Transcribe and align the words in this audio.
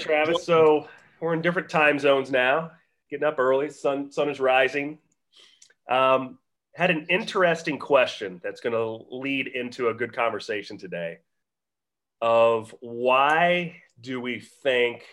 Travis. 0.00 0.44
So 0.44 0.88
we're 1.20 1.34
in 1.34 1.42
different 1.42 1.68
time 1.68 1.98
zones 1.98 2.30
now. 2.30 2.72
Getting 3.10 3.26
up 3.26 3.38
early. 3.38 3.70
Sun 3.70 4.10
sun 4.10 4.28
is 4.28 4.40
rising. 4.40 4.98
Um, 5.88 6.38
had 6.74 6.90
an 6.90 7.06
interesting 7.08 7.78
question 7.78 8.40
that's 8.42 8.60
going 8.60 8.72
to 8.72 9.04
lead 9.14 9.48
into 9.48 9.88
a 9.88 9.94
good 9.94 10.14
conversation 10.14 10.78
today. 10.78 11.18
Of 12.22 12.74
why 12.80 13.82
do 14.00 14.20
we 14.20 14.40
think 14.40 15.04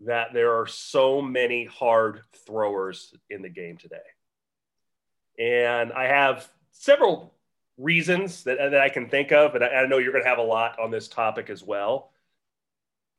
that 0.00 0.32
there 0.32 0.60
are 0.60 0.66
so 0.66 1.22
many 1.22 1.64
hard 1.64 2.20
throwers 2.46 3.14
in 3.30 3.42
the 3.42 3.48
game 3.48 3.78
today? 3.78 3.96
And 5.38 5.92
I 5.92 6.04
have 6.04 6.48
several 6.72 7.32
reasons 7.78 8.44
that, 8.44 8.58
that 8.58 8.80
I 8.80 8.90
can 8.90 9.08
think 9.08 9.32
of, 9.32 9.54
and 9.54 9.64
I, 9.64 9.68
I 9.68 9.86
know 9.86 9.98
you're 9.98 10.12
going 10.12 10.24
to 10.24 10.28
have 10.28 10.38
a 10.38 10.42
lot 10.42 10.78
on 10.78 10.90
this 10.90 11.08
topic 11.08 11.48
as 11.48 11.62
well. 11.62 12.10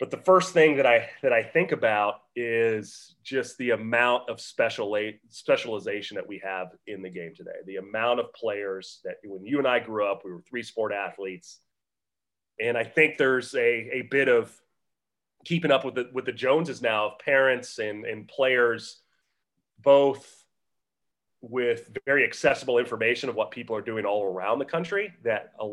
But 0.01 0.09
the 0.09 0.17
first 0.17 0.51
thing 0.51 0.77
that 0.77 0.87
I 0.87 1.07
that 1.21 1.31
I 1.31 1.43
think 1.43 1.71
about 1.71 2.21
is 2.35 3.13
just 3.23 3.55
the 3.59 3.69
amount 3.69 4.31
of 4.31 4.41
special 4.41 4.99
specialization 5.29 6.15
that 6.15 6.27
we 6.27 6.41
have 6.43 6.69
in 6.87 7.03
the 7.03 7.09
game 7.11 7.35
today. 7.35 7.51
The 7.67 7.75
amount 7.75 8.19
of 8.19 8.33
players 8.33 8.99
that 9.03 9.17
when 9.23 9.45
you 9.45 9.59
and 9.59 9.67
I 9.67 9.77
grew 9.77 10.11
up, 10.11 10.23
we 10.25 10.31
were 10.31 10.41
three 10.41 10.63
sport 10.63 10.91
athletes, 10.91 11.59
and 12.59 12.75
I 12.75 12.83
think 12.83 13.19
there's 13.19 13.53
a 13.53 13.59
a 13.59 14.07
bit 14.09 14.27
of 14.27 14.51
keeping 15.45 15.69
up 15.69 15.85
with 15.85 15.93
the 15.93 16.09
with 16.11 16.25
the 16.25 16.31
Joneses 16.31 16.81
now 16.81 17.09
of 17.09 17.19
parents 17.19 17.77
and 17.77 18.03
and 18.03 18.27
players, 18.27 19.03
both 19.83 20.27
with 21.41 21.95
very 22.07 22.23
accessible 22.23 22.79
information 22.79 23.29
of 23.29 23.35
what 23.35 23.51
people 23.51 23.75
are 23.75 23.83
doing 23.83 24.05
all 24.05 24.23
around 24.23 24.57
the 24.57 24.65
country. 24.65 25.13
That 25.23 25.51
uh, 25.61 25.67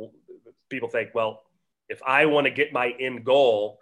people 0.68 0.90
think, 0.90 1.14
well, 1.14 1.44
if 1.88 2.02
I 2.02 2.26
want 2.26 2.44
to 2.44 2.50
get 2.50 2.74
my 2.74 2.94
end 3.00 3.24
goal 3.24 3.78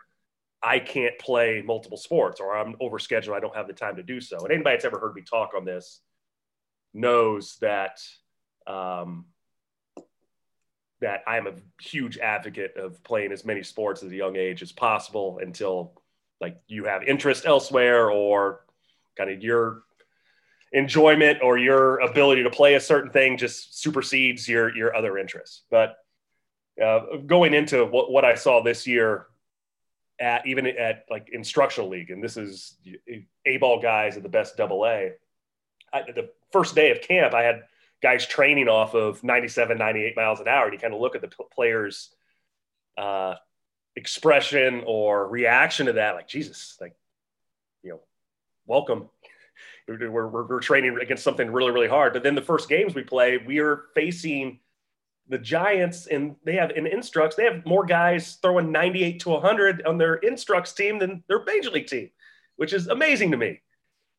I 0.63 0.79
can't 0.79 1.19
play 1.19 1.63
multiple 1.65 1.99
sports 1.99 2.41
or 2.41 2.57
I'm 2.57 2.75
overscheduled. 2.75 3.35
I 3.35 3.41
don't 3.41 3.55
have 3.55 3.67
the 3.67 3.73
time 3.73 3.97
to 3.97 4.03
do 4.03 4.21
so. 4.21 4.39
And 4.39 4.53
anybody 4.53 4.77
that's 4.77 4.85
ever 4.85 4.99
heard 4.99 5.15
me 5.15 5.23
talk 5.23 5.51
on 5.57 5.65
this 5.65 6.01
knows 6.95 7.57
that 7.61 8.01
um, 8.67 9.27
that 11.01 11.23
I'm 11.27 11.47
a 11.47 11.53
huge 11.81 12.19
advocate 12.19 12.77
of 12.77 13.03
playing 13.05 13.33
as 13.33 13.45
many 13.45 13.63
sports 13.63 14.03
at 14.03 14.11
a 14.11 14.15
young 14.15 14.37
age 14.37 14.63
as 14.63 14.73
possible 14.73 15.39
until 15.43 16.01
like 16.41 16.59
you 16.69 16.85
have 16.85 17.03
interest 17.03 17.47
elsewhere 17.47 18.11
or 18.11 18.65
kind 19.17 19.31
of 19.31 19.43
your 19.43 19.83
enjoyment 20.73 21.39
or 21.43 21.59
your 21.59 21.99
ability 22.01 22.43
to 22.43 22.51
play 22.51 22.75
a 22.75 22.81
certain 22.81 23.11
thing 23.11 23.37
just 23.37 23.81
supersedes 23.81 24.49
your 24.49 24.75
your 24.77 24.97
other 24.97 25.19
interests. 25.19 25.63
But 25.71 25.97
uh, 26.83 27.19
going 27.25 27.55
into 27.55 27.85
what, 27.85 28.11
what 28.11 28.25
I 28.25 28.35
saw 28.35 28.63
this 28.63 28.87
year 28.87 29.27
at 30.19 30.47
even 30.47 30.67
at 30.67 31.05
like 31.11 31.29
instructional 31.33 31.89
league, 31.89 32.11
and 32.11 32.23
this 32.23 32.37
is 32.37 32.77
a 33.47 33.57
ball 33.59 33.81
guys 33.81 34.17
at 34.17 34.23
the 34.23 34.29
best 34.29 34.57
double 34.57 34.87
A. 34.87 35.13
the 35.93 36.31
first 36.53 36.75
day 36.75 36.91
of 36.91 37.01
camp, 37.01 37.35
I 37.35 37.43
had 37.43 37.63
guys 38.03 38.27
training 38.27 38.69
off 38.69 38.95
of 38.95 39.23
97, 39.25 39.79
98 39.79 40.17
miles 40.17 40.41
an 40.41 40.49
hour, 40.49 40.65
and 40.65 40.73
you 40.73 40.79
kind 40.79 40.95
of 40.95 41.01
look 41.01 41.15
at 41.15 41.23
the 41.23 41.31
players' 41.53 42.15
uh, 42.97 43.35
expression 43.95 44.83
or 44.87 45.29
reaction 45.29 45.87
to 45.87 45.95
that, 45.95 46.15
like 46.15 46.29
Jesus, 46.29 46.77
like 46.81 46.95
you 47.83 47.91
know, 47.91 48.01
welcome. 48.67 49.09
We're, 49.89 50.11
we're, 50.11 50.47
we're 50.47 50.61
training 50.61 50.99
against 51.01 51.23
something 51.23 51.51
really, 51.51 51.71
really 51.71 51.89
hard. 51.89 52.13
But 52.13 52.25
then 52.25 52.35
the 52.35 52.43
first 52.43 52.69
games 52.69 52.95
we 52.95 53.05
play, 53.05 53.39
we 53.39 53.61
are 53.61 53.85
facing 53.95 54.59
the 55.29 55.39
Giants 55.39 56.07
and 56.07 56.37
they 56.45 56.55
have 56.55 56.71
in 56.71 56.87
Instructs, 56.87 57.37
they 57.37 57.45
have 57.45 57.67
more 57.67 57.85
guys 57.85 58.39
throwing 58.43 58.71
98 58.71 59.21
to 59.21 59.31
100 59.31 59.87
on 59.87 59.99
their 59.99 60.15
Instructs 60.17 60.73
team 60.73 60.99
than 60.99 61.25
their 61.29 61.43
Major 61.45 61.71
League 61.71 61.87
team, 61.87 62.11
which 62.57 62.73
is 62.73 62.89
amazing 62.89 63.33
to 63.33 63.37
me. 63.37 63.61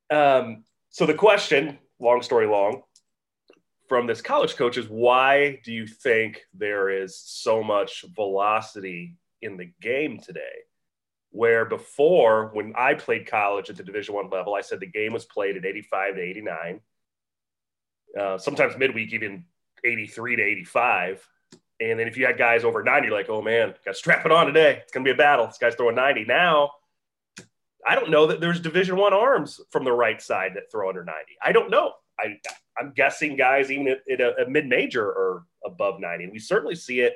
Um, 0.10 0.64
so 0.90 1.06
the 1.06 1.14
question, 1.14 1.78
long 2.00 2.22
story 2.22 2.48
long, 2.48 2.82
from 3.88 4.06
this 4.06 4.22
college 4.22 4.56
coach 4.56 4.78
is 4.78 4.88
why 4.88 5.60
do 5.64 5.72
you 5.72 5.88
think 5.88 6.42
there 6.54 6.90
is 6.90 7.18
so 7.18 7.64
much 7.64 8.04
velocity 8.16 9.16
in 9.42 9.58
the 9.58 9.72
game 9.82 10.20
today? 10.20 10.42
Where 11.32 11.66
before, 11.66 12.50
when 12.54 12.74
I 12.78 12.96
played 12.96 13.28
college 13.28 13.70
at 13.70 13.78
the 13.78 13.84
Division 13.84 14.16
One 14.16 14.30
level, 14.30 14.56
I 14.56 14.62
said 14.62 14.80
the 14.80 14.88
game 14.88 15.14
was 15.14 15.26
played 15.26 15.56
at 15.56 15.66
85 15.66 16.16
to 16.16 16.22
89. 16.22 16.80
Uh, 18.20 18.38
sometimes 18.38 18.78
midweek, 18.78 19.14
even 19.14 19.46
83 19.84 20.38
to 20.38 20.44
85. 20.44 21.28
And 21.80 22.00
then 22.00 22.08
if 22.08 22.18
you 22.18 22.26
had 22.26 22.38
guys 22.38 22.64
over 22.64 22.84
90, 22.84 23.08
you're 23.08 23.16
like, 23.16 23.30
oh 23.30 23.42
man, 23.42 23.74
got 23.86 23.92
to 23.92 23.94
strap 23.94 24.26
it 24.26 24.32
on 24.32 24.48
today. 24.48 24.80
It's 24.84 24.92
going 24.92 25.06
to 25.06 25.10
be 25.10 25.14
a 25.14 25.18
battle. 25.18 25.46
This 25.46 25.58
guy's 25.58 25.76
throwing 25.76 25.96
90. 25.96 26.26
Now, 26.26 26.72
I 27.86 27.96
don't 27.96 28.10
know 28.10 28.28
that 28.28 28.42
there's 28.42 28.60
Division 28.60 28.98
One 28.98 29.14
arms 29.14 29.62
from 29.70 29.86
the 29.86 29.92
right 29.92 30.22
side 30.22 30.54
that 30.56 30.72
throw 30.72 30.90
under 30.90 31.06
90. 31.06 31.22
I 31.42 31.52
don't 31.52 31.70
know. 31.70 31.94
I, 32.20 32.40
I'm 32.78 32.94
guessing 32.96 33.36
guys 33.36 33.72
even 33.72 33.88
at, 33.88 34.22
a, 34.22 34.46
a 34.46 34.50
mid 34.50 34.68
major 34.68 35.06
are 35.06 35.44
above 35.64 36.00
90. 36.00 36.26
And 36.26 36.34
we 36.34 36.40
certainly 36.40 36.76
see 36.76 37.02
it 37.02 37.14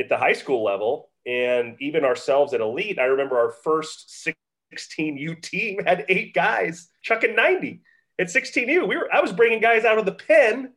at 0.00 0.08
the 0.08 0.16
high 0.16 0.32
school 0.32 0.64
level. 0.64 1.10
And 1.26 1.76
even 1.80 2.04
ourselves 2.04 2.54
at 2.54 2.60
elite, 2.60 3.00
I 3.00 3.04
remember 3.04 3.36
our 3.36 3.50
first 3.50 4.24
16U 4.72 5.42
team 5.42 5.82
had 5.84 6.06
eight 6.08 6.34
guys 6.34 6.88
chucking 7.02 7.34
90 7.34 7.80
at 8.18 8.28
16U. 8.28 8.88
We 8.88 8.96
were, 8.96 9.12
I 9.12 9.20
was 9.20 9.32
bringing 9.32 9.60
guys 9.60 9.84
out 9.84 9.98
of 9.98 10.06
the 10.06 10.12
pen 10.12 10.72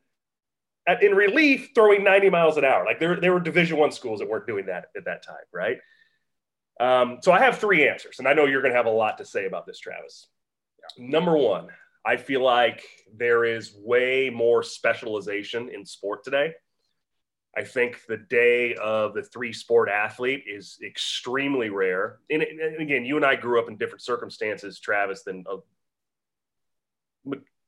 in 1.02 1.14
relief 1.14 1.70
throwing 1.74 2.04
90 2.04 2.30
miles 2.30 2.56
an 2.56 2.64
hour. 2.64 2.84
Like 2.84 3.00
there, 3.00 3.20
there 3.20 3.32
were 3.32 3.40
Division 3.40 3.78
One 3.78 3.92
schools 3.92 4.20
that 4.20 4.28
weren't 4.28 4.46
doing 4.46 4.66
that 4.66 4.86
at 4.96 5.04
that 5.04 5.24
time, 5.24 5.36
right? 5.52 5.78
Um, 6.78 7.18
so 7.22 7.32
I 7.32 7.40
have 7.40 7.58
three 7.58 7.86
answers, 7.88 8.18
and 8.18 8.26
I 8.26 8.32
know 8.32 8.46
you're 8.46 8.62
going 8.62 8.72
to 8.72 8.76
have 8.76 8.86
a 8.86 8.90
lot 8.90 9.18
to 9.18 9.24
say 9.24 9.46
about 9.46 9.66
this, 9.66 9.78
Travis. 9.78 10.28
Number 10.98 11.36
one, 11.36 11.68
I 12.04 12.16
feel 12.16 12.42
like 12.42 12.82
there 13.14 13.44
is 13.44 13.74
way 13.76 14.30
more 14.30 14.62
specialization 14.62 15.68
in 15.68 15.84
sport 15.84 16.24
today. 16.24 16.54
I 17.56 17.64
think 17.64 18.00
the 18.08 18.16
day 18.16 18.74
of 18.74 19.12
the 19.12 19.22
three 19.22 19.52
sport 19.52 19.88
athlete 19.88 20.44
is 20.46 20.78
extremely 20.84 21.68
rare. 21.68 22.20
And, 22.30 22.42
and 22.42 22.80
again, 22.80 23.04
you 23.04 23.16
and 23.16 23.24
I 23.24 23.34
grew 23.34 23.60
up 23.60 23.68
in 23.68 23.76
different 23.76 24.02
circumstances, 24.02 24.78
Travis, 24.78 25.24
than 25.24 25.44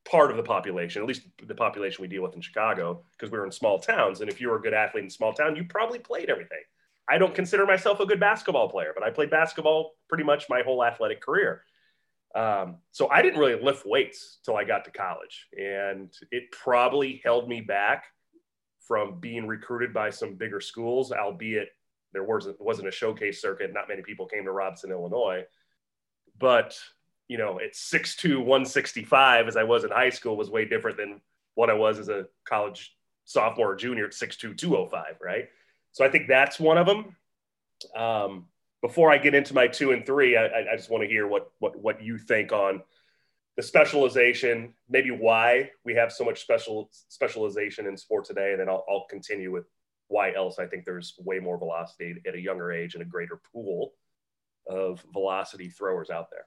part 0.04 0.30
of 0.30 0.36
the 0.36 0.42
population, 0.42 1.02
at 1.02 1.08
least 1.08 1.22
the 1.46 1.54
population 1.54 2.02
we 2.02 2.08
deal 2.08 2.22
with 2.22 2.34
in 2.34 2.40
Chicago, 2.40 3.02
because 3.12 3.30
we 3.30 3.38
were 3.38 3.46
in 3.46 3.52
small 3.52 3.78
towns. 3.78 4.20
And 4.20 4.30
if 4.30 4.40
you 4.40 4.48
were 4.48 4.56
a 4.56 4.62
good 4.62 4.74
athlete 4.74 5.04
in 5.04 5.10
small 5.10 5.32
town, 5.32 5.56
you 5.56 5.64
probably 5.64 5.98
played 5.98 6.28
everything. 6.28 6.62
I 7.08 7.18
don't 7.18 7.34
consider 7.34 7.66
myself 7.66 8.00
a 8.00 8.06
good 8.06 8.20
basketball 8.20 8.68
player, 8.68 8.92
but 8.94 9.04
I 9.04 9.10
played 9.10 9.30
basketball 9.30 9.92
pretty 10.08 10.24
much 10.24 10.46
my 10.48 10.62
whole 10.62 10.84
athletic 10.84 11.20
career. 11.20 11.62
Um, 12.34 12.76
so 12.92 13.10
I 13.10 13.20
didn't 13.22 13.38
really 13.38 13.60
lift 13.62 13.84
weights 13.84 14.38
till 14.44 14.56
I 14.56 14.64
got 14.64 14.84
to 14.86 14.90
college, 14.90 15.48
and 15.58 16.12
it 16.30 16.50
probably 16.50 17.20
held 17.24 17.48
me 17.48 17.60
back 17.60 18.04
from 18.86 19.20
being 19.20 19.46
recruited 19.46 19.92
by 19.92 20.10
some 20.10 20.34
bigger 20.34 20.60
schools, 20.60 21.12
albeit 21.12 21.68
there 22.12 22.24
wasn't 22.24 22.60
wasn't 22.60 22.88
a 22.88 22.92
showcase 22.92 23.40
circuit. 23.40 23.72
Not 23.72 23.88
many 23.88 24.02
people 24.02 24.26
came 24.26 24.44
to 24.44 24.52
Robinson, 24.52 24.90
Illinois, 24.90 25.44
but 26.38 26.78
you 27.32 27.38
know, 27.38 27.58
at 27.60 27.72
6'2, 27.72 28.40
165 28.40 29.48
as 29.48 29.56
I 29.56 29.62
was 29.62 29.84
in 29.84 29.90
high 29.90 30.10
school 30.10 30.36
was 30.36 30.50
way 30.50 30.66
different 30.66 30.98
than 30.98 31.22
what 31.54 31.70
I 31.70 31.72
was 31.72 31.98
as 31.98 32.10
a 32.10 32.26
college 32.44 32.94
sophomore 33.24 33.72
or 33.72 33.74
junior 33.74 34.04
at 34.04 34.12
6'2, 34.12 34.54
205, 34.54 35.16
right? 35.18 35.48
So 35.92 36.04
I 36.04 36.10
think 36.10 36.28
that's 36.28 36.60
one 36.60 36.76
of 36.76 36.86
them. 36.86 37.16
Um, 37.96 38.48
before 38.82 39.10
I 39.10 39.16
get 39.16 39.34
into 39.34 39.54
my 39.54 39.66
two 39.66 39.92
and 39.92 40.04
three, 40.04 40.36
I, 40.36 40.44
I 40.44 40.76
just 40.76 40.90
want 40.90 41.04
to 41.04 41.08
hear 41.08 41.26
what, 41.26 41.50
what, 41.58 41.74
what 41.74 42.02
you 42.02 42.18
think 42.18 42.52
on 42.52 42.82
the 43.56 43.62
specialization, 43.62 44.74
maybe 44.90 45.10
why 45.10 45.70
we 45.86 45.94
have 45.94 46.12
so 46.12 46.24
much 46.24 46.42
special 46.42 46.90
specialization 47.08 47.86
in 47.86 47.96
sport 47.96 48.26
today. 48.26 48.50
And 48.50 48.60
then 48.60 48.68
I'll, 48.68 48.84
I'll 48.90 49.06
continue 49.08 49.50
with 49.50 49.64
why 50.08 50.34
else 50.34 50.58
I 50.58 50.66
think 50.66 50.84
there's 50.84 51.14
way 51.18 51.38
more 51.38 51.56
velocity 51.56 52.14
at 52.28 52.34
a 52.34 52.40
younger 52.40 52.72
age 52.72 52.92
and 52.92 53.02
a 53.02 53.06
greater 53.06 53.40
pool 53.54 53.92
of 54.68 55.02
velocity 55.14 55.70
throwers 55.70 56.10
out 56.10 56.28
there. 56.30 56.44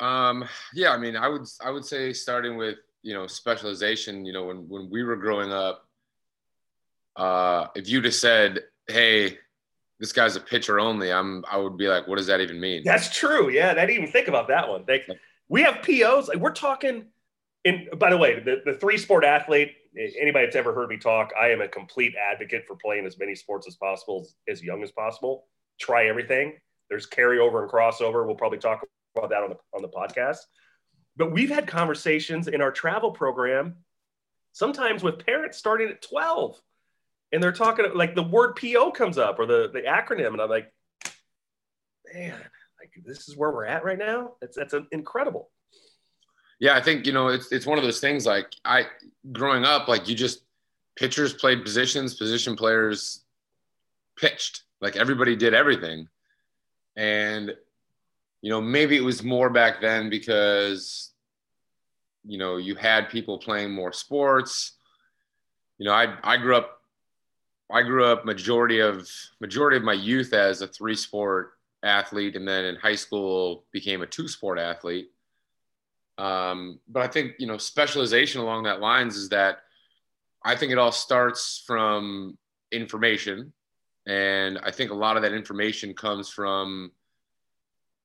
Um, 0.00 0.48
yeah, 0.74 0.90
I 0.90 0.98
mean, 0.98 1.16
I 1.16 1.28
would 1.28 1.46
I 1.64 1.70
would 1.70 1.84
say 1.84 2.12
starting 2.12 2.56
with 2.56 2.78
you 3.02 3.14
know 3.14 3.26
specialization. 3.26 4.24
You 4.24 4.32
know, 4.32 4.44
when 4.44 4.68
when 4.68 4.90
we 4.90 5.02
were 5.02 5.16
growing 5.16 5.52
up, 5.52 5.86
uh, 7.16 7.66
if 7.74 7.88
you 7.88 8.00
just 8.00 8.20
said, 8.20 8.60
"Hey, 8.86 9.38
this 9.98 10.12
guy's 10.12 10.36
a 10.36 10.40
pitcher 10.40 10.78
only," 10.78 11.12
I'm 11.12 11.44
I 11.50 11.56
would 11.56 11.76
be 11.76 11.88
like, 11.88 12.06
"What 12.06 12.16
does 12.16 12.26
that 12.26 12.40
even 12.40 12.60
mean?" 12.60 12.82
That's 12.84 13.14
true. 13.14 13.50
Yeah, 13.50 13.72
I 13.72 13.74
didn't 13.74 14.02
even 14.02 14.12
think 14.12 14.28
about 14.28 14.48
that 14.48 14.68
one. 14.68 14.84
They, 14.86 15.04
we 15.48 15.62
have 15.62 15.82
POs. 15.82 16.28
Like 16.28 16.38
we're 16.38 16.52
talking. 16.52 17.06
In 17.64 17.88
by 17.98 18.10
the 18.10 18.16
way, 18.16 18.38
the, 18.38 18.62
the 18.64 18.74
three 18.74 18.98
sport 18.98 19.24
athlete. 19.24 19.74
Anybody 19.96 20.46
that's 20.46 20.54
ever 20.54 20.72
heard 20.72 20.90
me 20.90 20.96
talk, 20.96 21.32
I 21.38 21.48
am 21.48 21.60
a 21.60 21.66
complete 21.66 22.14
advocate 22.14 22.64
for 22.68 22.76
playing 22.76 23.04
as 23.04 23.18
many 23.18 23.34
sports 23.34 23.66
as 23.66 23.74
possible, 23.74 24.28
as 24.46 24.62
young 24.62 24.84
as 24.84 24.92
possible. 24.92 25.46
Try 25.80 26.06
everything. 26.06 26.54
There's 26.88 27.08
carryover 27.08 27.62
and 27.62 27.70
crossover. 27.70 28.24
We'll 28.24 28.36
probably 28.36 28.58
talk 28.58 28.84
about 29.16 29.30
that 29.30 29.42
on 29.42 29.50
the 29.50 29.56
on 29.74 29.82
the 29.82 29.88
podcast. 29.88 30.38
But 31.16 31.32
we've 31.32 31.50
had 31.50 31.66
conversations 31.66 32.46
in 32.46 32.62
our 32.62 32.70
travel 32.70 33.10
program, 33.10 33.76
sometimes 34.52 35.02
with 35.02 35.24
parents 35.24 35.58
starting 35.58 35.88
at 35.88 36.00
12. 36.00 36.60
And 37.32 37.42
they're 37.42 37.52
talking 37.52 37.86
like 37.94 38.14
the 38.14 38.22
word 38.22 38.56
PO 38.56 38.92
comes 38.92 39.18
up 39.18 39.38
or 39.38 39.44
the, 39.44 39.68
the 39.70 39.82
acronym. 39.82 40.28
And 40.28 40.40
I'm 40.40 40.48
like, 40.48 40.72
man, 42.14 42.38
like 42.78 42.92
this 43.04 43.28
is 43.28 43.36
where 43.36 43.50
we're 43.50 43.66
at 43.66 43.84
right 43.84 43.98
now. 43.98 44.34
That's 44.40 44.56
that's 44.56 44.72
an 44.72 44.86
incredible. 44.92 45.50
Yeah, 46.60 46.76
I 46.76 46.80
think 46.80 47.04
you 47.04 47.12
know 47.12 47.28
it's 47.28 47.52
it's 47.52 47.66
one 47.66 47.78
of 47.78 47.84
those 47.84 48.00
things. 48.00 48.24
Like 48.24 48.52
I 48.64 48.86
growing 49.32 49.64
up, 49.64 49.88
like 49.88 50.08
you 50.08 50.14
just 50.14 50.44
pitchers 50.96 51.34
played 51.34 51.64
positions, 51.64 52.14
position 52.14 52.56
players 52.56 53.24
pitched. 54.16 54.62
Like 54.80 54.96
everybody 54.96 55.36
did 55.36 55.52
everything, 55.52 56.08
and 56.96 57.54
you 58.42 58.50
know 58.50 58.60
maybe 58.60 58.96
it 58.96 59.04
was 59.04 59.22
more 59.22 59.50
back 59.50 59.80
then 59.80 60.08
because 60.10 61.12
you 62.24 62.38
know 62.38 62.56
you 62.56 62.74
had 62.74 63.08
people 63.08 63.38
playing 63.38 63.72
more 63.72 63.92
sports. 63.92 64.72
You 65.78 65.86
know, 65.86 65.92
I 65.92 66.14
I 66.22 66.36
grew 66.36 66.56
up 66.56 66.82
I 67.70 67.82
grew 67.82 68.04
up 68.04 68.24
majority 68.24 68.80
of 68.80 69.08
majority 69.40 69.76
of 69.76 69.82
my 69.82 69.92
youth 69.92 70.32
as 70.32 70.62
a 70.62 70.66
three 70.66 70.94
sport 70.94 71.52
athlete, 71.82 72.36
and 72.36 72.46
then 72.46 72.64
in 72.64 72.76
high 72.76 72.94
school 72.94 73.64
became 73.72 74.02
a 74.02 74.06
two 74.06 74.28
sport 74.28 74.58
athlete. 74.58 75.10
Um, 76.16 76.80
but 76.88 77.02
I 77.02 77.08
think 77.08 77.34
you 77.38 77.46
know 77.46 77.58
specialization 77.58 78.40
along 78.40 78.64
that 78.64 78.80
lines 78.80 79.16
is 79.16 79.28
that 79.30 79.60
I 80.44 80.54
think 80.54 80.72
it 80.72 80.78
all 80.78 80.92
starts 80.92 81.62
from 81.66 82.38
information, 82.72 83.52
and 84.06 84.58
I 84.62 84.70
think 84.70 84.90
a 84.90 84.94
lot 84.94 85.16
of 85.16 85.22
that 85.22 85.32
information 85.32 85.94
comes 85.94 86.28
from 86.28 86.92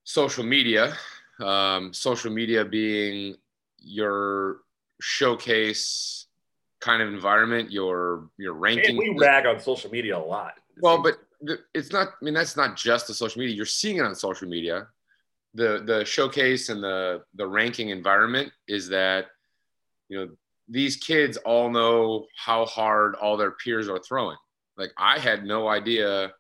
social 0.04 0.44
media. 0.44 0.96
Um, 1.42 1.94
social 1.94 2.32
media 2.32 2.64
being 2.64 3.36
your 3.80 4.60
showcase 5.02 6.28
kind 6.80 7.02
of 7.02 7.08
environment, 7.14 7.72
your 7.72 8.30
your 8.38 8.54
ranking. 8.54 8.98
we 8.98 9.16
rag 9.18 9.46
on 9.46 9.60
social 9.60 9.90
media 9.90 10.18
a 10.18 10.20
lot. 10.20 10.54
Well, 10.82 11.02
but 11.02 11.20
it's 11.74 11.92
not. 11.92 12.10
I 12.10 12.26
mean, 12.26 12.34
that's 12.34 12.56
not 12.56 12.76
just 12.76 13.08
the 13.08 13.14
social 13.14 13.40
media. 13.40 13.56
You're 13.56 13.66
seeing 13.66 13.98
it 13.98 14.02
on 14.02 14.16
social 14.16 14.48
media. 14.48 14.88
The 15.56 15.84
the 15.86 16.06
showcase 16.06 16.70
and 16.70 16.84
the 16.84 17.24
the 17.36 17.48
ranking 17.48 17.90
environment 17.90 18.52
is 18.68 18.90
that 18.90 19.28
you 20.10 20.18
know 20.18 20.30
these 20.68 20.98
kids 20.98 21.38
all 21.38 21.70
know 21.70 22.28
how 22.38 22.66
hard 22.66 23.16
all 23.16 23.38
their 23.38 23.52
peers 23.52 23.90
are 23.90 24.00
throwing. 24.00 24.38
Like 24.78 24.92
I 24.98 25.20
had 25.20 25.46
no 25.46 25.68
idea 25.68 26.32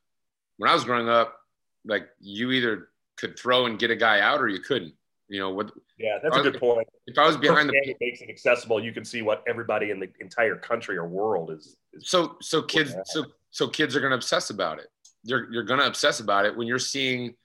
when 0.58 0.70
I 0.70 0.74
was 0.74 0.84
growing 0.84 1.10
up. 1.10 1.38
Like 1.86 2.08
you 2.20 2.52
either 2.52 2.90
could 3.24 3.40
throw 3.40 3.66
and 3.66 3.80
get 3.80 3.92
a 3.92 3.96
guy 3.96 4.20
out, 4.20 4.42
or 4.42 4.48
you 4.48 4.60
couldn't. 4.60 4.94
You 5.30 5.40
know 5.40 5.52
what? 5.52 5.72
Yeah, 5.98 6.20
that's 6.22 6.38
a 6.38 6.42
good 6.42 6.60
point. 6.60 6.88
If 7.08 7.18
I 7.18 7.26
was 7.26 7.38
behind 7.38 7.70
the 7.70 7.74
it 7.74 7.98
makes 8.00 8.22
it 8.22 8.30
accessible, 8.30 8.84
you 8.84 8.92
can 8.92 9.06
see 9.06 9.22
what 9.22 9.44
everybody 9.48 9.92
in 9.92 10.00
the 10.00 10.10
entire 10.20 10.56
country 10.56 10.98
or 10.98 11.08
world 11.08 11.52
is. 11.52 11.78
is 11.94 12.10
so 12.10 12.36
so 12.42 12.62
kids 12.62 12.94
so 13.06 13.26
so 13.50 13.68
kids 13.68 13.96
are 13.96 14.00
going 14.00 14.12
to 14.12 14.18
obsess 14.18 14.50
about 14.50 14.80
it. 14.80 14.88
You're 15.24 15.52
you're 15.52 15.64
going 15.64 15.80
to 15.80 15.88
obsess 15.88 16.20
about 16.20 16.46
it 16.46 16.56
when 16.56 16.68
you're 16.68 16.80
seeing 16.80 17.36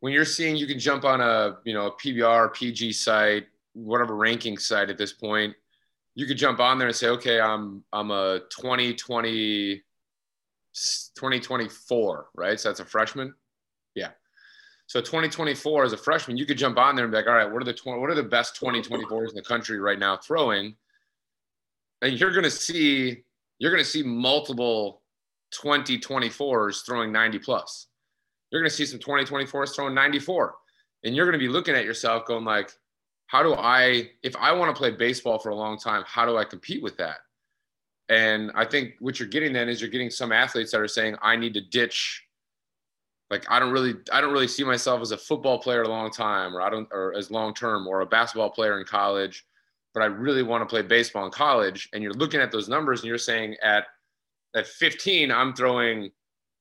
when 0.00 0.12
you're 0.12 0.24
seeing 0.24 0.56
you 0.56 0.66
can 0.66 0.78
jump 0.78 1.04
on 1.04 1.20
a 1.20 1.58
you 1.64 1.72
know 1.72 1.86
a 1.86 1.92
PBR 1.92 2.52
PG 2.52 2.92
site 2.92 3.46
whatever 3.74 4.16
ranking 4.16 4.58
site 4.58 4.90
at 4.90 4.98
this 4.98 5.12
point 5.12 5.54
you 6.14 6.26
could 6.26 6.36
jump 6.36 6.58
on 6.58 6.78
there 6.78 6.88
and 6.88 6.96
say 6.96 7.08
okay 7.08 7.40
I'm 7.40 7.84
I'm 7.92 8.10
a 8.10 8.40
2020 8.50 9.82
2024 11.14 12.28
right 12.34 12.58
so 12.58 12.68
that's 12.68 12.80
a 12.80 12.84
freshman 12.84 13.34
yeah 13.94 14.10
so 14.88 15.02
2024 15.02 15.84
as 15.84 15.92
a 15.92 15.98
freshman, 15.98 16.38
you 16.38 16.46
could 16.46 16.56
jump 16.56 16.78
on 16.78 16.96
there 16.96 17.04
and 17.04 17.12
be 17.12 17.18
like, 17.18 17.26
all 17.26 17.34
right, 17.34 17.50
what 17.50 17.60
are 17.60 17.66
the 17.66 17.74
20, 17.74 18.00
what 18.00 18.08
are 18.08 18.14
the 18.14 18.22
best 18.22 18.58
2024s 18.58 19.28
in 19.28 19.34
the 19.34 19.42
country 19.42 19.78
right 19.78 19.98
now 19.98 20.16
throwing? 20.16 20.74
And 22.00 22.18
you're 22.18 22.32
going 22.32 22.44
to 22.44 22.50
see 22.50 23.22
you're 23.58 23.70
going 23.70 23.84
to 23.84 23.88
see 23.88 24.02
multiple 24.02 25.02
2024s 25.52 26.86
throwing 26.86 27.12
90 27.12 27.38
plus. 27.40 27.88
You're 28.50 28.62
going 28.62 28.70
to 28.70 28.74
see 28.74 28.86
some 28.86 28.98
2024s 28.98 29.74
throwing 29.74 29.94
94. 29.94 30.54
And 31.04 31.14
you're 31.14 31.26
going 31.26 31.38
to 31.38 31.44
be 31.44 31.52
looking 31.52 31.74
at 31.74 31.84
yourself 31.84 32.24
going 32.24 32.44
like, 32.44 32.72
how 33.26 33.42
do 33.42 33.54
I, 33.54 34.10
if 34.22 34.34
I 34.36 34.52
want 34.52 34.74
to 34.74 34.78
play 34.78 34.92
baseball 34.92 35.38
for 35.38 35.50
a 35.50 35.54
long 35.54 35.76
time, 35.76 36.02
how 36.06 36.24
do 36.24 36.38
I 36.38 36.44
compete 36.44 36.82
with 36.82 36.96
that? 36.96 37.18
And 38.08 38.50
I 38.54 38.64
think 38.64 38.94
what 39.00 39.18
you're 39.18 39.28
getting 39.28 39.52
then 39.52 39.68
is 39.68 39.82
you're 39.82 39.90
getting 39.90 40.08
some 40.08 40.32
athletes 40.32 40.70
that 40.70 40.80
are 40.80 40.88
saying, 40.88 41.16
I 41.20 41.36
need 41.36 41.52
to 41.54 41.60
ditch 41.60 42.24
like 43.30 43.44
I 43.50 43.58
don't 43.58 43.72
really 43.72 43.94
I 44.12 44.20
don't 44.20 44.32
really 44.32 44.48
see 44.48 44.64
myself 44.64 45.02
as 45.02 45.10
a 45.10 45.18
football 45.18 45.58
player 45.58 45.82
a 45.82 45.88
long 45.88 46.10
time 46.10 46.56
or 46.56 46.62
I 46.62 46.70
don't 46.70 46.88
or 46.90 47.14
as 47.14 47.30
long 47.30 47.54
term 47.54 47.86
or 47.86 48.00
a 48.00 48.06
basketball 48.06 48.50
player 48.50 48.78
in 48.78 48.86
college, 48.86 49.44
but 49.94 50.02
I 50.02 50.06
really 50.06 50.42
want 50.42 50.62
to 50.62 50.66
play 50.66 50.82
baseball 50.82 51.26
in 51.26 51.30
college. 51.30 51.88
And 51.92 52.02
you're 52.02 52.14
looking 52.14 52.40
at 52.40 52.50
those 52.50 52.68
numbers 52.68 53.00
and 53.00 53.08
you're 53.08 53.18
saying 53.18 53.56
at 53.62 53.84
at 54.56 54.66
15 54.66 55.30
I'm 55.30 55.54
throwing 55.54 56.10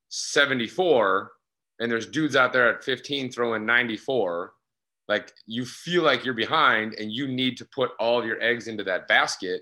74 0.10 1.32
and 1.80 1.92
there's 1.92 2.08
dudes 2.08 2.36
out 2.36 2.54
there 2.54 2.70
at 2.70 2.84
15 2.84 3.32
throwing 3.32 3.66
94 3.66 4.54
like 5.08 5.32
you 5.46 5.66
feel 5.66 6.04
like 6.04 6.26
you're 6.26 6.34
behind 6.34 6.94
and 6.96 7.12
you 7.12 7.28
need 7.28 7.58
to 7.58 7.66
put 7.66 7.92
all 8.00 8.20
of 8.20 8.26
your 8.26 8.42
eggs 8.42 8.68
into 8.68 8.84
that 8.84 9.08
basket 9.08 9.62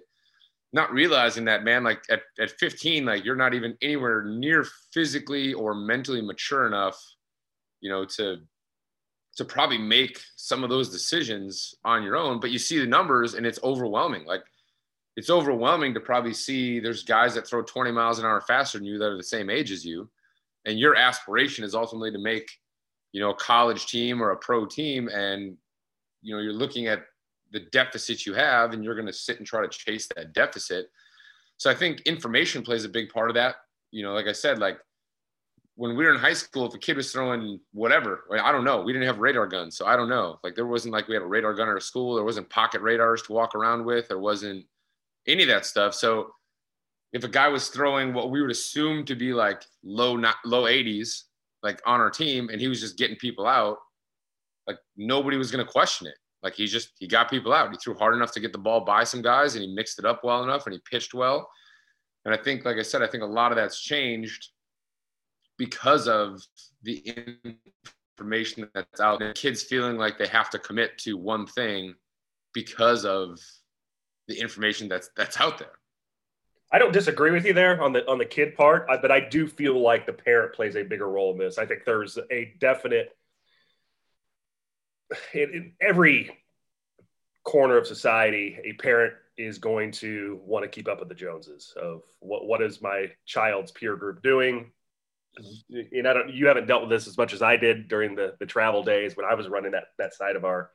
not 0.76 0.92
realizing 0.92 1.46
that 1.46 1.64
man 1.64 1.84
like 1.84 2.04
at, 2.12 2.22
at 2.40 2.52
15 2.52 3.06
like 3.06 3.24
you're 3.24 3.36
not 3.36 3.54
even 3.54 3.78
anywhere 3.82 4.24
near 4.26 4.68
physically 4.94 5.54
or 5.54 5.74
mentally 5.74 6.22
mature 6.22 6.68
enough 6.68 7.02
you 7.80 7.90
know 7.90 8.04
to 8.04 8.38
to 9.38 9.46
probably 9.46 9.78
make 9.78 10.22
some 10.36 10.64
of 10.64 10.70
those 10.70 10.90
decisions 10.90 11.76
on 11.84 12.04
your 12.04 12.16
own 12.16 12.40
but 12.40 12.52
you 12.52 12.60
see 12.60 12.80
the 12.80 12.86
numbers 12.86 13.34
and 13.34 13.46
it's 13.46 13.60
overwhelming. 13.64 14.26
Like 14.26 14.44
it's 15.16 15.30
overwhelming 15.30 15.94
to 15.94 16.00
probably 16.00 16.34
see 16.34 16.80
there's 16.80 17.04
guys 17.04 17.36
that 17.36 17.48
throw 17.48 17.62
20 17.62 17.92
miles 17.92 18.20
an 18.20 18.26
hour 18.26 18.42
faster 18.42 18.78
than 18.78 18.88
you 18.88 18.98
that 18.98 19.06
are 19.06 19.18
the 19.18 19.24
same 19.24 19.50
age 19.50 19.72
as 19.72 19.86
you. 19.86 20.10
And 20.66 20.80
your 20.80 20.96
aspiration 20.96 21.64
is 21.64 21.76
ultimately 21.76 22.12
to 22.12 22.18
make 22.18 22.50
you 23.14 23.22
know 23.22 23.30
a 23.30 23.36
college 23.36 23.88
team 23.88 24.22
or 24.22 24.32
a 24.32 24.38
pro 24.38 24.66
team. 24.66 25.08
And 25.10 25.58
you 26.22 26.36
know 26.36 26.42
you're 26.42 26.54
looking 26.54 26.88
at 26.88 27.04
the 27.56 27.62
deficit 27.72 28.26
you 28.26 28.34
have 28.34 28.74
and 28.74 28.84
you're 28.84 28.96
going 28.96 29.08
to 29.08 29.14
sit 29.14 29.38
and 29.38 29.48
try 29.48 29.62
to 29.62 29.70
chase 29.70 30.08
that 30.16 30.34
deficit. 30.34 30.92
So 31.58 31.72
i 31.72 31.74
think 31.74 32.02
information 32.02 32.62
plays 32.62 32.84
a 32.86 32.90
big 32.90 33.10
part 33.10 33.30
of 33.30 33.36
that. 33.36 33.56
You 33.92 34.04
know 34.04 34.14
like 34.14 34.28
i 34.28 34.34
said 34.34 34.60
like 34.60 34.78
when 35.78 35.96
we 35.96 36.06
were 36.06 36.14
in 36.14 36.20
high 36.20 36.34
school 36.34 36.68
if 36.68 36.74
a 36.74 36.78
kid 36.78 36.98
was 36.98 37.12
throwing 37.12 37.60
whatever 37.74 38.24
i 38.42 38.52
don't 38.52 38.64
know 38.64 38.82
we 38.82 38.94
didn't 38.94 39.08
have 39.08 39.20
radar 39.20 39.48
guns 39.48 39.78
so 39.78 39.86
i 39.86 39.96
don't 39.96 40.10
know. 40.10 40.40
Like 40.44 40.56
there 40.56 40.68
wasn't 40.68 40.94
like 40.94 41.08
we 41.08 41.16
had 41.16 41.24
a 41.24 41.28
radar 41.28 41.54
gun 41.54 41.70
at 41.70 41.72
our 41.72 41.80
school 41.80 42.16
there 42.16 42.26
wasn't 42.26 42.50
pocket 42.50 42.82
radars 42.82 43.22
to 43.24 43.34
walk 43.34 43.56
around 43.56 43.86
with 43.86 44.08
there 44.10 44.20
wasn't 44.20 44.66
any 45.28 45.44
of 45.44 45.50
that 45.50 45.66
stuff. 45.66 45.96
So 45.96 46.32
if 47.14 47.24
a 47.24 47.30
guy 47.30 47.48
was 47.48 47.70
throwing 47.70 48.14
what 48.14 48.30
we 48.30 48.42
would 48.42 48.52
assume 48.52 49.06
to 49.06 49.16
be 49.16 49.34
like 49.34 49.64
low 49.84 50.18
not 50.18 50.36
low 50.44 50.64
80s 50.64 51.24
like 51.64 51.82
on 51.86 52.02
our 52.02 52.12
team 52.12 52.50
and 52.50 52.60
he 52.60 52.68
was 52.68 52.82
just 52.82 52.98
getting 52.98 53.16
people 53.16 53.48
out 53.48 53.78
like 54.68 54.78
nobody 54.98 55.38
was 55.38 55.52
going 55.52 55.66
to 55.66 55.72
question 55.72 56.08
it 56.08 56.18
like 56.46 56.54
he 56.54 56.68
just 56.68 56.92
he 57.00 57.08
got 57.08 57.28
people 57.28 57.52
out. 57.52 57.72
He 57.72 57.78
threw 57.78 57.96
hard 57.96 58.14
enough 58.14 58.32
to 58.34 58.40
get 58.40 58.52
the 58.52 58.60
ball 58.60 58.82
by 58.82 59.04
some 59.04 59.24
guys, 59.24 59.56
and 59.56 59.64
he 59.64 59.74
mixed 59.74 59.98
it 59.98 60.06
up 60.06 60.24
well 60.24 60.44
enough, 60.44 60.68
and 60.68 60.74
he 60.74 60.80
pitched 60.90 61.16
well. 61.16 61.50
And 62.24 62.36
I 62.36 62.38
think, 62.38 62.66
like 62.66 62.78
I 62.78 62.84
said, 62.84 63.02
I 63.02 63.08
think 63.08 63.24
a 63.24 63.26
lot 63.26 63.52
of 63.52 63.56
that's 63.56 63.82
changed 63.82 64.50
because 65.58 66.08
of 66.08 66.40
the 66.84 67.00
information 68.16 68.70
that's 68.76 69.02
out 69.02 69.18
there. 69.18 69.34
Kids 69.34 69.64
feeling 69.64 69.98
like 69.98 70.20
they 70.20 70.28
have 70.28 70.52
to 70.52 70.60
commit 70.60 71.00
to 71.00 71.18
one 71.18 71.48
thing 71.48 71.96
because 72.54 73.06
of 73.06 73.40
the 74.28 74.40
information 74.40 74.88
that's 74.88 75.10
that's 75.18 75.40
out 75.40 75.58
there. 75.58 75.80
I 76.72 76.78
don't 76.78 76.94
disagree 76.94 77.32
with 77.32 77.46
you 77.46 77.54
there 77.54 77.82
on 77.82 77.92
the 77.92 78.08
on 78.08 78.20
the 78.20 78.26
kid 78.26 78.56
part, 78.56 78.86
but 78.88 79.12
I 79.12 79.20
do 79.20 79.48
feel 79.48 79.82
like 79.82 80.06
the 80.06 80.14
parent 80.14 80.54
plays 80.54 80.76
a 80.76 80.84
bigger 80.84 81.10
role 81.10 81.32
in 81.32 81.40
this. 81.40 81.58
I 81.58 81.66
think 81.66 81.86
there's 81.86 82.20
a 82.32 82.54
definite 82.60 83.18
in, 85.34 85.54
in 85.54 85.74
every 85.82 86.32
corner 87.44 87.78
of 87.78 87.88
society, 87.88 88.58
a 88.64 88.74
parent 88.74 89.14
is 89.38 89.58
going 89.58 89.92
to 89.92 90.40
want 90.46 90.64
to 90.64 90.70
keep 90.70 90.88
up 90.88 91.00
with 91.00 91.10
the 91.10 91.16
Joneses 91.16 91.74
of 91.82 92.02
what 92.20 92.46
what 92.48 92.62
is 92.62 92.82
my 92.82 93.12
child's 93.26 93.72
peer 93.72 93.96
group 93.96 94.22
doing. 94.22 94.72
And 95.92 96.08
I 96.08 96.14
don't 96.14 96.34
you 96.34 96.48
haven't 96.48 96.68
dealt 96.68 96.82
with 96.82 96.90
this 96.90 97.08
as 97.08 97.18
much 97.18 97.34
as 97.34 97.42
I 97.42 97.58
did 97.58 97.88
during 97.88 98.16
the 98.16 98.36
the 98.40 98.46
travel 98.46 98.84
days 98.84 99.16
when 99.16 99.26
I 99.26 99.34
was 99.36 99.48
running 99.48 99.72
that 99.72 99.86
that 99.98 100.14
side 100.14 100.36
of 100.36 100.46
our 100.46 100.72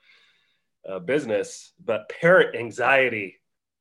uh, 0.89 0.99
business. 0.99 1.73
But 1.83 2.11
parent 2.21 2.55
anxiety 2.55 3.37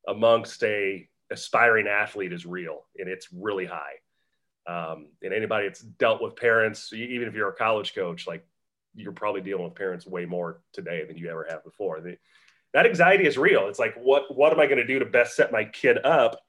amongst 0.07 0.63
a 0.63 1.07
aspiring 1.31 1.87
athlete 1.87 2.33
is 2.33 2.45
real 2.45 2.85
and 2.97 3.07
it's 3.07 3.27
really 3.31 3.65
high. 3.65 3.93
Um, 4.67 5.07
and 5.21 5.33
anybody 5.33 5.67
that's 5.67 5.81
dealt 5.81 6.21
with 6.21 6.35
parents, 6.35 6.93
even 6.93 7.27
if 7.27 7.33
you're 7.33 7.49
a 7.49 7.55
college 7.55 7.95
coach, 7.95 8.27
like 8.27 8.45
you're 8.95 9.11
probably 9.11 9.41
dealing 9.41 9.63
with 9.63 9.75
parents 9.75 10.05
way 10.05 10.25
more 10.25 10.61
today 10.73 11.05
than 11.05 11.17
you 11.17 11.29
ever 11.29 11.45
have 11.49 11.63
before. 11.63 12.01
The, 12.01 12.17
that 12.73 12.85
anxiety 12.85 13.25
is 13.25 13.37
real. 13.37 13.67
It's 13.67 13.79
like, 13.79 13.95
what 13.95 14.35
what 14.35 14.51
am 14.53 14.59
I 14.59 14.65
going 14.65 14.77
to 14.77 14.85
do 14.85 14.99
to 14.99 15.05
best 15.05 15.35
set 15.35 15.51
my 15.51 15.65
kid 15.65 15.97
up? 16.05 16.39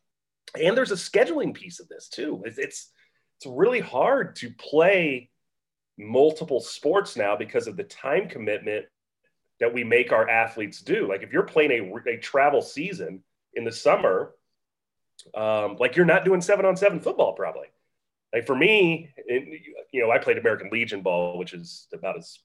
And 0.61 0.77
there's 0.77 0.91
a 0.91 0.97
scheduling 0.97 1.55
piece 1.55 1.81
of 1.81 1.89
this 1.89 2.09
too. 2.09 2.43
It's 2.45 2.59
it's, 2.59 2.91
it's 3.39 3.47
really 3.47 3.81
hard 3.81 4.37
to 4.37 4.51
play 4.51 5.31
multiple 5.99 6.61
sports 6.61 7.17
now 7.17 7.37
because 7.37 7.67
of 7.67 7.77
the 7.77 7.85
time 7.85 8.29
commitment 8.29 8.87
that 9.61 9.73
we 9.73 9.85
make 9.85 10.13
our 10.13 10.29
athletes 10.29 10.81
do. 10.81 11.07
Like 11.09 11.23
if 11.23 11.33
you're 11.33 11.43
playing 11.43 11.71
a, 11.71 12.11
a 12.11 12.17
travel 12.19 12.63
season 12.63 13.23
in 13.55 13.65
the 13.65 13.73
summer, 13.73 14.35
um, 15.35 15.77
like 15.79 15.97
you're 15.97 16.07
not 16.07 16.25
doing 16.25 16.41
seven 16.41 16.65
on 16.65 16.77
seven 16.77 17.01
football 17.01 17.35
probably. 17.35 17.67
Like 18.33 18.47
for 18.47 18.55
me, 18.55 19.11
you 19.93 20.03
know, 20.03 20.11
I 20.11 20.19
played 20.19 20.39
American 20.39 20.71
Legion 20.71 21.03
ball, 21.03 21.39
which 21.39 21.53
is 21.53 21.89
about 21.93 22.17
as 22.17 22.39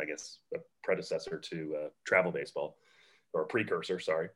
I 0.00 0.04
guess 0.04 0.38
a 0.54 0.58
predecessor 0.82 1.38
to 1.38 1.76
uh, 1.76 1.88
travel 2.04 2.32
baseball 2.32 2.76
or 3.32 3.42
a 3.42 3.46
precursor, 3.46 4.00
sorry. 4.00 4.28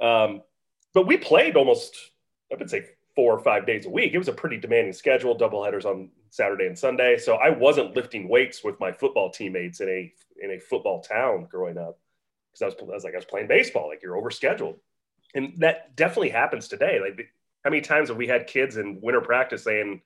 Um, 0.00 0.42
but 0.94 1.06
we 1.06 1.16
played 1.16 1.56
almost, 1.56 1.96
I 2.52 2.56
would 2.56 2.70
say, 2.70 2.86
four 3.14 3.34
or 3.34 3.40
five 3.40 3.66
days 3.66 3.86
a 3.86 3.90
week. 3.90 4.12
It 4.12 4.18
was 4.18 4.28
a 4.28 4.32
pretty 4.32 4.58
demanding 4.58 4.92
schedule, 4.92 5.34
double 5.34 5.64
headers 5.64 5.84
on 5.84 6.10
Saturday 6.30 6.66
and 6.66 6.78
Sunday. 6.78 7.18
So 7.18 7.36
I 7.36 7.50
wasn't 7.50 7.96
lifting 7.96 8.28
weights 8.28 8.62
with 8.62 8.78
my 8.78 8.92
football 8.92 9.30
teammates 9.30 9.80
in 9.80 9.88
a 9.88 10.12
in 10.38 10.50
a 10.52 10.60
football 10.60 11.00
town 11.00 11.48
growing 11.50 11.78
up 11.78 11.98
because 12.52 12.62
I 12.62 12.66
was, 12.66 12.90
I 12.90 12.94
was 12.94 13.04
like 13.04 13.14
I 13.14 13.18
was 13.18 13.24
playing 13.24 13.48
baseball. 13.48 13.88
Like 13.88 14.02
you're 14.02 14.20
overscheduled, 14.20 14.76
and 15.34 15.54
that 15.58 15.96
definitely 15.96 16.28
happens 16.28 16.68
today. 16.68 17.00
Like 17.00 17.28
how 17.66 17.70
many 17.70 17.82
times 17.82 18.10
have 18.10 18.16
we 18.16 18.28
had 18.28 18.46
kids 18.46 18.76
in 18.76 19.00
winter 19.00 19.20
practice 19.20 19.64
saying, 19.64 20.00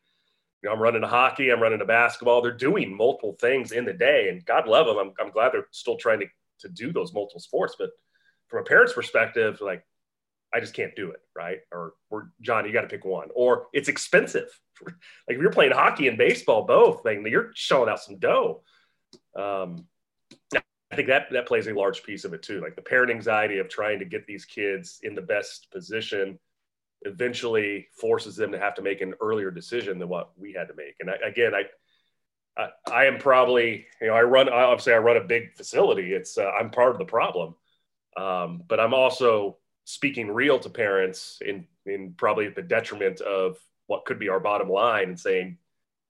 you 0.63 0.69
know, 0.69 0.73
I'm 0.73 0.81
running 0.81 1.03
a 1.03 1.07
hockey, 1.07 1.51
I'm 1.51 1.61
running 1.61 1.83
a 1.83 1.85
basketball. 1.85 2.41
They're 2.41 2.53
doing 2.53 2.97
multiple 2.97 3.37
things 3.39 3.73
in 3.73 3.85
the 3.85 3.93
day, 3.93 4.31
and 4.31 4.43
God 4.47 4.67
love 4.67 4.87
them. 4.87 4.97
I'm, 4.97 5.13
I'm 5.21 5.31
glad 5.31 5.53
they're 5.53 5.67
still 5.71 5.99
trying 5.99 6.21
to 6.21 6.27
to 6.61 6.71
do 6.71 6.91
those 6.91 7.13
multiple 7.13 7.39
sports. 7.39 7.77
But 7.79 7.91
from 8.49 8.61
a 8.61 8.65
parent's 8.65 8.95
perspective, 8.95 9.61
like 9.61 9.85
I 10.55 10.61
just 10.61 10.73
can't 10.73 10.97
do 10.97 11.11
it, 11.11 11.21
right? 11.37 11.59
Or, 11.71 11.93
or 12.09 12.31
John, 12.41 12.65
you 12.65 12.73
got 12.73 12.81
to 12.81 12.89
pick 12.89 13.05
one. 13.05 13.29
Or 13.35 13.67
it's 13.75 13.91
expensive. 13.91 14.49
like 14.87 14.95
if 15.29 15.39
you're 15.39 15.53
playing 15.53 15.73
hockey 15.73 16.09
and 16.09 16.17
baseball, 16.17 16.65
both, 16.65 17.05
like 17.05 17.19
you're 17.27 17.51
shelling 17.55 17.91
out 17.91 18.01
some 18.01 18.17
dough. 18.17 18.63
Um, 19.37 19.87
I 20.55 20.97
think 20.97 21.09
that 21.09 21.27
that 21.31 21.47
plays 21.47 21.67
a 21.67 21.75
large 21.75 22.05
piece 22.05 22.25
of 22.25 22.33
it 22.33 22.43
too. 22.43 22.63
Like 22.63 22.75
the 22.75 22.81
parent 22.81 23.11
anxiety 23.11 23.59
of 23.59 23.69
trying 23.69 23.99
to 23.99 24.07
get 24.07 24.27
these 24.27 24.47
kids 24.47 25.01
in 25.03 25.15
the 25.15 25.21
best 25.21 25.71
position 25.71 26.39
eventually 27.03 27.89
forces 27.99 28.37
them 28.37 28.53
to 28.53 28.59
have 28.59 28.75
to 28.75 28.83
make 28.83 29.01
an 29.01 29.15
earlier 29.21 29.51
decision 29.51 29.99
than 29.99 30.09
what 30.09 30.31
we 30.37 30.53
had 30.53 30.69
to 30.69 30.75
make. 30.75 30.95
And 31.01 31.11
I, 31.11 31.15
again, 31.27 31.53
I, 31.55 31.65
I, 32.61 32.69
I 32.93 33.05
am 33.07 33.19
probably, 33.19 33.87
you 34.01 34.09
know, 34.09 34.15
I 34.15 34.23
run, 34.23 34.49
obviously 34.49 34.93
I 34.93 34.99
run 34.99 35.17
a 35.17 35.25
big 35.25 35.55
facility. 35.57 36.13
It's, 36.13 36.37
uh, 36.37 36.51
I'm 36.51 36.71
part 36.71 36.93
of 36.93 36.99
the 36.99 37.05
problem. 37.05 37.55
Um, 38.17 38.65
but 38.69 38.81
I'm 38.81 38.93
also 38.93 39.57
speaking 39.85 40.31
real 40.31 40.59
to 40.59 40.69
parents 40.69 41.39
in 41.45 41.67
in 41.87 42.15
probably 42.17 42.49
the 42.49 42.63
detriment 42.63 43.21
of 43.21 43.57
what 43.87 44.05
could 44.05 44.19
be 44.19 44.29
our 44.29 44.41
bottom 44.41 44.69
line 44.69 45.09
and 45.09 45.19
saying 45.19 45.57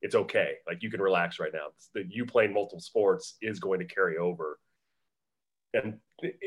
it's 0.03 0.15
okay 0.15 0.55
like 0.67 0.83
you 0.83 0.91
can 0.91 1.01
relax 1.01 1.39
right 1.39 1.53
now 1.55 1.69
that 1.95 2.11
you 2.11 2.27
playing 2.27 2.53
multiple 2.53 2.81
sports 2.81 3.37
is 3.41 3.61
going 3.61 3.79
to 3.79 3.87
carry 3.87 4.19
over 4.19 4.59
and 5.73 5.99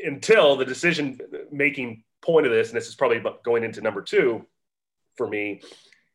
until 0.04 0.54
the 0.54 0.64
decision 0.64 1.18
making 1.50 2.04
point 2.24 2.46
of 2.46 2.52
this 2.52 2.68
and 2.68 2.76
this 2.76 2.88
is 2.88 2.94
probably 2.94 3.22
going 3.44 3.64
into 3.64 3.80
number 3.80 4.02
two 4.02 4.44
for 5.16 5.28
me 5.28 5.60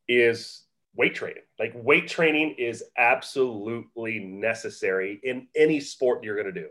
is 0.08 0.64
weight 0.96 1.16
training 1.16 1.44
like 1.60 1.72
weight 1.76 2.08
training 2.08 2.56
is 2.58 2.84
absolutely 2.98 4.20
necessary 4.20 5.20
in 5.24 5.48
any 5.56 5.80
sport 5.80 6.24
you're 6.24 6.36
going 6.36 6.54
to 6.54 6.62
do 6.62 6.70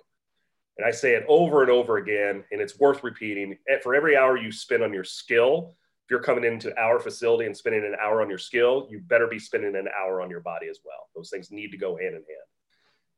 and 0.79 0.87
I 0.87 0.93
say 0.93 1.15
it 1.15 1.25
over 1.29 1.63
and 1.63 1.71
over 1.71 1.97
again, 1.97 2.45
and 2.53 2.61
it's 2.61 2.79
worth 2.79 3.03
repeating. 3.03 3.59
Eh, 3.69 3.79
for 3.83 3.97
every 3.97 4.17
hour 4.17 4.37
you 4.37 4.53
spend 4.53 4.85
on 4.85 4.95
your 4.95 5.05
skill, 5.05 5.75
if 6.05 6.11
you're 6.11 6.23
coming 6.23 6.45
into 6.45 6.77
our 6.81 7.01
facility 7.01 7.47
and 7.47 7.57
spending 7.57 7.85
an 7.85 7.97
hour 8.01 8.23
on 8.23 8.31
your 8.31 8.39
skill, 8.39 8.87
you 8.89 9.01
better 9.01 9.27
be 9.27 9.41
spending 9.41 9.75
an 9.75 9.89
hour 9.89 10.23
on 10.23 10.31
your 10.31 10.41
body 10.41 10.69
as 10.69 10.79
well. 10.85 11.09
Those 11.15 11.31
things 11.31 11.51
need 11.51 11.73
to 11.73 11.77
go 11.77 11.97
hand 11.97 12.15
in 12.15 12.23
hand. 12.23 12.25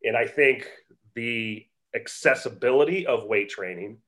And 0.05 0.17
I 0.17 0.27
think 0.27 0.69
the 1.15 1.67
accessibility 1.95 3.07
of 3.07 3.25
weight 3.25 3.50
training, 3.50 3.99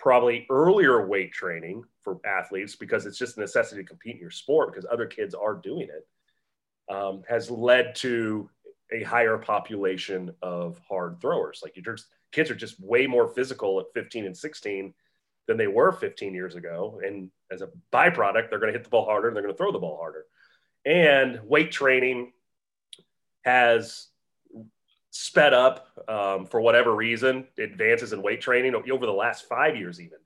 probably 0.00 0.46
earlier 0.50 1.06
weight 1.06 1.32
training 1.32 1.84
for 2.02 2.18
athletes, 2.24 2.74
because 2.74 3.06
it's 3.06 3.18
just 3.18 3.36
a 3.36 3.40
necessity 3.40 3.82
to 3.82 3.88
compete 3.88 4.16
in 4.16 4.20
your 4.20 4.30
sport 4.30 4.72
because 4.72 4.86
other 4.90 5.06
kids 5.06 5.34
are 5.34 5.54
doing 5.54 5.88
it, 5.88 6.92
um, 6.92 7.22
has 7.28 7.50
led 7.50 7.94
to 7.96 8.48
a 8.92 9.02
higher 9.02 9.38
population 9.38 10.32
of 10.42 10.80
hard 10.88 11.20
throwers. 11.20 11.60
Like 11.62 11.78
kids 12.32 12.50
are 12.50 12.54
just 12.56 12.80
way 12.80 13.06
more 13.06 13.28
physical 13.28 13.78
at 13.78 13.86
15 13.94 14.26
and 14.26 14.36
16 14.36 14.94
than 15.46 15.56
they 15.56 15.66
were 15.66 15.92
15 15.92 16.34
years 16.34 16.56
ago. 16.56 17.00
And 17.04 17.30
as 17.50 17.62
a 17.62 17.68
byproduct, 17.92 18.50
they're 18.50 18.58
going 18.58 18.72
to 18.72 18.78
hit 18.78 18.84
the 18.84 18.90
ball 18.90 19.04
harder 19.04 19.28
and 19.28 19.36
they're 19.36 19.42
going 19.42 19.54
to 19.54 19.58
throw 19.58 19.72
the 19.72 19.78
ball 19.78 19.96
harder. 19.96 20.24
And 20.84 21.40
weight 21.44 21.72
training 21.72 22.32
has 23.44 24.09
sped 25.10 25.52
up 25.52 25.88
um, 26.08 26.46
for 26.46 26.60
whatever 26.60 26.94
reason, 26.94 27.46
advances 27.58 28.12
in 28.12 28.22
weight 28.22 28.40
training 28.40 28.74
over 28.74 29.06
the 29.06 29.12
last 29.12 29.46
five 29.48 29.76
years, 29.76 30.00
even 30.00 30.18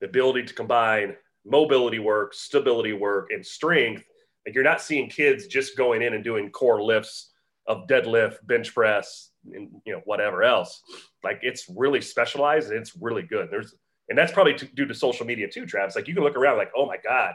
the 0.00 0.06
ability 0.06 0.44
to 0.44 0.54
combine 0.54 1.16
mobility 1.44 1.98
work, 1.98 2.34
stability 2.34 2.92
work, 2.92 3.30
and 3.30 3.44
strength. 3.44 4.04
Like 4.46 4.54
you're 4.54 4.64
not 4.64 4.80
seeing 4.80 5.08
kids 5.08 5.46
just 5.46 5.76
going 5.76 6.02
in 6.02 6.14
and 6.14 6.24
doing 6.24 6.50
core 6.50 6.82
lifts 6.82 7.30
of 7.66 7.86
deadlift, 7.86 8.46
bench 8.46 8.74
press, 8.74 9.30
and 9.52 9.70
you 9.84 9.92
know 9.92 10.00
whatever 10.04 10.42
else. 10.42 10.82
Like 11.22 11.40
it's 11.42 11.66
really 11.74 12.00
specialized 12.00 12.70
and 12.70 12.78
it's 12.78 12.96
really 12.96 13.22
good. 13.22 13.48
There's 13.50 13.74
and 14.08 14.18
that's 14.18 14.32
probably 14.32 14.54
due 14.54 14.86
to 14.86 14.94
social 14.94 15.24
media 15.24 15.48
too, 15.48 15.66
Travis. 15.66 15.94
Like 15.94 16.08
you 16.08 16.14
can 16.14 16.24
look 16.24 16.36
around 16.36 16.58
like, 16.58 16.72
oh 16.76 16.86
my 16.86 16.96
god, 16.96 17.34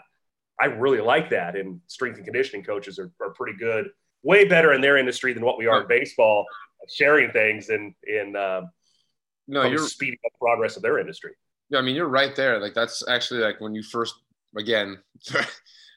I 0.59 0.65
really 0.65 1.01
like 1.01 1.29
that. 1.29 1.55
And 1.55 1.79
strength 1.87 2.17
and 2.17 2.25
conditioning 2.25 2.65
coaches 2.65 2.99
are, 2.99 3.11
are 3.21 3.31
pretty 3.31 3.57
good, 3.57 3.89
way 4.23 4.45
better 4.45 4.73
in 4.73 4.81
their 4.81 4.97
industry 4.97 5.33
than 5.33 5.43
what 5.43 5.57
we 5.57 5.67
are 5.67 5.81
in 5.81 5.87
baseball, 5.87 6.45
sharing 6.89 7.31
things 7.31 7.69
and 7.69 7.93
in 8.03 8.35
um, 8.35 8.69
no, 9.47 9.63
you're 9.63 9.87
speeding 9.87 10.19
up 10.25 10.31
progress 10.39 10.75
of 10.75 10.81
their 10.81 10.99
industry. 10.99 11.31
Yeah, 11.69 11.79
I 11.79 11.81
mean 11.81 11.95
you're 11.95 12.07
right 12.07 12.35
there. 12.35 12.59
Like 12.59 12.73
that's 12.73 13.07
actually 13.07 13.41
like 13.41 13.61
when 13.61 13.75
you 13.75 13.83
first 13.83 14.15
again. 14.57 14.97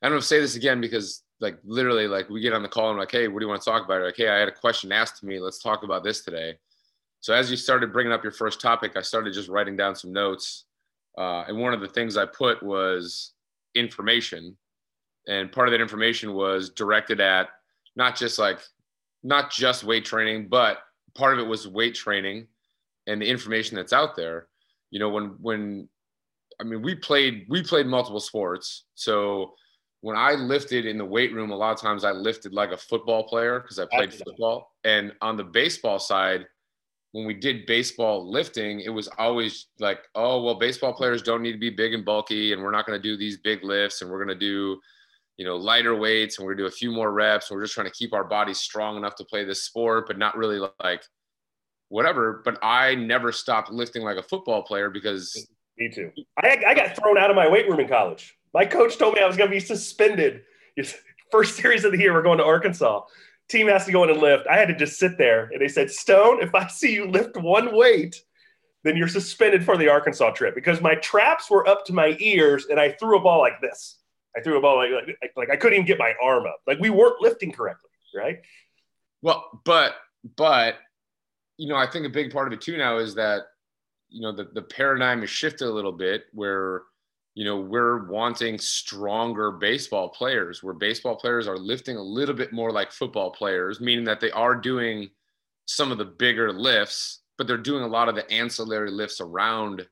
I 0.00 0.07
don't 0.07 0.12
know 0.12 0.18
if 0.18 0.25
say 0.25 0.40
this 0.40 0.54
again 0.54 0.80
because 0.80 1.25
like 1.40 1.59
literally 1.64 2.07
like 2.07 2.28
we 2.28 2.40
get 2.40 2.52
on 2.52 2.62
the 2.62 2.68
call 2.68 2.90
and 2.90 2.99
like, 2.99 3.11
hey, 3.11 3.28
what 3.28 3.40
do 3.40 3.45
you 3.45 3.49
want 3.49 3.62
to 3.62 3.71
talk 3.71 3.85
about? 3.85 4.02
Like, 4.02 4.16
hey, 4.16 4.28
I 4.28 4.38
had 4.38 4.49
a 4.49 4.52
question 4.52 4.92
asked 4.92 5.18
to 5.21 5.26
me. 5.26 5.40
Let's 5.40 5.61
talk 5.61 5.83
about 5.83 6.04
this 6.04 6.23
today. 6.23 6.54
So 7.21 7.35
as 7.35 7.50
you 7.50 7.57
started 7.57 7.92
bringing 7.92 8.12
up 8.12 8.23
your 8.23 8.33
first 8.33 8.61
topic, 8.61 8.92
I 8.97 9.02
started 9.02 9.35
just 9.35 9.49
writing 9.49 9.76
down 9.76 9.97
some 9.97 10.12
notes. 10.12 10.64
Uh, 11.16 11.45
and 11.49 11.59
one 11.59 11.75
of 11.75 11.80
the 11.80 11.88
things 11.88 12.16
I 12.16 12.26
put 12.26 12.62
was 12.62 13.33
information. 13.75 14.57
And 15.26 15.50
part 15.50 15.68
of 15.68 15.73
that 15.73 15.80
information 15.80 16.33
was 16.33 16.71
directed 16.71 17.21
at 17.21 17.49
not 17.97 18.16
just 18.16 18.38
like, 18.38 18.61
not 19.22 19.50
just 19.50 19.84
weight 19.84 20.04
training, 20.04 20.48
but 20.48 20.78
part 21.14 21.34
of 21.34 21.40
it 21.40 21.48
was 21.48 21.66
weight 21.66 21.94
training 21.94 22.46
and 23.06 23.20
the 23.20 23.26
information 23.26 23.76
that's 23.76 23.92
out 23.92 24.16
there. 24.16 24.48
You 24.90 24.98
know, 24.98 25.08
when, 25.08 25.37
when, 25.40 25.88
I 26.60 26.64
mean, 26.64 26.82
we 26.82 26.94
played, 26.94 27.46
we 27.48 27.62
played 27.62 27.87
multiple 27.87 28.20
sports. 28.20 28.84
So 28.94 29.54
when 30.00 30.16
I 30.16 30.32
lifted 30.32 30.87
in 30.87 30.98
the 30.98 31.04
weight 31.04 31.32
room, 31.34 31.50
a 31.50 31.56
lot 31.56 31.72
of 31.72 31.80
times 31.80 32.04
I 32.04 32.12
lifted 32.12 32.52
like 32.52 32.70
a 32.70 32.76
football 32.76 33.25
player 33.25 33.60
because 33.60 33.78
I 33.78 33.87
played 33.90 34.14
football. 34.14 34.72
And 34.84 35.12
on 35.20 35.37
the 35.37 35.44
baseball 35.44 35.98
side, 35.98 36.46
when 37.12 37.26
we 37.26 37.34
did 37.34 37.66
baseball 37.66 38.30
lifting, 38.30 38.80
it 38.80 38.90
was 38.90 39.08
always 39.18 39.68
like, 39.80 40.00
oh, 40.14 40.42
well, 40.42 40.54
baseball 40.54 40.92
players 40.92 41.22
don't 41.22 41.42
need 41.42 41.52
to 41.52 41.58
be 41.58 41.70
big 41.70 41.94
and 41.94 42.04
bulky, 42.04 42.52
and 42.52 42.62
we're 42.62 42.70
not 42.70 42.87
going 42.87 43.00
to 43.00 43.02
do 43.02 43.16
these 43.16 43.38
big 43.38 43.64
lifts, 43.64 44.02
and 44.02 44.10
we're 44.10 44.22
going 44.22 44.38
to 44.38 44.46
do, 44.46 44.78
you 45.38 45.47
know, 45.47 45.57
lighter 45.57 45.95
weights, 45.95 46.38
and 46.38 46.47
we're 46.47 46.54
to 46.54 46.62
do 46.64 46.66
a 46.66 46.71
few 46.71 46.92
more 46.92 47.11
reps. 47.11 47.50
And 47.50 47.57
we're 47.57 47.64
just 47.64 47.75
trying 47.75 47.87
to 47.87 47.92
keep 47.92 48.12
our 48.12 48.25
bodies 48.25 48.59
strong 48.59 48.97
enough 48.97 49.14
to 49.16 49.25
play 49.25 49.45
this 49.45 49.62
sport, 49.62 50.07
but 50.07 50.18
not 50.18 50.37
really 50.37 50.61
like 50.80 51.02
whatever. 51.88 52.42
But 52.45 52.59
I 52.62 52.95
never 52.95 53.33
stopped 53.33 53.71
lifting 53.71 54.02
like 54.02 54.18
a 54.18 54.23
football 54.23 54.62
player 54.62 54.90
because. 54.90 55.49
Me 55.78 55.88
too. 55.88 56.11
I, 56.37 56.62
I 56.66 56.75
got 56.75 56.97
thrown 56.97 57.16
out 57.16 57.30
of 57.30 57.37
my 57.37 57.49
weight 57.49 57.68
room 57.68 57.80
in 57.80 57.88
college. 57.88 58.37
My 58.52 58.66
coach 58.66 58.99
told 58.99 59.14
me 59.14 59.21
I 59.21 59.26
was 59.26 59.37
going 59.37 59.49
to 59.49 59.54
be 59.54 59.61
suspended. 59.61 60.42
First 61.30 61.57
series 61.57 61.85
of 61.85 61.92
the 61.92 61.99
year, 61.99 62.12
we're 62.12 62.23
going 62.23 62.38
to 62.38 62.45
Arkansas 62.45 63.02
team 63.49 63.68
has 63.68 63.87
to 63.87 63.92
go 63.92 64.04
in 64.04 64.11
and 64.11 64.21
lift. 64.21 64.47
I 64.47 64.57
had 64.57 64.68
to 64.68 64.75
just 64.75 64.99
sit 64.99 65.18
there 65.18 65.49
and 65.52 65.61
they 65.61 65.68
said, 65.68 65.90
Stone, 65.90 66.42
if 66.42 66.54
I 66.54 66.68
see 66.68 66.92
you 66.92 67.09
lift 67.09 67.37
one 67.37 67.75
weight, 67.75 68.23
then 68.85 68.97
you're 68.97 69.09
suspended 69.09 69.64
for 69.64 69.76
the 69.76 69.88
Arkansas 69.88 70.30
trip 70.33 70.54
because 70.54 70.80
my 70.80 70.95
traps 70.97 71.50
were 71.50 71.66
up 71.68 71.85
to 71.87 71.92
my 71.92 72.16
ears 72.21 72.66
and 72.71 72.78
I 72.78 72.92
threw 72.92 73.18
a 73.18 73.23
ball 73.23 73.40
like 73.40 73.61
this. 73.61 73.98
I 74.37 74.40
threw 74.40 74.58
a 74.58 74.61
ball 74.61 74.76
like, 74.76 74.90
like, 74.92 75.32
like 75.37 75.50
I 75.50 75.56
couldn't 75.56 75.75
even 75.75 75.87
get 75.87 75.99
my 75.99 76.14
arm 76.23 76.47
up. 76.47 76.61
Like 76.66 76.78
we 76.78 76.90
weren't 76.90 77.20
lifting 77.20 77.52
correctly, 77.52 77.90
right? 78.14 78.40
Well, 79.23 79.44
but, 79.64 79.94
but, 80.37 80.76
you 81.56 81.68
know, 81.68 81.76
I 81.76 81.87
think 81.87 82.06
a 82.06 82.11
big 82.11 82.32
part 82.32 82.47
of 82.47 82.52
it 82.52 82.61
too 82.61 82.76
now 82.76 82.99
is 82.99 83.14
that, 83.16 83.42
you 84.08 84.23
know, 84.23 84.32
the, 84.32 84.49
the 84.52 84.62
paradigm 84.62 85.20
has 85.20 85.30
shifted 85.30 85.66
a 85.66 85.73
little 85.73 85.92
bit 85.92 86.25
where– 86.32 86.82
you 87.35 87.44
know, 87.44 87.61
we're 87.61 88.08
wanting 88.08 88.58
stronger 88.58 89.52
baseball 89.52 90.08
players 90.08 90.61
where 90.61 90.75
baseball 90.75 91.14
players 91.14 91.47
are 91.47 91.56
lifting 91.56 91.97
a 91.97 92.02
little 92.02 92.35
bit 92.35 92.52
more 92.52 92.73
like 92.73 92.90
football 92.90 93.30
players, 93.30 93.80
meaning 93.80 94.04
that 94.06 94.18
they 94.18 94.32
are 94.32 94.56
doing 94.56 95.08
some 95.66 95.92
of 95.92 95.99
the 95.99 96.04
bigger 96.04 96.52
lifts, 96.52 97.20
but 97.37 97.47
they're 97.47 97.56
doing 97.56 97.85
a 97.85 97.87
lot 97.87 98.08
of 98.08 98.16
the 98.16 98.28
ancillary 98.28 98.90
lifts 98.90 99.20
around 99.20 99.87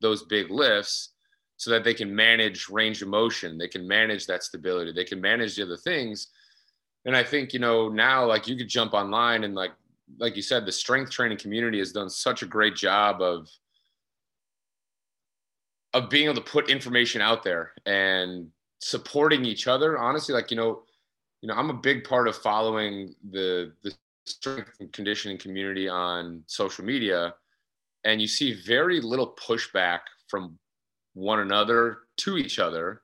those 0.00 0.22
big 0.22 0.50
lifts 0.50 1.10
so 1.56 1.70
that 1.70 1.84
they 1.84 1.94
can 1.94 2.14
manage 2.14 2.68
range 2.68 3.02
of 3.02 3.08
motion, 3.08 3.56
they 3.56 3.68
can 3.68 3.86
manage 3.86 4.26
that 4.26 4.42
stability, 4.42 4.92
they 4.92 5.04
can 5.04 5.20
manage 5.20 5.56
the 5.56 5.62
other 5.62 5.76
things. 5.76 6.28
And 7.04 7.16
I 7.16 7.22
think, 7.22 7.52
you 7.52 7.60
know, 7.60 7.88
now 7.88 8.26
like 8.26 8.46
you 8.46 8.56
could 8.56 8.68
jump 8.68 8.92
online 8.92 9.44
and 9.44 9.54
like 9.54 9.72
like 10.18 10.36
you 10.36 10.42
said, 10.42 10.64
the 10.64 10.72
strength 10.72 11.10
training 11.10 11.38
community 11.38 11.78
has 11.78 11.92
done 11.92 12.08
such 12.08 12.42
a 12.42 12.46
great 12.46 12.76
job 12.76 13.20
of 13.20 13.48
of 15.94 16.10
being 16.10 16.24
able 16.24 16.34
to 16.34 16.40
put 16.42 16.68
information 16.68 17.22
out 17.22 17.42
there 17.42 17.72
and 17.86 18.48
supporting 18.80 19.46
each 19.46 19.66
other 19.66 19.96
honestly 19.96 20.34
like 20.34 20.50
you 20.50 20.56
know 20.56 20.82
you 21.40 21.48
know 21.48 21.54
i'm 21.54 21.70
a 21.70 21.74
big 21.74 22.04
part 22.04 22.28
of 22.28 22.36
following 22.36 23.14
the 23.30 23.72
the 23.82 23.92
strength 24.26 24.76
and 24.80 24.92
conditioning 24.92 25.38
community 25.38 25.88
on 25.88 26.42
social 26.46 26.84
media 26.84 27.34
and 28.04 28.20
you 28.20 28.28
see 28.28 28.52
very 28.66 29.00
little 29.00 29.34
pushback 29.42 30.00
from 30.28 30.58
one 31.16 31.40
another 31.40 32.00
to 32.18 32.36
each 32.36 32.58
other 32.58 33.00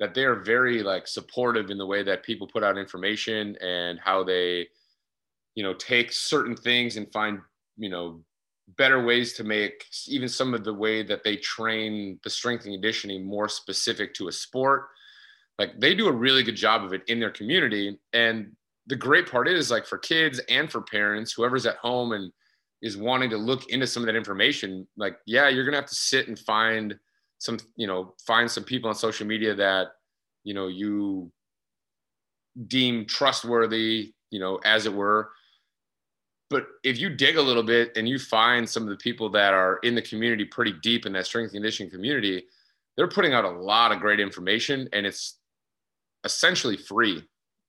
that 0.00 0.14
they 0.14 0.24
are 0.24 0.36
very 0.36 0.82
like 0.82 1.06
supportive 1.06 1.70
in 1.70 1.76
the 1.76 1.86
way 1.86 2.02
that 2.02 2.24
people 2.24 2.46
put 2.46 2.64
out 2.64 2.78
information 2.78 3.56
and 3.60 4.00
how 4.00 4.24
they 4.24 4.66
you 5.54 5.62
know 5.62 5.74
take 5.74 6.10
certain 6.10 6.56
things 6.56 6.96
and 6.96 7.12
find 7.12 7.38
you 7.76 7.90
know 7.90 8.24
better 8.78 9.04
ways 9.04 9.34
to 9.34 9.44
make 9.44 9.84
even 10.08 10.28
some 10.28 10.54
of 10.54 10.64
the 10.64 10.72
way 10.72 11.02
that 11.02 11.22
they 11.22 11.36
train 11.36 12.18
the 12.24 12.30
strength 12.30 12.64
and 12.64 12.72
conditioning 12.72 13.24
more 13.24 13.48
specific 13.48 14.14
to 14.14 14.28
a 14.28 14.32
sport. 14.32 14.88
Like 15.58 15.78
they 15.78 15.94
do 15.94 16.08
a 16.08 16.12
really 16.12 16.42
good 16.42 16.56
job 16.56 16.82
of 16.82 16.94
it 16.94 17.02
in 17.08 17.20
their 17.20 17.30
community. 17.30 17.98
And 18.14 18.56
the 18.86 18.96
great 18.96 19.30
part 19.30 19.46
is 19.46 19.70
like 19.70 19.84
for 19.84 19.98
kids 19.98 20.40
and 20.48 20.70
for 20.70 20.80
parents 20.80 21.32
whoever's 21.32 21.66
at 21.66 21.76
home 21.76 22.12
and 22.12 22.32
is 22.80 22.96
wanting 22.96 23.30
to 23.30 23.36
look 23.36 23.68
into 23.68 23.86
some 23.86 24.02
of 24.02 24.06
that 24.06 24.16
information 24.16 24.86
like 24.96 25.16
yeah 25.26 25.48
you're 25.48 25.64
gonna 25.64 25.76
have 25.76 25.86
to 25.86 25.94
sit 25.94 26.26
and 26.26 26.38
find 26.38 26.98
some 27.42 27.58
you 27.76 27.86
know 27.86 28.14
find 28.26 28.50
some 28.50 28.64
people 28.64 28.88
on 28.88 28.94
social 28.94 29.26
media 29.26 29.54
that 29.54 29.88
you 30.44 30.54
know 30.54 30.68
you 30.68 31.30
deem 32.66 33.06
trustworthy 33.06 34.12
you 34.30 34.40
know 34.40 34.58
as 34.64 34.86
it 34.86 34.92
were. 34.92 35.30
But 36.50 36.66
if 36.84 36.98
you 36.98 37.08
dig 37.08 37.36
a 37.36 37.42
little 37.42 37.62
bit 37.62 37.96
and 37.96 38.06
you 38.06 38.18
find 38.18 38.68
some 38.68 38.82
of 38.82 38.90
the 38.90 38.96
people 38.96 39.30
that 39.30 39.54
are 39.54 39.78
in 39.78 39.94
the 39.94 40.02
community 40.02 40.44
pretty 40.44 40.74
deep 40.82 41.06
in 41.06 41.12
that 41.14 41.26
strength 41.26 41.52
conditioning 41.52 41.90
community 41.90 42.44
they're 42.94 43.08
putting 43.08 43.32
out 43.32 43.46
a 43.46 43.50
lot 43.50 43.90
of 43.90 44.00
great 44.00 44.20
information 44.20 44.86
and 44.92 45.06
it's 45.06 45.38
essentially 46.24 46.76
free 46.76 47.22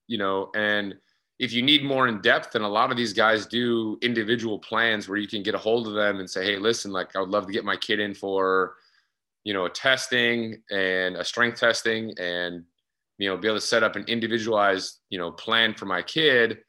you 0.08 0.18
know. 0.18 0.50
And 0.56 0.96
if 1.40 1.52
you 1.52 1.62
need 1.62 1.84
more 1.84 2.08
in 2.08 2.22
depth 2.22 2.56
and 2.56 2.64
a 2.64 2.68
lot 2.68 2.92
of 2.92 2.98
these 2.98 3.14
guys 3.14 3.46
do 3.46 3.98
individual 4.02 4.60
plans 4.60 5.10
where 5.10 5.18
you 5.18 5.28
can 5.28 5.44
get 5.44 5.56
a 5.56 5.58
hold 5.58 5.88
of 5.88 5.94
them 5.94 6.20
and 6.20 6.30
say 6.30 6.46
hey 6.46 6.58
listen 6.58 6.92
like 6.92 7.16
i 7.16 7.20
would 7.20 7.30
love 7.30 7.48
to 7.48 7.52
get 7.52 7.66
my 7.66 7.76
kid 7.76 8.00
in 8.00 8.14
for 8.14 8.76
you 9.44 9.54
know, 9.54 9.66
a 9.66 9.70
testing 9.70 10.62
and 10.72 11.16
a 11.18 11.24
strength 11.24 11.60
testing 11.60 12.14
and, 12.18 12.64
you 13.18 13.30
know, 13.30 13.38
be 13.38 13.48
able 13.48 13.58
to 13.58 13.66
set 13.66 13.84
up 13.84 13.96
an 13.96 14.06
individualized, 14.08 15.00
you 15.10 15.20
know, 15.20 15.32
plan 15.32 15.74
for 15.74 15.86
my 15.86 16.02
kid 16.02 16.60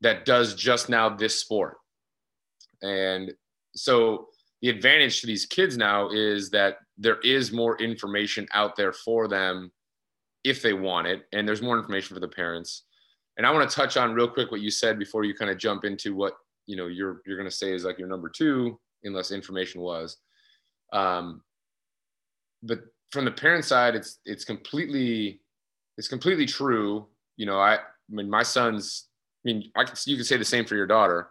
that 0.00 0.24
does 0.24 0.54
just 0.54 0.88
now 0.88 1.08
this 1.08 1.40
sport. 1.40 1.76
And 2.82 3.32
so 3.74 4.28
the 4.62 4.68
advantage 4.68 5.20
to 5.20 5.26
these 5.26 5.46
kids 5.46 5.76
now 5.76 6.10
is 6.10 6.50
that 6.50 6.76
there 6.98 7.20
is 7.20 7.52
more 7.52 7.80
information 7.80 8.46
out 8.52 8.76
there 8.76 8.92
for 8.92 9.28
them 9.28 9.70
if 10.44 10.62
they 10.62 10.72
want 10.72 11.06
it. 11.06 11.22
And 11.32 11.46
there's 11.46 11.62
more 11.62 11.78
information 11.78 12.14
for 12.14 12.20
the 12.20 12.28
parents. 12.28 12.84
And 13.36 13.46
I 13.46 13.50
want 13.50 13.68
to 13.68 13.74
touch 13.74 13.96
on 13.96 14.12
real 14.12 14.28
quick 14.28 14.50
what 14.50 14.60
you 14.60 14.70
said 14.70 14.98
before 14.98 15.24
you 15.24 15.34
kind 15.34 15.50
of 15.50 15.58
jump 15.58 15.84
into 15.84 16.14
what, 16.14 16.34
you 16.66 16.76
know, 16.76 16.86
you're, 16.86 17.22
you're 17.24 17.38
going 17.38 17.48
to 17.48 17.54
say 17.54 17.72
is 17.72 17.84
like 17.84 17.98
your 17.98 18.08
number 18.08 18.28
two, 18.28 18.78
unless 19.04 19.30
information 19.30 19.80
was. 19.80 20.18
Um, 20.92 21.42
but 22.62 22.80
from 23.10 23.24
the 23.24 23.30
parent 23.30 23.64
side, 23.64 23.94
it's 23.94 24.18
it's 24.24 24.44
completely 24.44 25.40
it's 25.98 26.08
completely 26.08 26.46
true. 26.46 27.06
You 27.36 27.46
know, 27.46 27.58
I, 27.58 27.74
I 27.74 27.78
mean, 28.08 28.30
my 28.30 28.42
son's. 28.42 29.06
I 29.44 29.52
mean, 29.52 29.70
I 29.76 29.84
can 29.84 29.94
you 30.06 30.16
can 30.16 30.24
say 30.24 30.36
the 30.36 30.44
same 30.44 30.64
for 30.64 30.76
your 30.76 30.86
daughter. 30.86 31.30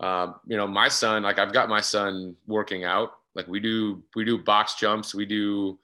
Um, 0.00 0.36
you 0.46 0.56
know, 0.56 0.66
my 0.66 0.88
son, 0.88 1.22
like 1.22 1.38
I've 1.38 1.52
got 1.52 1.68
my 1.68 1.80
son 1.80 2.36
working 2.46 2.84
out. 2.84 3.12
Like 3.34 3.48
we 3.48 3.60
do, 3.60 4.02
we 4.14 4.24
do 4.24 4.38
box 4.38 4.74
jumps. 4.74 5.14
We 5.14 5.24
do, 5.24 5.78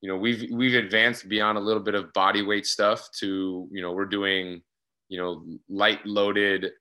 you 0.00 0.08
know, 0.08 0.16
we've 0.16 0.50
we've 0.52 0.74
advanced 0.74 1.28
beyond 1.28 1.58
a 1.58 1.60
little 1.60 1.82
bit 1.82 1.94
of 1.94 2.12
body 2.12 2.42
weight 2.42 2.66
stuff 2.66 3.08
to, 3.20 3.68
you 3.72 3.82
know, 3.82 3.92
we're 3.92 4.04
doing, 4.04 4.62
you 5.08 5.18
know, 5.18 5.44
light 5.68 6.04
loaded 6.04 6.72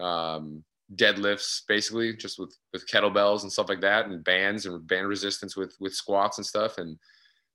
um, 0.00 0.64
deadlifts 0.96 1.62
basically 1.68 2.16
just 2.16 2.38
with 2.38 2.56
with 2.72 2.88
kettlebells 2.88 3.42
and 3.42 3.52
stuff 3.52 3.68
like 3.68 3.80
that 3.80 4.06
and 4.06 4.24
bands 4.24 4.64
and 4.64 4.86
band 4.86 5.06
resistance 5.06 5.56
with 5.56 5.74
with 5.80 5.92
squats 5.92 6.38
and 6.38 6.46
stuff. 6.46 6.78
And 6.78 6.98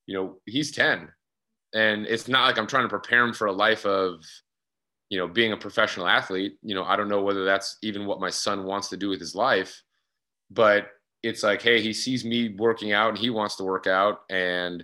you 0.05 0.15
know 0.15 0.39
he's 0.45 0.71
10 0.71 1.09
and 1.73 2.05
it's 2.05 2.27
not 2.27 2.45
like 2.45 2.57
i'm 2.57 2.67
trying 2.67 2.83
to 2.83 2.89
prepare 2.89 3.23
him 3.23 3.33
for 3.33 3.47
a 3.47 3.51
life 3.51 3.85
of 3.85 4.23
you 5.09 5.17
know 5.17 5.27
being 5.27 5.51
a 5.53 5.57
professional 5.57 6.07
athlete. 6.07 6.57
You 6.61 6.75
know 6.75 6.83
i 6.83 6.95
don't 6.95 7.09
know 7.09 7.21
whether 7.21 7.45
that's 7.45 7.77
even 7.81 8.05
what 8.05 8.19
my 8.19 8.29
son 8.29 8.65
wants 8.65 8.89
to 8.89 8.97
do 8.97 9.09
with 9.09 9.19
his 9.19 9.35
life. 9.35 9.81
But 10.51 10.87
it's 11.23 11.41
like 11.41 11.61
hey 11.61 11.81
he 11.81 11.93
sees 11.93 12.23
me 12.23 12.49
working 12.57 12.91
out 12.91 13.09
and 13.09 13.17
he 13.17 13.29
wants 13.29 13.55
to 13.55 13.63
work 13.63 13.87
out. 13.87 14.21
And 14.29 14.83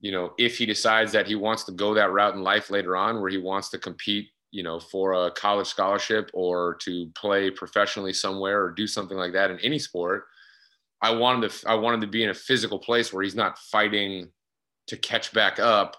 you 0.00 0.12
know 0.12 0.32
if 0.38 0.58
he 0.58 0.66
decides 0.66 1.12
that 1.12 1.26
he 1.26 1.34
wants 1.34 1.64
to 1.64 1.72
go 1.72 1.94
that 1.94 2.12
route 2.12 2.34
in 2.34 2.42
life 2.42 2.70
later 2.70 2.96
on 2.96 3.20
where 3.20 3.30
he 3.30 3.38
wants 3.38 3.70
to 3.70 3.78
compete 3.78 4.28
you 4.50 4.62
know, 4.62 4.80
for 4.80 5.12
a 5.12 5.30
college 5.30 5.66
scholarship 5.66 6.30
or 6.32 6.76
to 6.82 7.10
play 7.14 7.50
professionally 7.50 8.12
somewhere 8.12 8.62
or 8.62 8.70
do 8.70 8.86
something 8.86 9.16
like 9.16 9.32
that 9.32 9.50
in 9.50 9.58
any 9.60 9.78
sport, 9.78 10.24
I 11.02 11.10
wanted 11.10 11.50
to 11.50 11.68
I 11.68 11.74
wanted 11.74 12.00
to 12.02 12.06
be 12.06 12.22
in 12.22 12.30
a 12.30 12.34
physical 12.34 12.78
place 12.78 13.12
where 13.12 13.22
he's 13.22 13.34
not 13.34 13.58
fighting 13.58 14.28
to 14.86 14.96
catch 14.96 15.32
back 15.32 15.58
up 15.58 15.96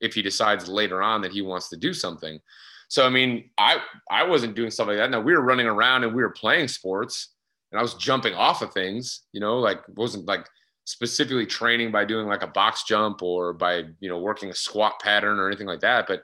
if 0.00 0.14
he 0.14 0.22
decides 0.22 0.68
later 0.68 1.02
on 1.02 1.22
that 1.22 1.32
he 1.32 1.42
wants 1.42 1.68
to 1.70 1.76
do 1.76 1.92
something. 1.92 2.38
So 2.88 3.06
I 3.06 3.10
mean, 3.10 3.50
I 3.58 3.80
I 4.10 4.24
wasn't 4.24 4.56
doing 4.56 4.70
stuff 4.70 4.88
like 4.88 4.98
that. 4.98 5.10
Now 5.10 5.20
we 5.20 5.32
were 5.32 5.42
running 5.42 5.66
around 5.66 6.04
and 6.04 6.14
we 6.14 6.22
were 6.22 6.30
playing 6.30 6.68
sports 6.68 7.34
and 7.72 7.78
I 7.78 7.82
was 7.82 7.94
jumping 7.94 8.34
off 8.34 8.62
of 8.62 8.72
things, 8.72 9.22
you 9.32 9.40
know, 9.40 9.58
like 9.58 9.80
wasn't 9.96 10.26
like 10.26 10.46
specifically 10.84 11.46
training 11.46 11.90
by 11.90 12.04
doing 12.04 12.26
like 12.26 12.42
a 12.42 12.48
box 12.48 12.84
jump 12.84 13.22
or 13.22 13.52
by, 13.52 13.84
you 14.00 14.08
know, 14.08 14.18
working 14.18 14.50
a 14.50 14.54
squat 14.54 15.00
pattern 15.00 15.38
or 15.38 15.48
anything 15.48 15.66
like 15.66 15.80
that, 15.80 16.06
but 16.06 16.22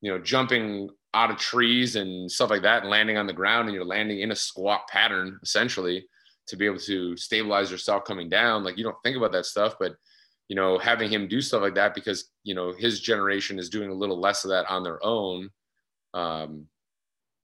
you 0.00 0.10
know, 0.10 0.18
jumping 0.18 0.90
out 1.14 1.30
of 1.30 1.38
trees 1.38 1.96
and 1.96 2.30
stuff 2.30 2.50
like 2.50 2.62
that 2.62 2.82
and 2.82 2.90
landing 2.90 3.16
on 3.16 3.26
the 3.26 3.32
ground 3.32 3.68
and 3.68 3.74
you're 3.74 3.84
landing 3.84 4.20
in 4.20 4.32
a 4.32 4.36
squat 4.36 4.86
pattern 4.88 5.38
essentially 5.42 6.06
to 6.46 6.56
be 6.56 6.66
able 6.66 6.78
to 6.78 7.16
stabilize 7.16 7.70
yourself 7.70 8.04
coming 8.04 8.28
down. 8.28 8.62
Like 8.62 8.76
you 8.76 8.84
don't 8.84 8.96
think 9.02 9.16
about 9.16 9.32
that 9.32 9.46
stuff 9.46 9.76
but 9.80 9.96
you 10.48 10.56
know 10.56 10.78
having 10.78 11.10
him 11.10 11.28
do 11.28 11.40
stuff 11.40 11.62
like 11.62 11.74
that 11.74 11.94
because 11.94 12.30
you 12.44 12.54
know 12.54 12.72
his 12.72 13.00
generation 13.00 13.58
is 13.58 13.68
doing 13.68 13.90
a 13.90 13.94
little 13.94 14.18
less 14.18 14.44
of 14.44 14.50
that 14.50 14.66
on 14.68 14.82
their 14.82 15.04
own 15.04 15.50
um, 16.14 16.66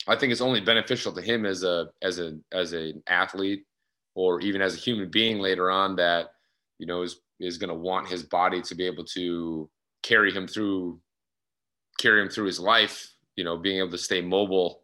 i 0.07 0.17
think 0.17 0.33
it's 0.33 0.41
only 0.41 0.61
beneficial 0.61 1.13
to 1.13 1.23
him 1.23 1.45
as 1.45 1.63
a 1.63 1.89
as 2.03 2.19
a 2.19 2.39
as 2.53 2.73
an 2.73 3.03
athlete 3.09 3.65
or 4.15 4.41
even 4.41 4.61
as 4.61 4.75
a 4.75 4.81
human 4.81 5.11
being 5.11 5.39
later 5.39 5.71
on 5.71 5.97
that 5.97 6.31
you 6.79 6.87
know 6.87 7.03
is 7.03 7.21
is 7.41 7.59
going 7.59 7.69
to 7.69 7.75
want 7.75 8.09
his 8.09 8.23
body 8.23 8.63
to 8.63 8.75
be 8.75 8.87
able 8.87 9.05
to 9.05 9.69
carry 10.03 10.33
him 10.33 10.47
through 10.47 11.01
carry 12.03 12.21
him 12.21 12.29
through 12.29 12.47
his 12.47 12.61
life 12.61 13.13
you 13.37 13.45
know, 13.45 13.57
being 13.57 13.79
able 13.79 13.91
to 13.91 13.99
stay 13.99 14.21
mobile 14.21 14.83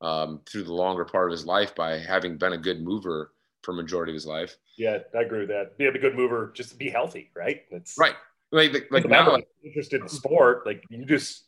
um, 0.00 0.40
through 0.46 0.64
the 0.64 0.72
longer 0.72 1.04
part 1.04 1.30
of 1.30 1.32
his 1.32 1.46
life 1.46 1.74
by 1.74 1.98
having 1.98 2.36
been 2.36 2.52
a 2.52 2.58
good 2.58 2.82
mover 2.82 3.32
for 3.62 3.72
majority 3.72 4.12
of 4.12 4.14
his 4.14 4.26
life. 4.26 4.56
Yeah, 4.76 4.98
I 5.16 5.22
agree 5.22 5.40
with 5.40 5.48
that. 5.48 5.78
Be 5.78 5.86
a 5.86 5.92
good 5.92 6.14
mover, 6.14 6.52
just 6.54 6.78
be 6.78 6.90
healthy, 6.90 7.30
right? 7.34 7.62
That's 7.70 7.96
right. 7.98 8.14
Like, 8.50 8.86
like 8.90 9.08
now, 9.08 9.32
like, 9.32 9.48
interested 9.64 10.00
in 10.00 10.08
sport, 10.08 10.64
like 10.64 10.84
you 10.88 11.04
just, 11.04 11.44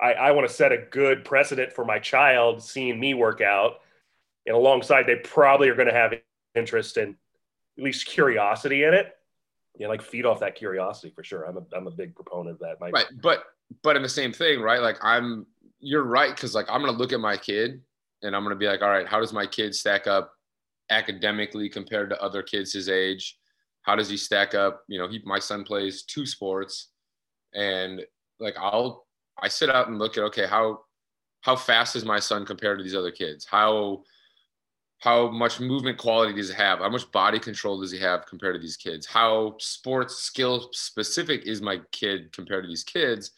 I, 0.00 0.12
I 0.14 0.30
want 0.30 0.48
to 0.48 0.54
set 0.54 0.72
a 0.72 0.78
good 0.78 1.24
precedent 1.24 1.74
for 1.74 1.84
my 1.84 1.98
child 1.98 2.62
seeing 2.62 2.98
me 2.98 3.12
work 3.12 3.42
out, 3.42 3.80
and 4.46 4.56
alongside, 4.56 5.06
they 5.06 5.16
probably 5.16 5.68
are 5.68 5.74
going 5.74 5.88
to 5.88 5.94
have 5.94 6.14
interest 6.54 6.96
in 6.96 7.16
at 7.76 7.84
least 7.84 8.06
curiosity 8.06 8.84
in 8.84 8.94
it. 8.94 9.14
Yeah, 9.76 9.88
like 9.88 10.00
feed 10.00 10.24
off 10.24 10.40
that 10.40 10.54
curiosity 10.54 11.12
for 11.14 11.22
sure. 11.22 11.44
I'm 11.44 11.58
a 11.58 11.62
I'm 11.76 11.86
a 11.86 11.90
big 11.90 12.14
proponent 12.14 12.54
of 12.54 12.60
that. 12.60 12.80
My, 12.80 12.90
right, 12.90 13.06
but 13.20 13.44
but 13.82 13.96
in 13.96 14.02
the 14.02 14.08
same 14.08 14.32
thing, 14.32 14.60
right? 14.60 14.80
Like 14.80 14.98
I'm, 15.02 15.46
you're 15.80 16.04
right, 16.04 16.34
because 16.34 16.54
like 16.54 16.66
I'm 16.68 16.80
gonna 16.80 16.96
look 16.96 17.12
at 17.12 17.20
my 17.20 17.36
kid 17.36 17.80
and 18.22 18.34
I'm 18.34 18.42
gonna 18.42 18.56
be 18.56 18.66
like, 18.66 18.82
all 18.82 18.88
right, 18.88 19.06
how 19.06 19.20
does 19.20 19.32
my 19.32 19.46
kid 19.46 19.74
stack 19.74 20.06
up 20.06 20.32
academically 20.90 21.68
compared 21.68 22.10
to 22.10 22.22
other 22.22 22.42
kids 22.42 22.72
his 22.72 22.88
age? 22.88 23.38
How 23.82 23.94
does 23.96 24.08
he 24.08 24.16
stack 24.16 24.54
up? 24.54 24.82
You 24.88 24.98
know, 24.98 25.08
he 25.08 25.22
my 25.24 25.38
son 25.38 25.64
plays 25.64 26.02
two 26.02 26.26
sports, 26.26 26.88
and 27.54 28.02
like 28.40 28.56
I'll 28.58 29.06
I 29.40 29.48
sit 29.48 29.70
out 29.70 29.88
and 29.88 29.98
look 29.98 30.16
at 30.16 30.24
okay, 30.24 30.46
how 30.46 30.80
how 31.42 31.56
fast 31.56 31.96
is 31.96 32.04
my 32.04 32.18
son 32.18 32.44
compared 32.44 32.78
to 32.78 32.84
these 32.84 32.94
other 32.94 33.10
kids? 33.12 33.46
How 33.46 34.02
how 35.00 35.30
much 35.30 35.60
movement 35.60 35.96
quality 35.96 36.34
does 36.34 36.48
he 36.48 36.54
have? 36.56 36.80
How 36.80 36.88
much 36.88 37.10
body 37.12 37.38
control 37.38 37.80
does 37.80 37.92
he 37.92 37.98
have 38.00 38.26
compared 38.26 38.56
to 38.56 38.60
these 38.60 38.76
kids? 38.76 39.06
How 39.06 39.54
sports 39.58 40.16
skill 40.16 40.70
specific 40.72 41.46
is 41.46 41.62
my 41.62 41.80
kid 41.92 42.32
compared 42.32 42.64
to 42.64 42.68
these 42.68 42.82
kids? 42.82 43.30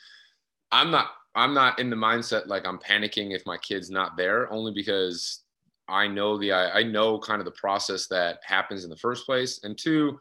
I'm 0.72 0.90
not 0.90 1.10
I'm 1.34 1.54
not 1.54 1.78
in 1.78 1.90
the 1.90 1.96
mindset 1.96 2.46
like 2.48 2.66
I'm 2.66 2.78
panicking 2.78 3.34
if 3.34 3.46
my 3.46 3.56
kid's 3.58 3.90
not 3.90 4.16
there, 4.16 4.52
only 4.52 4.72
because 4.72 5.42
I 5.88 6.06
know 6.06 6.38
the 6.38 6.52
I, 6.52 6.80
I 6.80 6.82
know 6.82 7.18
kind 7.18 7.40
of 7.40 7.44
the 7.44 7.52
process 7.52 8.06
that 8.08 8.40
happens 8.44 8.84
in 8.84 8.90
the 8.90 8.96
first 8.96 9.26
place. 9.26 9.60
And 9.62 9.76
two, 9.76 10.18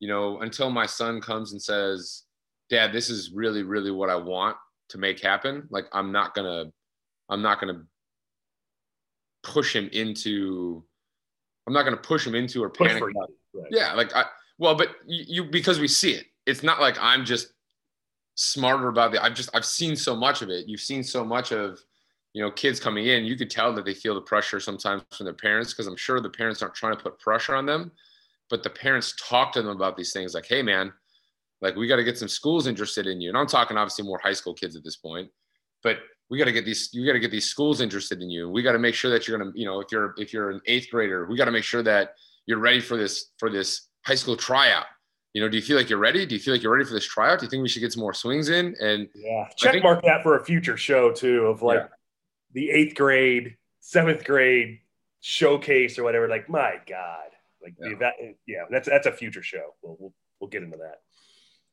you 0.00 0.08
know, 0.08 0.40
until 0.40 0.70
my 0.70 0.86
son 0.86 1.20
comes 1.20 1.52
and 1.52 1.62
says, 1.62 2.24
Dad, 2.68 2.92
this 2.92 3.10
is 3.10 3.32
really, 3.32 3.62
really 3.62 3.90
what 3.90 4.10
I 4.10 4.16
want 4.16 4.56
to 4.88 4.98
make 4.98 5.20
happen, 5.20 5.66
like 5.70 5.86
I'm 5.92 6.12
not 6.12 6.34
gonna 6.34 6.66
I'm 7.28 7.42
not 7.42 7.60
gonna 7.60 7.82
push 9.42 9.74
him 9.74 9.88
into 9.92 10.84
I'm 11.66 11.72
not 11.72 11.84
gonna 11.84 11.96
push 11.96 12.26
him 12.26 12.34
into 12.34 12.62
or 12.62 12.70
panic. 12.70 13.02
Right. 13.02 13.68
Yeah, 13.70 13.92
like 13.94 14.14
I 14.14 14.24
well, 14.58 14.74
but 14.74 14.96
you, 15.06 15.24
you 15.26 15.44
because 15.50 15.78
we 15.80 15.88
see 15.88 16.12
it. 16.12 16.26
It's 16.46 16.62
not 16.62 16.80
like 16.80 16.96
I'm 17.00 17.24
just 17.24 17.52
smarter 18.36 18.88
about 18.88 19.14
it. 19.14 19.20
I've 19.20 19.34
just 19.34 19.50
I've 19.54 19.64
seen 19.64 19.96
so 19.96 20.14
much 20.14 20.42
of 20.42 20.48
it. 20.48 20.68
You've 20.68 20.80
seen 20.80 21.02
so 21.02 21.24
much 21.24 21.52
of, 21.52 21.80
you 22.32 22.42
know, 22.42 22.50
kids 22.50 22.78
coming 22.78 23.06
in, 23.06 23.24
you 23.24 23.36
could 23.36 23.50
tell 23.50 23.74
that 23.74 23.84
they 23.84 23.94
feel 23.94 24.14
the 24.14 24.20
pressure 24.20 24.60
sometimes 24.60 25.02
from 25.16 25.24
their 25.24 25.34
parents 25.34 25.72
because 25.72 25.86
I'm 25.86 25.96
sure 25.96 26.20
the 26.20 26.30
parents 26.30 26.62
aren't 26.62 26.74
trying 26.74 26.96
to 26.96 27.02
put 27.02 27.18
pressure 27.18 27.54
on 27.54 27.66
them, 27.66 27.90
but 28.48 28.62
the 28.62 28.70
parents 28.70 29.14
talk 29.28 29.52
to 29.52 29.62
them 29.62 29.74
about 29.74 29.96
these 29.96 30.12
things 30.12 30.34
like, 30.34 30.46
hey, 30.46 30.62
man, 30.62 30.92
like 31.60 31.76
we 31.76 31.88
got 31.88 31.96
to 31.96 32.04
get 32.04 32.18
some 32.18 32.28
schools 32.28 32.66
interested 32.66 33.06
in 33.06 33.20
you. 33.20 33.30
And 33.30 33.38
I'm 33.38 33.46
talking 33.46 33.76
obviously 33.76 34.04
more 34.04 34.20
high 34.22 34.34
school 34.34 34.54
kids 34.54 34.76
at 34.76 34.84
this 34.84 34.96
point, 34.96 35.30
but 35.82 35.98
we 36.28 36.38
got 36.38 36.46
to 36.46 36.52
get 36.52 36.64
these 36.64 36.90
you 36.92 37.06
got 37.06 37.12
to 37.12 37.20
get 37.20 37.30
these 37.30 37.46
schools 37.46 37.80
interested 37.80 38.20
in 38.20 38.28
you 38.28 38.50
we 38.50 38.62
got 38.62 38.72
to 38.72 38.78
make 38.78 38.94
sure 38.94 39.10
that 39.10 39.28
you're 39.28 39.38
to 39.38 39.52
you 39.54 39.64
know 39.64 39.80
if 39.80 39.92
you're 39.92 40.14
if 40.18 40.32
you're 40.32 40.50
an 40.50 40.60
eighth 40.66 40.90
grader 40.90 41.26
we 41.26 41.36
got 41.36 41.44
to 41.44 41.50
make 41.50 41.64
sure 41.64 41.82
that 41.82 42.14
you're 42.46 42.58
ready 42.58 42.80
for 42.80 42.96
this 42.96 43.30
for 43.38 43.50
this 43.50 43.88
high 44.04 44.14
school 44.14 44.36
tryout 44.36 44.86
you 45.36 45.42
know 45.42 45.50
do 45.50 45.58
you 45.58 45.62
feel 45.62 45.76
like 45.76 45.90
you're 45.90 45.98
ready? 45.98 46.24
Do 46.24 46.34
you 46.34 46.40
feel 46.40 46.54
like 46.54 46.62
you're 46.62 46.72
ready 46.72 46.86
for 46.86 46.94
this 46.94 47.04
tryout? 47.04 47.40
Do 47.40 47.44
you 47.44 47.50
think 47.50 47.62
we 47.62 47.68
should 47.68 47.80
get 47.80 47.92
some 47.92 48.00
more 48.00 48.14
swings 48.14 48.48
in? 48.48 48.74
And 48.80 49.06
yeah. 49.14 49.46
Check 49.54 49.72
think, 49.72 49.84
mark 49.84 50.02
that 50.04 50.22
for 50.22 50.38
a 50.38 50.42
future 50.42 50.78
show 50.78 51.12
too 51.12 51.44
of 51.44 51.60
like 51.60 51.80
yeah. 51.80 51.88
the 52.54 52.70
eighth 52.70 52.96
grade 52.96 53.58
seventh 53.80 54.24
grade 54.24 54.80
showcase 55.20 55.98
or 55.98 56.04
whatever. 56.04 56.26
Like 56.26 56.48
my 56.48 56.76
god. 56.88 57.28
Like 57.62 57.74
yeah, 57.78 57.98
that, 58.00 58.14
yeah 58.46 58.62
that's 58.70 58.88
that's 58.88 59.06
a 59.06 59.12
future 59.12 59.42
show. 59.42 59.74
We'll, 59.82 59.98
we'll 60.00 60.14
we'll 60.40 60.48
get 60.48 60.62
into 60.62 60.78
that. 60.78 61.00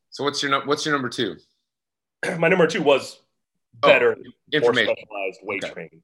So 0.10 0.26
what's 0.26 0.44
your 0.44 0.66
what's 0.66 0.86
your 0.86 0.94
number 0.94 1.08
two? 1.08 1.38
My 2.38 2.50
number 2.50 2.68
two 2.68 2.82
was 2.82 3.22
Oh, 3.82 3.88
better, 3.88 4.18
oh, 4.18 4.32
information. 4.52 4.96
specialized 4.96 5.40
weight 5.44 5.64
okay. 5.64 5.74
training. 5.74 6.02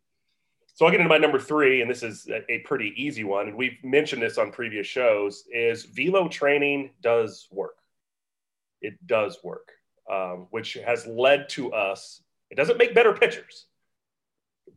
So 0.80 0.86
I'll 0.86 0.92
get 0.92 1.02
into 1.02 1.10
my 1.10 1.18
number 1.18 1.40
three, 1.40 1.82
and 1.82 1.92
this 1.92 2.04
is 2.04 2.30
a, 2.48 2.60
pretty 2.60 2.94
easy 2.96 3.26
one. 3.26 3.50
And 3.50 3.58
we've 3.58 3.78
mentioned 3.84 4.22
this 4.22 4.38
on 4.38 4.50
previous 4.50 4.88
shows: 4.88 5.44
is 5.52 5.84
velo 5.84 6.30
training 6.30 6.92
does 7.02 7.50
work. 7.52 7.76
It 8.82 8.94
does 9.06 9.40
work, 9.44 9.74
um, 10.10 10.48
which 10.52 10.76
has 10.76 11.06
led 11.06 11.50
to 11.50 11.74
us. 11.74 12.22
It 12.50 12.56
doesn't 12.56 12.78
make 12.78 12.96
better 12.96 13.12
pitchers, 13.12 13.66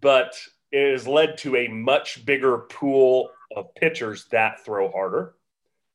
but 0.01 0.35
it 0.73 0.91
has 0.91 1.07
led 1.07 1.39
to 1.39 1.55
a 1.55 1.69
much 1.69 2.27
bigger 2.27 2.59
pool 2.59 3.31
of 3.55 3.73
pitchers 3.77 4.25
that 4.33 4.65
throw 4.65 4.91
harder. 4.91 5.37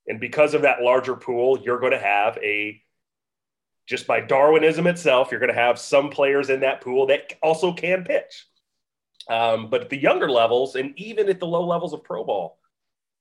And 0.08 0.22
because 0.22 0.54
of 0.54 0.62
that 0.62 0.82
larger 0.82 1.18
pool, 1.18 1.60
you're 1.60 1.82
going 1.82 1.92
to 1.92 2.00
have 2.00 2.38
a 2.38 2.82
just 3.88 4.08
by 4.08 4.22
Darwinism 4.22 4.88
itself, 4.88 5.32
you're 5.32 5.42
going 5.42 5.54
to 5.54 5.62
have 5.62 5.78
some 5.78 6.10
players 6.10 6.50
in 6.50 6.62
that 6.62 6.80
pool 6.80 7.08
that 7.08 7.34
also 7.42 7.74
can 7.74 8.06
pitch. 8.06 8.46
Um, 9.30 9.70
but 9.70 9.82
at 9.82 9.90
the 9.90 9.98
younger 9.98 10.30
levels, 10.30 10.76
and 10.76 10.98
even 10.98 11.30
at 11.30 11.40
the 11.40 11.48
low 11.48 11.66
levels 11.66 11.94
of 11.94 12.04
pro 12.04 12.24
ball, 12.24 12.60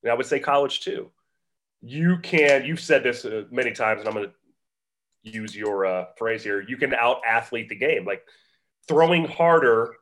and 0.03 0.13
I 0.13 0.15
would 0.15 0.27
say 0.27 0.39
college 0.39 0.81
too, 0.81 1.11
you 1.81 2.19
can. 2.19 2.65
You've 2.65 2.81
said 2.81 3.03
this 3.03 3.25
uh, 3.25 3.45
many 3.51 3.73
times, 3.73 4.01
and 4.01 4.09
I'm 4.09 4.15
going 4.15 4.29
to 4.29 5.31
use 5.31 5.55
your 5.55 5.87
uh, 5.87 6.05
phrase 6.17 6.45
here. 6.45 6.61
You 6.61 6.77
can 6.77 6.95
out 6.95 7.19
athlete 7.27 7.69
the 7.69 7.77
game. 7.77 8.05
Like 8.05 8.23
throwing 8.89 9.25
harder 9.25 9.95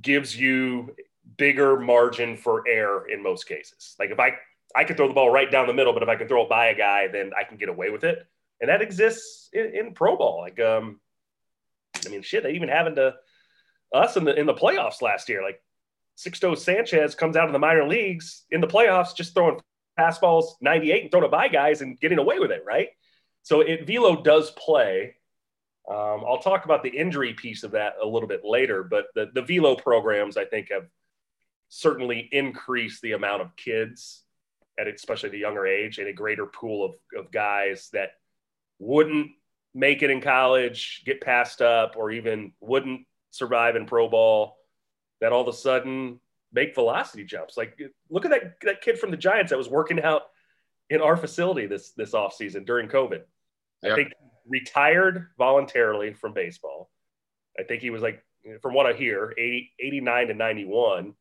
gives 0.00 0.38
you 0.38 0.94
bigger 1.36 1.78
margin 1.78 2.36
for 2.36 2.66
error 2.66 3.06
in 3.08 3.22
most 3.22 3.46
cases. 3.46 3.94
Like 3.98 4.10
if 4.10 4.18
I 4.18 4.36
I 4.74 4.84
could 4.84 4.96
throw 4.96 5.08
the 5.08 5.14
ball 5.14 5.30
right 5.30 5.50
down 5.50 5.66
the 5.66 5.74
middle, 5.74 5.92
but 5.92 6.02
if 6.02 6.08
I 6.08 6.16
can 6.16 6.28
throw 6.28 6.42
it 6.42 6.48
by 6.48 6.66
a 6.66 6.74
guy, 6.74 7.08
then 7.08 7.32
I 7.38 7.44
can 7.44 7.56
get 7.56 7.68
away 7.68 7.90
with 7.90 8.04
it 8.04 8.26
and 8.60 8.68
that 8.70 8.82
exists 8.82 9.48
in, 9.52 9.74
in 9.74 9.94
pro 9.94 10.16
ball. 10.16 10.40
Like, 10.40 10.60
um, 10.60 11.00
I 12.04 12.08
mean, 12.08 12.22
shit, 12.22 12.46
even 12.46 12.68
happened 12.68 12.96
to 12.96 13.14
us 13.96 14.16
in 14.16 14.24
the 14.24 14.38
in 14.38 14.46
the 14.46 14.54
playoffs 14.54 15.02
last 15.02 15.28
year. 15.28 15.42
Like, 15.42 15.60
Sixto 16.16 16.56
Sanchez 16.56 17.14
comes 17.14 17.36
out 17.36 17.46
of 17.46 17.52
the 17.52 17.58
minor 17.58 17.86
leagues 17.86 18.44
in 18.50 18.60
the 18.60 18.66
playoffs, 18.66 19.14
just 19.14 19.34
throwing 19.34 19.60
fastballs 19.98 20.52
98 20.60 21.02
and 21.02 21.10
throwing 21.10 21.26
it 21.26 21.30
by 21.30 21.48
guys 21.48 21.82
and 21.82 21.98
getting 22.00 22.18
away 22.18 22.38
with 22.38 22.50
it, 22.50 22.62
right? 22.66 22.88
So 23.42 23.60
it 23.60 23.86
velo 23.86 24.22
does 24.22 24.50
play. 24.52 25.16
Um, 25.88 26.24
I'll 26.26 26.40
talk 26.42 26.64
about 26.64 26.82
the 26.82 26.90
injury 26.90 27.34
piece 27.34 27.62
of 27.62 27.72
that 27.72 27.94
a 28.02 28.06
little 28.06 28.28
bit 28.28 28.42
later, 28.44 28.82
but 28.82 29.06
the, 29.14 29.30
the 29.34 29.42
velo 29.42 29.76
programs 29.76 30.36
I 30.36 30.44
think 30.44 30.70
have 30.70 30.86
certainly 31.68 32.28
increased 32.32 33.02
the 33.02 33.12
amount 33.12 33.42
of 33.42 33.54
kids 33.56 34.22
at 34.78 34.88
especially 34.88 35.30
the 35.30 35.38
younger 35.38 35.66
age 35.66 35.98
and 35.98 36.08
a 36.08 36.12
greater 36.12 36.46
pool 36.46 36.84
of, 36.84 36.94
of 37.18 37.30
guys 37.30 37.88
that 37.92 38.10
wouldn't 38.78 39.30
make 39.74 40.02
it 40.02 40.10
in 40.10 40.20
college, 40.20 41.02
get 41.06 41.20
passed 41.20 41.62
up, 41.62 41.94
or 41.96 42.10
even 42.10 42.52
wouldn't 42.60 43.06
survive 43.36 43.76
in 43.76 43.86
pro 43.86 44.08
ball, 44.08 44.56
that 45.20 45.32
all 45.32 45.42
of 45.42 45.48
a 45.48 45.52
sudden 45.52 46.20
make 46.52 46.74
velocity 46.74 47.24
jumps. 47.24 47.56
Like 47.56 47.78
look 48.10 48.24
at 48.24 48.30
that 48.30 48.60
that 48.62 48.80
kid 48.80 48.98
from 48.98 49.10
the 49.10 49.16
Giants 49.16 49.50
that 49.50 49.58
was 49.58 49.68
working 49.68 50.02
out 50.02 50.22
in 50.90 51.00
our 51.00 51.16
facility 51.16 51.66
this 51.66 51.90
this 51.92 52.12
offseason 52.12 52.66
during 52.66 52.88
COVID. 52.88 53.22
Yep. 53.82 53.92
I 53.92 53.94
think 53.94 54.12
retired 54.46 55.28
voluntarily 55.38 56.12
from 56.12 56.32
baseball. 56.32 56.90
I 57.58 57.62
think 57.62 57.82
he 57.82 57.90
was 57.90 58.02
like, 58.02 58.22
from 58.62 58.74
what 58.74 58.86
I 58.86 58.92
hear, 58.92 59.34
80, 59.36 59.72
89 59.80 60.28
to 60.28 60.34
91. 60.34 61.14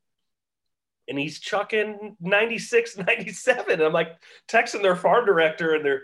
And 1.07 1.19
he's 1.19 1.39
chucking 1.39 2.17
96, 2.19 2.97
97. 3.07 3.73
And 3.73 3.81
I'm 3.81 3.93
like 3.93 4.15
texting 4.47 4.81
their 4.81 4.95
farm 4.95 5.25
director 5.25 5.73
and 5.73 5.83
they're 5.83 6.03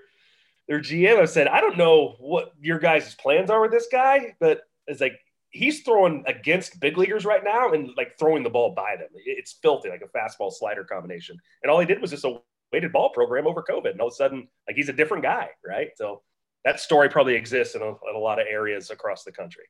their 0.67 0.79
GM 0.79 1.19
I 1.19 1.25
said, 1.25 1.47
I 1.47 1.59
don't 1.59 1.77
know 1.77 2.15
what 2.19 2.53
your 2.61 2.79
guys' 2.79 3.13
plans 3.15 3.49
are 3.49 3.59
with 3.59 3.71
this 3.71 3.87
guy, 3.91 4.35
but 4.39 4.61
it's 4.87 5.01
like 5.01 5.19
he's 5.51 5.81
throwing 5.83 6.23
against 6.27 6.79
big 6.79 6.97
leaguers 6.97 7.25
right 7.25 7.43
now 7.43 7.71
and 7.73 7.89
like 7.97 8.17
throwing 8.17 8.43
the 8.43 8.49
ball 8.49 8.73
by 8.73 8.95
them. 8.97 9.09
It's 9.25 9.53
filthy, 9.61 9.89
like 9.89 10.01
a 10.01 10.17
fastball 10.17 10.51
slider 10.51 10.83
combination. 10.83 11.37
And 11.61 11.71
all 11.71 11.79
he 11.79 11.85
did 11.85 12.01
was 12.01 12.11
just 12.11 12.25
a 12.25 12.39
weighted 12.71 12.91
ball 12.91 13.09
program 13.09 13.47
over 13.47 13.63
COVID. 13.63 13.91
And 13.91 14.01
all 14.01 14.07
of 14.07 14.13
a 14.13 14.15
sudden, 14.15 14.47
like 14.67 14.75
he's 14.75 14.89
a 14.89 14.93
different 14.93 15.23
guy, 15.23 15.49
right? 15.65 15.89
So 15.95 16.21
that 16.63 16.79
story 16.79 17.09
probably 17.09 17.35
exists 17.35 17.75
in 17.75 17.81
a, 17.81 17.87
in 17.87 18.15
a 18.15 18.19
lot 18.19 18.39
of 18.39 18.47
areas 18.49 18.91
across 18.91 19.23
the 19.23 19.31
country. 19.31 19.65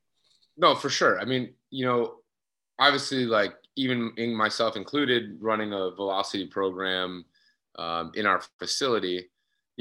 No, 0.58 0.76
for 0.76 0.90
sure. 0.90 1.20
I 1.20 1.26
mean, 1.26 1.54
you 1.70 1.86
know, 1.86 2.16
obviously, 2.78 3.26
like 3.26 3.54
even 3.76 4.14
in 4.18 4.36
myself 4.36 4.76
included, 4.76 5.38
running 5.40 5.74
a 5.74 5.92
velocity 5.92 6.46
program 6.46 7.26
um, 7.80 8.12
in 8.16 8.26
our 8.26 8.42
facility 8.60 9.30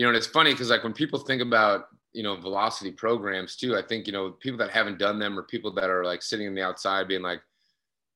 you 0.00 0.04
know, 0.04 0.08
and 0.08 0.16
it's 0.16 0.26
funny 0.26 0.52
because 0.52 0.70
like 0.70 0.82
when 0.82 0.92
people 0.94 1.18
think 1.18 1.42
about 1.42 1.86
you 2.12 2.22
know 2.22 2.36
velocity 2.36 2.90
programs 2.90 3.56
too, 3.56 3.76
I 3.76 3.82
think 3.82 4.06
you 4.06 4.12
know 4.12 4.32
people 4.32 4.58
that 4.58 4.70
haven't 4.70 4.98
done 4.98 5.18
them 5.18 5.38
or 5.38 5.42
people 5.42 5.72
that 5.74 5.90
are 5.90 6.04
like 6.04 6.22
sitting 6.22 6.48
on 6.48 6.54
the 6.54 6.62
outside 6.62 7.08
being 7.08 7.22
like, 7.22 7.40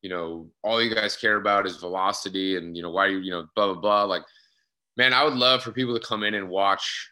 you 0.03 0.11
know, 0.11 0.49
all 0.63 0.83
you 0.83 0.95
guys 0.95 1.17
care 1.17 1.37
about 1.37 1.67
is 1.67 1.77
velocity 1.77 2.57
and 2.57 2.77
you 2.77 2.83
know 2.83 2.91
why 2.91 3.07
you 3.07 3.19
you 3.19 3.31
know 3.31 3.47
blah 3.55 3.73
blah 3.73 3.81
blah. 3.81 4.05
Like, 4.05 4.23
man, 4.97 5.13
I 5.13 5.25
would 5.25 5.35
love 5.35 5.63
for 5.63 5.73
people 5.73 5.99
to 5.99 6.07
come 6.07 6.25
in 6.25 6.35
and 6.35 6.49
watch 6.49 7.11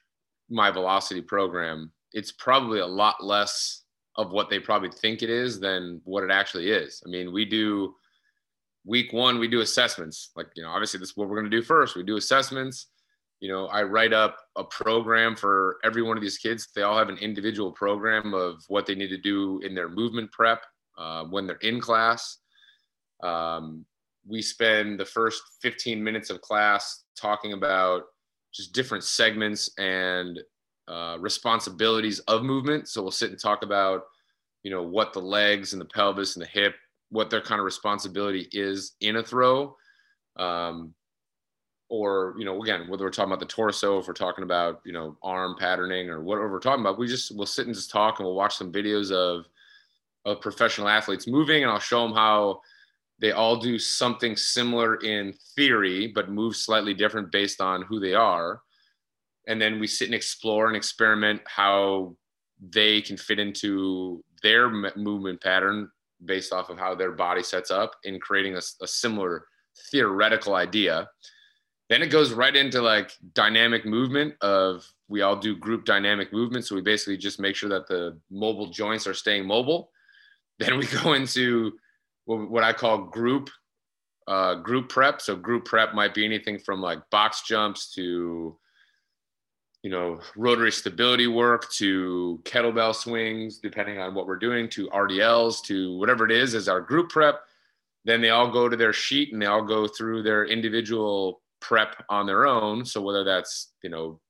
my 0.51 0.71
velocity 0.71 1.23
program. 1.23 1.93
It's 2.13 2.33
probably 2.33 2.81
a 2.81 2.87
lot 2.87 3.25
less 3.25 3.83
of 4.17 4.33
what 4.33 4.51
they 4.51 4.59
probably 4.59 4.91
think 4.91 5.23
it 5.23 5.31
is 5.31 5.59
than 5.59 6.01
what 6.05 6.25
it 6.25 6.31
actually 6.31 6.71
is. 6.71 7.03
I 7.07 7.09
mean, 7.09 7.33
we 7.33 7.45
do 7.45 7.95
week 8.85 9.13
one, 9.13 9.39
we 9.39 9.49
do 9.49 9.61
assessments. 9.61 10.31
Like, 10.37 10.49
you 10.55 10.63
know, 10.63 10.69
obviously 10.69 11.01
this 11.01 11.11
is 11.11 11.17
what 11.17 11.29
we're 11.29 11.41
going 11.41 11.51
to 11.51 11.57
do 11.57 11.63
first. 11.63 11.97
We 11.97 12.03
do 12.03 12.17
assessments 12.17 12.89
you 13.43 13.49
know 13.49 13.67
i 13.67 13.83
write 13.83 14.15
up 14.15 14.39
a 14.57 14.65
program 14.65 15.35
for 15.35 15.79
every 15.85 16.03
one 16.03 16.17
of 16.17 16.23
these 16.23 16.39
kids. 16.39 16.69
They 16.75 16.83
all 16.83 16.99
have 16.99 17.09
an 17.09 17.19
individual 17.19 17.73
program 17.73 18.35
of 18.35 18.63
what 18.69 18.87
they 18.87 18.95
need 18.95 19.09
to 19.09 19.19
do 19.19 19.61
in 19.61 19.75
their 19.75 19.89
movement 19.89 20.31
prep 20.33 20.63
uh, 20.99 21.25
when 21.25 21.47
they're 21.47 21.57
in 21.57 21.81
class. 21.81 22.39
Um, 23.23 23.85
we 24.27 24.43
spend 24.43 25.01
the 25.01 25.05
first 25.05 25.43
15 25.63 26.03
minutes 26.03 26.31
of 26.31 26.41
class 26.41 27.05
talking 27.17 27.55
about 27.55 28.03
just 28.55 28.73
different 28.73 29.05
segments 29.05 29.71
and 29.79 30.39
uh, 30.89 31.17
responsibilities 31.19 32.19
of 32.21 32.43
movement. 32.43 32.89
So 32.89 33.03
we'll 33.03 33.11
sit 33.11 33.31
and 33.31 33.41
talk 33.41 33.63
about 33.63 34.03
you 34.63 34.71
know 34.71 34.83
what 34.83 35.13
the 35.13 35.21
legs 35.21 35.73
and 35.73 35.81
the 35.81 35.87
pelvis 35.87 36.37
and 36.37 36.43
the 36.43 36.49
hip 36.49 36.75
what 37.09 37.29
their 37.29 37.43
kind 37.43 37.59
of 37.59 37.67
responsibility 37.67 38.49
is 38.53 38.93
in 39.01 39.17
a 39.17 39.23
throw. 39.23 39.77
Um, 40.37 40.95
or 41.93 42.35
you 42.39 42.45
know 42.45 42.63
again 42.63 42.89
whether 42.89 43.05
we're 43.05 43.11
talking 43.11 43.31
about 43.31 43.41
the 43.41 43.47
torso 43.47 43.99
if 43.99 44.07
we're 44.07 44.15
talking 44.15 44.45
about 44.45 44.81
you 44.85 44.93
know 44.93 45.17
arm 45.23 45.55
patterning 45.59 46.09
or 46.09 46.23
whatever 46.23 46.51
we're 46.51 46.59
talking 46.59 46.81
about 46.81 46.99
we 46.99 47.07
just 47.07 47.37
we'll 47.37 47.47
sit 47.47 47.67
and 47.67 47.75
just 47.75 47.91
talk 47.91 48.19
and 48.19 48.27
we'll 48.27 48.35
watch 48.35 48.57
some 48.57 48.73
videos 48.73 49.13
of 49.13 49.47
of 50.25 50.41
professional 50.41 50.89
athletes 50.89 51.27
moving 51.27 51.63
and 51.63 51.71
i'll 51.71 51.79
show 51.79 52.03
them 52.03 52.17
how 52.17 52.61
they 53.23 53.31
all 53.31 53.57
do 53.57 53.79
something 53.79 54.37
similar 54.37 54.97
in 54.97 55.33
theory 55.55 56.09
but 56.09 56.29
move 56.29 56.57
slightly 56.57 56.93
different 56.93 57.31
based 57.31 57.61
on 57.61 57.83
who 57.83 58.01
they 58.01 58.15
are. 58.15 58.61
And 59.47 59.63
then 59.63 59.79
we 59.79 59.87
sit 59.87 60.07
and 60.07 60.15
explore 60.15 60.67
and 60.67 60.77
experiment 60.77 61.41
how 61.47 62.17
they 62.61 63.01
can 63.01 63.17
fit 63.17 63.39
into 63.39 64.25
their 64.43 64.69
movement 64.97 65.41
pattern 65.41 65.89
based 66.25 66.53
off 66.53 66.69
of 66.69 66.79
how 66.79 66.97
their 66.97 67.13
body 67.13 67.45
sets 67.45 67.71
up 67.71 67.93
in 68.03 68.19
creating 68.19 68.57
a, 68.57 68.61
a 68.83 68.89
similar 68.89 69.47
theoretical 69.91 70.57
idea 70.57 71.09
then 71.93 72.01
it 72.01 72.07
goes 72.07 72.33
right 72.33 72.57
into 72.57 72.81
like 72.81 73.13
dynamic 73.35 73.85
movement 73.85 74.35
of 74.41 74.83
we 75.09 75.21
all 75.21 75.37
do 75.37 75.55
group 75.55 75.85
dynamic 75.85 76.33
movement. 76.33 76.65
So 76.65 76.75
we 76.75 76.81
basically 76.81 77.19
just 77.19 77.39
make 77.39 77.55
sure 77.55 77.69
that 77.69 77.87
the 77.87 78.19
mobile 78.31 78.69
joints 78.69 79.07
are 79.07 79.13
staying 79.13 79.47
mobile. 79.47 79.91
Then 80.59 80.79
we 80.79 80.87
go 80.87 81.15
into 81.15 81.73
what 82.25 82.65
I 82.65 82.73
call 82.73 82.99
group 82.99 83.51
uh, 84.27 84.55
group 84.55 84.89
prep. 84.89 85.21
So 85.21 85.37
group 85.37 85.67
prep 85.67 85.93
might 85.93 86.15
be 86.15 86.25
anything 86.25 86.59
from 86.59 86.81
like 86.81 86.99
box 87.11 87.43
jumps 87.43 87.93
to 87.95 88.57
you 89.83 89.91
know 89.91 90.21
rotary 90.35 90.73
stability 90.73 91.27
work 91.27 91.71
to 91.73 92.41
kettlebell 92.45 92.95
swings, 92.95 93.59
depending 93.59 93.99
on 93.99 94.15
what 94.15 94.27
we're 94.27 94.37
doing, 94.37 94.67
to 94.71 94.89
RDLs 94.89 95.63
to 95.65 95.99
whatever 95.99 96.25
it 96.25 96.33
is. 96.33 96.55
as 96.55 96.69
our 96.69 96.81
group 96.81 97.11
prep. 97.11 97.41
then 98.07 98.23
they 98.23 98.31
all 98.31 98.51
go 98.51 98.67
to 98.69 98.77
their 98.77 98.95
sheet 98.95 99.33
and 99.33 99.43
they 99.43 99.47
all 99.47 99.65
go 99.65 99.87
through 99.87 100.23
their 100.23 100.47
individual 100.47 101.42
prep 101.63 102.05
on 102.11 102.27
their 102.27 102.47
own. 102.47 102.85
So 102.85 103.01
whether 103.01 103.25
that's, 103.25 103.73
you 103.83 103.89
know, 103.89 104.21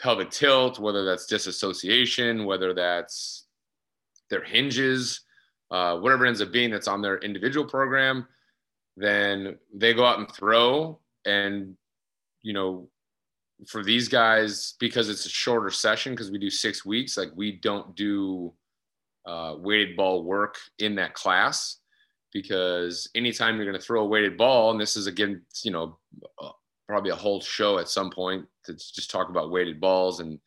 pelvic 0.00 0.30
tilt, 0.30 0.78
whether 0.78 1.04
that's 1.04 1.26
disassociation, 1.26 2.44
whether 2.44 2.74
that's 2.74 3.46
their 4.28 4.44
hinges, 4.44 5.22
uh, 5.70 5.96
whatever 5.98 6.26
ends 6.26 6.42
up 6.42 6.52
being 6.52 6.70
that's 6.70 6.88
on 6.88 7.00
their 7.00 7.18
individual 7.18 7.66
program, 7.66 8.26
then 8.96 9.56
they 9.74 9.94
go 9.94 10.04
out 10.04 10.18
and 10.18 10.30
throw. 10.30 10.98
And, 11.24 11.76
you 12.42 12.52
know, 12.52 12.90
for 13.66 13.82
these 13.82 14.08
guys, 14.08 14.74
because 14.78 15.08
it's 15.08 15.26
a 15.26 15.30
shorter 15.30 15.70
session, 15.70 16.12
because 16.12 16.30
we 16.30 16.38
do 16.38 16.50
six 16.50 16.84
weeks, 16.84 17.16
like 17.16 17.30
we 17.34 17.52
don't 17.52 17.94
do 17.94 18.52
uh, 19.26 19.54
weighted 19.58 19.96
ball 19.96 20.24
work 20.24 20.56
in 20.78 20.94
that 20.96 21.14
class 21.14 21.78
because 22.32 23.08
anytime 23.14 23.56
you're 23.56 23.64
going 23.64 23.78
to 23.78 23.84
throw 23.84 24.02
a 24.02 24.08
weighted 24.08 24.36
ball, 24.36 24.70
and 24.70 24.80
this 24.80 24.96
is 24.96 25.06
again, 25.06 25.42
you 25.62 25.70
know, 25.70 25.98
uh, 26.40 26.50
probably 26.86 27.10
a 27.10 27.16
whole 27.16 27.40
show 27.40 27.78
at 27.78 27.88
some 27.88 28.10
point 28.10 28.46
to 28.64 28.74
just 28.74 29.10
talk 29.10 29.28
about 29.28 29.50
weighted 29.50 29.80
balls. 29.80 30.20
And 30.20 30.38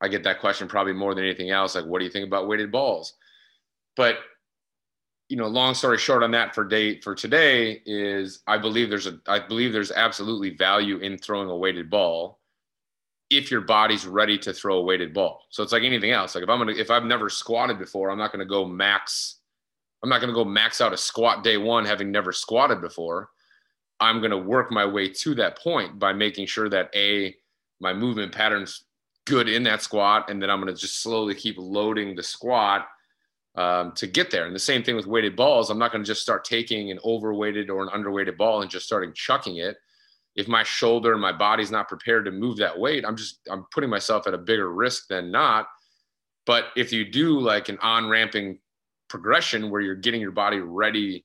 I 0.00 0.08
get 0.08 0.24
that 0.24 0.40
question 0.40 0.68
probably 0.68 0.92
more 0.92 1.14
than 1.14 1.24
anything 1.24 1.50
else. 1.50 1.74
Like, 1.74 1.86
what 1.86 1.98
do 1.98 2.04
you 2.04 2.10
think 2.10 2.26
about 2.26 2.48
weighted 2.48 2.72
balls? 2.72 3.14
But 3.96 4.18
you 5.28 5.36
know, 5.36 5.46
long 5.46 5.74
story 5.74 5.98
short 5.98 6.22
on 6.22 6.30
that 6.30 6.54
for 6.54 6.64
date 6.64 7.04
for 7.04 7.14
today 7.14 7.82
is 7.84 8.40
I 8.46 8.56
believe 8.56 8.88
there's 8.88 9.06
a 9.06 9.18
I 9.26 9.38
believe 9.40 9.72
there's 9.72 9.92
absolutely 9.92 10.56
value 10.56 10.98
in 10.98 11.18
throwing 11.18 11.50
a 11.50 11.56
weighted 11.56 11.90
ball 11.90 12.40
if 13.30 13.50
your 13.50 13.60
body's 13.60 14.06
ready 14.06 14.38
to 14.38 14.54
throw 14.54 14.78
a 14.78 14.82
weighted 14.82 15.12
ball. 15.12 15.42
So 15.50 15.62
it's 15.62 15.72
like 15.72 15.82
anything 15.82 16.12
else. 16.12 16.34
Like 16.34 16.44
if 16.44 16.50
I'm 16.50 16.58
gonna 16.58 16.72
if 16.72 16.90
I've 16.90 17.04
never 17.04 17.28
squatted 17.28 17.78
before, 17.78 18.10
I'm 18.10 18.16
not 18.18 18.32
gonna 18.32 18.46
go 18.46 18.64
max 18.64 19.37
I'm 20.02 20.08
not 20.08 20.20
going 20.20 20.28
to 20.28 20.34
go 20.34 20.44
max 20.44 20.80
out 20.80 20.92
a 20.92 20.96
squat 20.96 21.42
day 21.42 21.56
one, 21.56 21.84
having 21.84 22.10
never 22.10 22.32
squatted 22.32 22.80
before. 22.80 23.30
I'm 24.00 24.20
going 24.20 24.30
to 24.30 24.38
work 24.38 24.70
my 24.70 24.86
way 24.86 25.08
to 25.08 25.34
that 25.36 25.58
point 25.58 25.98
by 25.98 26.12
making 26.12 26.46
sure 26.46 26.68
that 26.68 26.90
A, 26.94 27.34
my 27.80 27.92
movement 27.92 28.32
pattern's 28.32 28.84
good 29.26 29.48
in 29.48 29.64
that 29.64 29.82
squat. 29.82 30.30
And 30.30 30.40
then 30.40 30.50
I'm 30.50 30.60
going 30.60 30.72
to 30.72 30.80
just 30.80 31.02
slowly 31.02 31.34
keep 31.34 31.56
loading 31.58 32.14
the 32.14 32.22
squat 32.22 32.86
um, 33.56 33.92
to 33.96 34.06
get 34.06 34.30
there. 34.30 34.46
And 34.46 34.54
the 34.54 34.60
same 34.60 34.84
thing 34.84 34.94
with 34.94 35.06
weighted 35.06 35.34
balls. 35.34 35.68
I'm 35.68 35.78
not 35.78 35.90
going 35.90 36.04
to 36.04 36.08
just 36.08 36.22
start 36.22 36.44
taking 36.44 36.92
an 36.92 37.00
overweighted 37.04 37.70
or 37.70 37.82
an 37.82 37.88
underweighted 37.88 38.36
ball 38.36 38.62
and 38.62 38.70
just 38.70 38.86
starting 38.86 39.12
chucking 39.14 39.56
it. 39.56 39.76
If 40.36 40.46
my 40.46 40.62
shoulder 40.62 41.12
and 41.12 41.20
my 41.20 41.32
body's 41.32 41.72
not 41.72 41.88
prepared 41.88 42.24
to 42.26 42.30
move 42.30 42.58
that 42.58 42.78
weight, 42.78 43.04
I'm 43.04 43.16
just, 43.16 43.40
I'm 43.50 43.66
putting 43.74 43.90
myself 43.90 44.28
at 44.28 44.34
a 44.34 44.38
bigger 44.38 44.72
risk 44.72 45.08
than 45.08 45.32
not. 45.32 45.66
But 46.46 46.66
if 46.76 46.92
you 46.92 47.04
do 47.04 47.40
like 47.40 47.68
an 47.68 47.78
on 47.82 48.08
ramping 48.08 48.60
progression 49.08 49.70
where 49.70 49.80
you're 49.80 49.94
getting 49.94 50.20
your 50.20 50.32
body 50.32 50.58
ready 50.58 51.24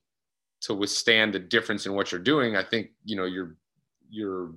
to 0.62 0.74
withstand 0.74 1.34
the 1.34 1.38
difference 1.38 1.86
in 1.86 1.94
what 1.94 2.10
you're 2.10 2.20
doing, 2.20 2.56
I 2.56 2.64
think 2.64 2.90
you 3.04 3.16
know 3.16 3.24
your 3.24 3.56
your 4.10 4.52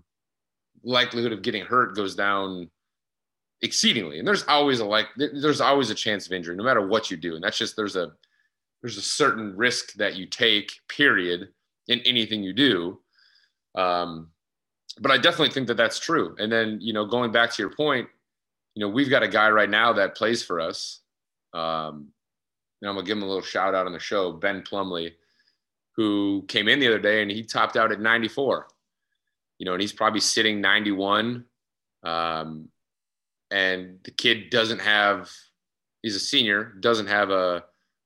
likelihood 0.83 1.33
of 1.33 1.41
getting 1.41 1.65
hurt 1.65 1.95
goes 1.95 2.15
down 2.15 2.69
exceedingly. 3.61 4.19
And 4.19 4.27
there's 4.27 4.43
always 4.47 4.79
a 4.79 4.85
like 4.85 5.07
there's 5.17 5.61
always 5.61 5.89
a 5.89 5.95
chance 5.95 6.25
of 6.25 6.31
injury 6.31 6.55
no 6.55 6.63
matter 6.63 6.85
what 6.85 7.11
you 7.11 7.17
do. 7.17 7.35
And 7.35 7.43
that's 7.43 7.57
just 7.57 7.75
there's 7.75 7.95
a 7.95 8.11
there's 8.81 8.97
a 8.97 9.01
certain 9.01 9.55
risk 9.57 9.93
that 9.93 10.15
you 10.15 10.27
take, 10.27 10.71
period, 10.87 11.49
in 11.87 11.99
anything 12.01 12.43
you 12.43 12.53
do. 12.53 12.99
Um, 13.75 14.29
but 14.99 15.11
I 15.11 15.17
definitely 15.17 15.53
think 15.53 15.67
that 15.67 15.77
that's 15.77 15.99
true. 15.99 16.35
And 16.39 16.51
then 16.51 16.79
you 16.81 16.93
know 16.93 17.05
going 17.05 17.31
back 17.31 17.51
to 17.53 17.61
your 17.61 17.71
point, 17.71 18.07
you 18.75 18.81
know 18.81 18.89
we've 18.89 19.09
got 19.09 19.23
a 19.23 19.27
guy 19.27 19.49
right 19.49 19.69
now 19.69 19.93
that 19.93 20.15
plays 20.15 20.43
for 20.43 20.59
us. 20.59 21.01
Um, 21.53 22.09
and 22.81 22.89
I'm 22.89 22.95
gonna 22.95 23.05
give 23.05 23.17
him 23.17 23.23
a 23.23 23.27
little 23.27 23.41
shout 23.41 23.75
out 23.75 23.85
on 23.85 23.93
the 23.93 23.99
show, 23.99 24.31
Ben 24.31 24.61
Plumley, 24.61 25.15
who 25.95 26.45
came 26.47 26.67
in 26.67 26.79
the 26.79 26.87
other 26.87 26.99
day 26.99 27.21
and 27.21 27.31
he 27.31 27.43
topped 27.43 27.75
out 27.75 27.91
at 27.91 27.99
94. 27.99 28.67
You 29.57 29.65
know, 29.65 29.73
and 29.73 29.81
he's 29.81 29.93
probably 29.93 30.19
sitting 30.19 30.61
91. 30.61 31.45
Um, 32.03 32.69
and 33.49 33.97
the 34.03 34.11
kid 34.11 34.51
doesn't 34.51 34.79
have, 34.79 35.31
he's 36.03 36.15
a 36.15 36.19
senior, 36.19 36.75
doesn't 36.79 37.07
have 37.07 37.31
a, 37.31 37.63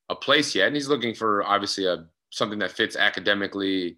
a 0.07 0.15
place 0.15 0.55
yet. 0.55 0.67
And 0.67 0.75
he's 0.75 0.87
looking 0.87 1.13
for 1.13 1.43
obviously 1.43 1.85
a 1.85 2.05
something 2.29 2.59
that 2.59 2.71
fits 2.71 2.95
academically 2.95 3.97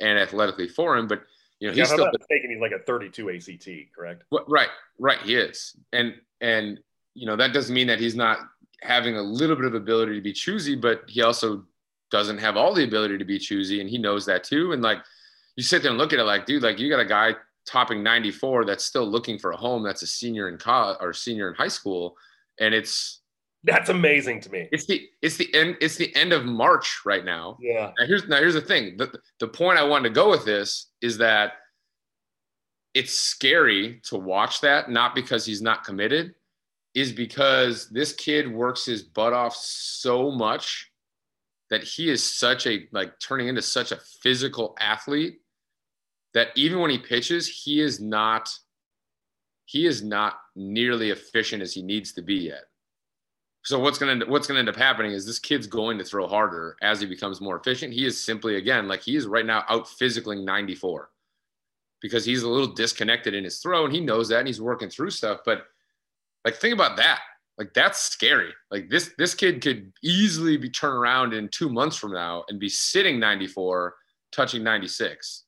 and 0.00 0.18
athletically 0.18 0.68
for 0.68 0.96
him. 0.96 1.06
But 1.06 1.22
you 1.60 1.68
know, 1.68 1.74
yeah, 1.74 1.82
he's 1.82 1.92
still 1.92 2.10
mistaken, 2.10 2.50
he's 2.50 2.60
like 2.60 2.72
a 2.72 2.82
32 2.84 3.30
ACT, 3.30 3.68
correct? 3.94 4.24
Right, 4.48 4.68
right. 4.98 5.18
He 5.20 5.34
is. 5.34 5.76
And 5.92 6.14
and 6.40 6.80
you 7.14 7.26
know, 7.26 7.36
that 7.36 7.52
doesn't 7.52 7.74
mean 7.74 7.86
that 7.86 8.00
he's 8.00 8.16
not 8.16 8.38
having 8.82 9.16
a 9.16 9.22
little 9.22 9.56
bit 9.56 9.64
of 9.64 9.74
ability 9.74 10.14
to 10.14 10.20
be 10.20 10.32
choosy, 10.32 10.76
but 10.76 11.02
he 11.08 11.22
also 11.22 11.64
doesn't 12.10 12.38
have 12.38 12.56
all 12.56 12.74
the 12.74 12.84
ability 12.84 13.18
to 13.18 13.24
be 13.24 13.38
choosy, 13.38 13.80
and 13.80 13.88
he 13.88 13.98
knows 13.98 14.26
that 14.26 14.44
too. 14.44 14.72
And 14.72 14.82
like 14.82 14.98
you 15.56 15.62
sit 15.62 15.82
there 15.82 15.90
and 15.90 15.98
look 15.98 16.12
at 16.12 16.18
it, 16.18 16.24
like, 16.24 16.46
dude, 16.46 16.62
like 16.62 16.78
you 16.78 16.90
got 16.90 17.00
a 17.00 17.04
guy 17.04 17.34
topping 17.66 18.02
94 18.02 18.66
that's 18.66 18.84
still 18.84 19.06
looking 19.06 19.38
for 19.38 19.52
a 19.52 19.56
home 19.56 19.82
that's 19.82 20.02
a 20.02 20.06
senior 20.06 20.48
in 20.48 20.58
college 20.58 20.98
or 21.00 21.12
senior 21.12 21.48
in 21.48 21.54
high 21.54 21.68
school, 21.68 22.16
and 22.60 22.74
it's 22.74 23.20
that's 23.64 23.88
amazing 23.88 24.40
to 24.42 24.50
me. 24.50 24.68
It's 24.72 24.86
the 24.86 25.08
it's 25.22 25.36
the 25.38 25.52
end 25.54 25.76
it's 25.80 25.96
the 25.96 26.14
end 26.14 26.32
of 26.32 26.44
March 26.44 27.00
right 27.04 27.24
now. 27.24 27.56
Yeah. 27.60 27.92
Now 27.98 28.06
here's 28.06 28.28
now 28.28 28.36
here's 28.36 28.54
the 28.54 28.60
thing. 28.60 28.96
The 28.96 29.18
the 29.40 29.48
point 29.48 29.78
I 29.78 29.84
wanted 29.84 30.10
to 30.10 30.14
go 30.14 30.30
with 30.30 30.44
this 30.44 30.90
is 31.00 31.18
that 31.18 31.54
it's 32.92 33.12
scary 33.12 34.00
to 34.04 34.16
watch 34.16 34.60
that, 34.60 34.90
not 34.90 35.14
because 35.14 35.44
he's 35.44 35.62
not 35.62 35.82
committed, 35.82 36.34
is 36.94 37.12
because 37.12 37.88
this 37.88 38.12
kid 38.12 38.52
works 38.52 38.84
his 38.84 39.02
butt 39.02 39.32
off 39.32 39.56
so 39.56 40.30
much 40.30 40.90
that 41.70 41.82
he 41.82 42.08
is 42.08 42.22
such 42.22 42.66
a 42.66 42.86
like 42.92 43.18
turning 43.18 43.48
into 43.48 43.62
such 43.62 43.90
a 43.90 44.00
physical 44.22 44.76
athlete 44.80 45.40
that 46.34 46.48
even 46.56 46.80
when 46.80 46.90
he 46.90 46.98
pitches, 46.98 47.48
he 47.48 47.80
is 47.80 48.00
not 48.00 48.48
he 49.66 49.86
is 49.86 50.02
not 50.02 50.34
nearly 50.54 51.10
efficient 51.10 51.62
as 51.62 51.72
he 51.72 51.82
needs 51.82 52.12
to 52.12 52.22
be 52.22 52.34
yet. 52.34 52.64
So 53.64 53.78
what's 53.78 53.98
gonna 53.98 54.26
what's 54.26 54.46
gonna 54.46 54.60
end 54.60 54.68
up 54.68 54.76
happening 54.76 55.12
is 55.12 55.24
this 55.26 55.38
kid's 55.38 55.66
going 55.66 55.98
to 55.98 56.04
throw 56.04 56.28
harder 56.28 56.76
as 56.82 57.00
he 57.00 57.06
becomes 57.06 57.40
more 57.40 57.56
efficient. 57.56 57.94
He 57.94 58.04
is 58.04 58.20
simply 58.20 58.56
again 58.56 58.86
like 58.86 59.00
he 59.00 59.16
is 59.16 59.26
right 59.26 59.46
now 59.46 59.64
out 59.68 59.88
physically 59.88 60.44
94 60.44 61.10
because 62.02 62.24
he's 62.24 62.42
a 62.42 62.48
little 62.48 62.74
disconnected 62.74 63.32
in 63.34 63.44
his 63.44 63.58
throw 63.60 63.86
and 63.86 63.94
he 63.94 64.00
knows 64.00 64.28
that 64.28 64.40
and 64.40 64.46
he's 64.46 64.60
working 64.60 64.90
through 64.90 65.10
stuff. 65.10 65.40
But 65.46 65.64
like 66.44 66.56
think 66.56 66.74
about 66.74 66.96
that. 66.96 67.20
Like 67.56 67.72
that's 67.72 68.00
scary. 68.00 68.52
Like 68.70 68.90
this 68.90 69.12
this 69.16 69.34
kid 69.34 69.62
could 69.62 69.92
easily 70.02 70.56
be 70.56 70.68
turned 70.68 70.96
around 70.96 71.32
in 71.32 71.48
2 71.48 71.68
months 71.68 71.96
from 71.96 72.12
now 72.12 72.44
and 72.48 72.58
be 72.58 72.68
sitting 72.68 73.20
94 73.20 73.94
touching 74.32 74.62
96. 74.64 75.44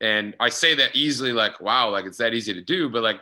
And 0.00 0.34
I 0.40 0.48
say 0.48 0.74
that 0.74 0.96
easily 0.96 1.32
like 1.32 1.60
wow, 1.60 1.90
like 1.90 2.06
it's 2.06 2.18
that 2.18 2.34
easy 2.34 2.54
to 2.54 2.62
do, 2.62 2.88
but 2.88 3.02
like 3.02 3.20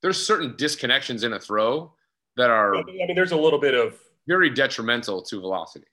there's 0.00 0.24
certain 0.24 0.52
disconnections 0.54 1.24
in 1.24 1.32
a 1.32 1.40
throw 1.40 1.92
that 2.36 2.50
are 2.50 2.76
I 2.76 2.82
mean 2.82 3.14
there's 3.14 3.32
a 3.32 3.36
little 3.36 3.60
bit 3.60 3.74
of 3.74 3.98
very 4.28 4.50
detrimental 4.50 5.22
to 5.22 5.40
velocity. 5.40 5.86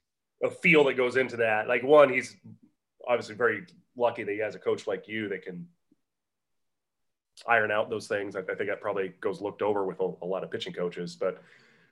A 0.44 0.50
feel 0.50 0.84
that 0.84 0.96
goes 0.96 1.16
into 1.16 1.36
that. 1.36 1.66
Like 1.66 1.82
one 1.82 2.08
he's 2.08 2.36
obviously 3.08 3.34
very 3.34 3.66
lucky 3.96 4.22
that 4.22 4.32
he 4.32 4.38
has 4.38 4.54
a 4.54 4.58
coach 4.60 4.86
like 4.86 5.08
you 5.08 5.28
that 5.28 5.42
can 5.42 5.66
iron 7.46 7.70
out 7.70 7.90
those 7.90 8.06
things. 8.06 8.36
I, 8.36 8.40
I 8.40 8.54
think 8.54 8.68
that 8.68 8.80
probably 8.80 9.12
goes 9.20 9.40
looked 9.40 9.62
over 9.62 9.84
with 9.84 10.00
a, 10.00 10.12
a, 10.22 10.26
lot 10.26 10.44
of 10.44 10.50
pitching 10.50 10.72
coaches, 10.72 11.16
but 11.16 11.42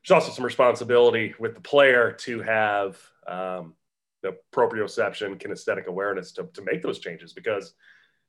there's 0.03 0.11
also 0.11 0.33
some 0.33 0.45
responsibility 0.45 1.35
with 1.39 1.55
the 1.55 1.61
player 1.61 2.13
to 2.13 2.41
have 2.43 2.99
um, 3.27 3.75
the 4.23 4.37
proprioception, 4.53 5.41
kinesthetic 5.41 5.87
awareness 5.87 6.33
to, 6.33 6.49
to 6.55 6.63
make 6.63 6.83
those 6.83 6.99
changes 6.99 7.33
because, 7.33 7.75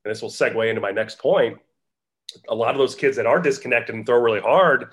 and 0.04 0.12
this 0.12 0.22
will 0.22 0.30
segue 0.30 0.68
into 0.68 0.82
my 0.82 0.92
next 0.92 1.20
point, 1.20 1.58
a 2.48 2.56
lot 2.56 2.72
of 2.72 2.78
those 2.78 2.96
kids 2.96 3.18
that 3.18 3.26
are 3.26 3.42
disconnected 3.42 3.96
and 3.96 4.06
throw 4.06 4.20
really 4.20 4.40
hard, 4.40 4.92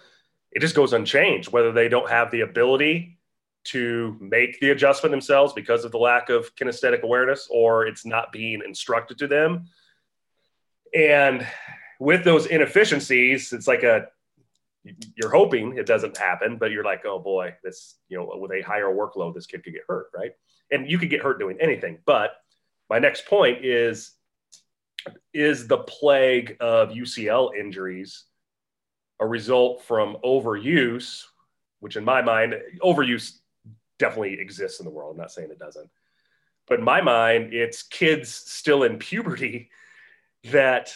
it 0.52 0.60
just 0.60 0.74
goes 0.74 0.92
unchanged, 0.92 1.52
whether 1.52 1.72
they 1.72 1.88
don't 1.88 2.10
have 2.10 2.30
the 2.30 2.40
ability 2.40 3.18
to 3.64 4.16
make 4.20 4.58
the 4.60 4.70
adjustment 4.70 5.10
themselves 5.10 5.52
because 5.52 5.84
of 5.84 5.92
the 5.92 5.98
lack 5.98 6.30
of 6.30 6.54
kinesthetic 6.56 7.02
awareness 7.02 7.48
or 7.50 7.86
it's 7.86 8.06
not 8.06 8.32
being 8.32 8.62
instructed 8.66 9.18
to 9.18 9.26
them. 9.26 9.66
And 10.94 11.46
with 11.98 12.24
those 12.24 12.46
inefficiencies, 12.46 13.52
it's 13.52 13.66
like 13.66 13.82
a 13.82 14.06
you're 15.16 15.30
hoping 15.30 15.76
it 15.76 15.86
doesn't 15.86 16.16
happen, 16.16 16.56
but 16.56 16.70
you're 16.70 16.84
like, 16.84 17.04
oh 17.04 17.18
boy, 17.18 17.54
this, 17.62 17.96
you 18.08 18.16
know, 18.16 18.38
with 18.38 18.52
a 18.52 18.62
higher 18.62 18.86
workload, 18.86 19.34
this 19.34 19.46
kid 19.46 19.62
could 19.64 19.74
get 19.74 19.82
hurt, 19.88 20.06
right? 20.14 20.32
And 20.70 20.90
you 20.90 20.98
could 20.98 21.10
get 21.10 21.22
hurt 21.22 21.38
doing 21.38 21.58
anything. 21.60 21.98
But 22.06 22.30
my 22.88 22.98
next 22.98 23.26
point 23.26 23.64
is 23.64 24.12
is 25.32 25.66
the 25.66 25.78
plague 25.78 26.56
of 26.60 26.90
UCL 26.90 27.56
injuries 27.58 28.24
a 29.20 29.26
result 29.26 29.82
from 29.84 30.16
overuse, 30.24 31.24
which 31.80 31.96
in 31.96 32.04
my 32.04 32.22
mind, 32.22 32.54
overuse 32.82 33.38
definitely 33.98 34.38
exists 34.38 34.80
in 34.80 34.84
the 34.84 34.90
world. 34.90 35.12
I'm 35.12 35.18
not 35.18 35.32
saying 35.32 35.50
it 35.50 35.58
doesn't. 35.58 35.88
But 36.66 36.78
in 36.78 36.84
my 36.84 37.00
mind, 37.00 37.52
it's 37.52 37.82
kids 37.82 38.32
still 38.32 38.82
in 38.84 38.98
puberty 38.98 39.70
that 40.44 40.94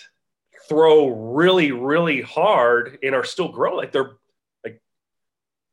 throw 0.68 1.09
really, 1.09 1.72
really 1.72 2.20
hard 2.20 2.98
and 3.03 3.14
are 3.14 3.25
still 3.25 3.48
growing. 3.48 3.77
Like 3.77 3.92
they're 3.92 4.12
like 4.64 4.81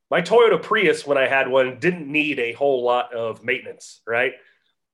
my 0.10 0.22
Toyota 0.22 0.62
Prius 0.62 1.06
when 1.06 1.18
I 1.18 1.28
had 1.28 1.48
one 1.48 1.80
didn't 1.80 2.12
need 2.12 2.40
a 2.40 2.54
whole 2.54 2.84
lot 2.84 3.14
of 3.14 3.44
maintenance, 3.44 4.02
right? 4.08 4.34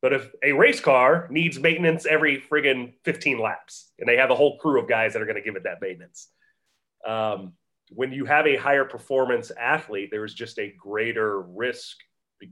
But 0.02 0.14
if 0.14 0.30
a 0.44 0.52
race 0.52 0.80
car 0.80 1.28
needs 1.32 1.60
maintenance 1.60 2.06
every 2.06 2.40
friggin' 2.40 2.94
15 3.06 3.40
laps, 3.40 3.92
and 3.98 4.08
they 4.08 4.18
have 4.18 4.30
a 4.30 4.36
whole 4.36 4.58
crew 4.60 4.80
of 4.80 4.88
guys 4.88 5.14
that 5.14 5.22
are 5.22 5.26
going 5.26 5.38
to 5.38 5.42
give 5.42 5.56
it 5.56 5.64
that 5.64 5.82
maintenance, 5.82 6.28
um, 7.08 7.54
when 7.90 8.12
you 8.12 8.26
have 8.26 8.46
a 8.46 8.56
higher 8.56 8.86
performance 8.86 9.52
athlete, 9.60 10.10
there 10.12 10.26
is 10.26 10.34
just 10.34 10.60
a 10.60 10.74
greater 10.78 11.42
risk 11.42 11.98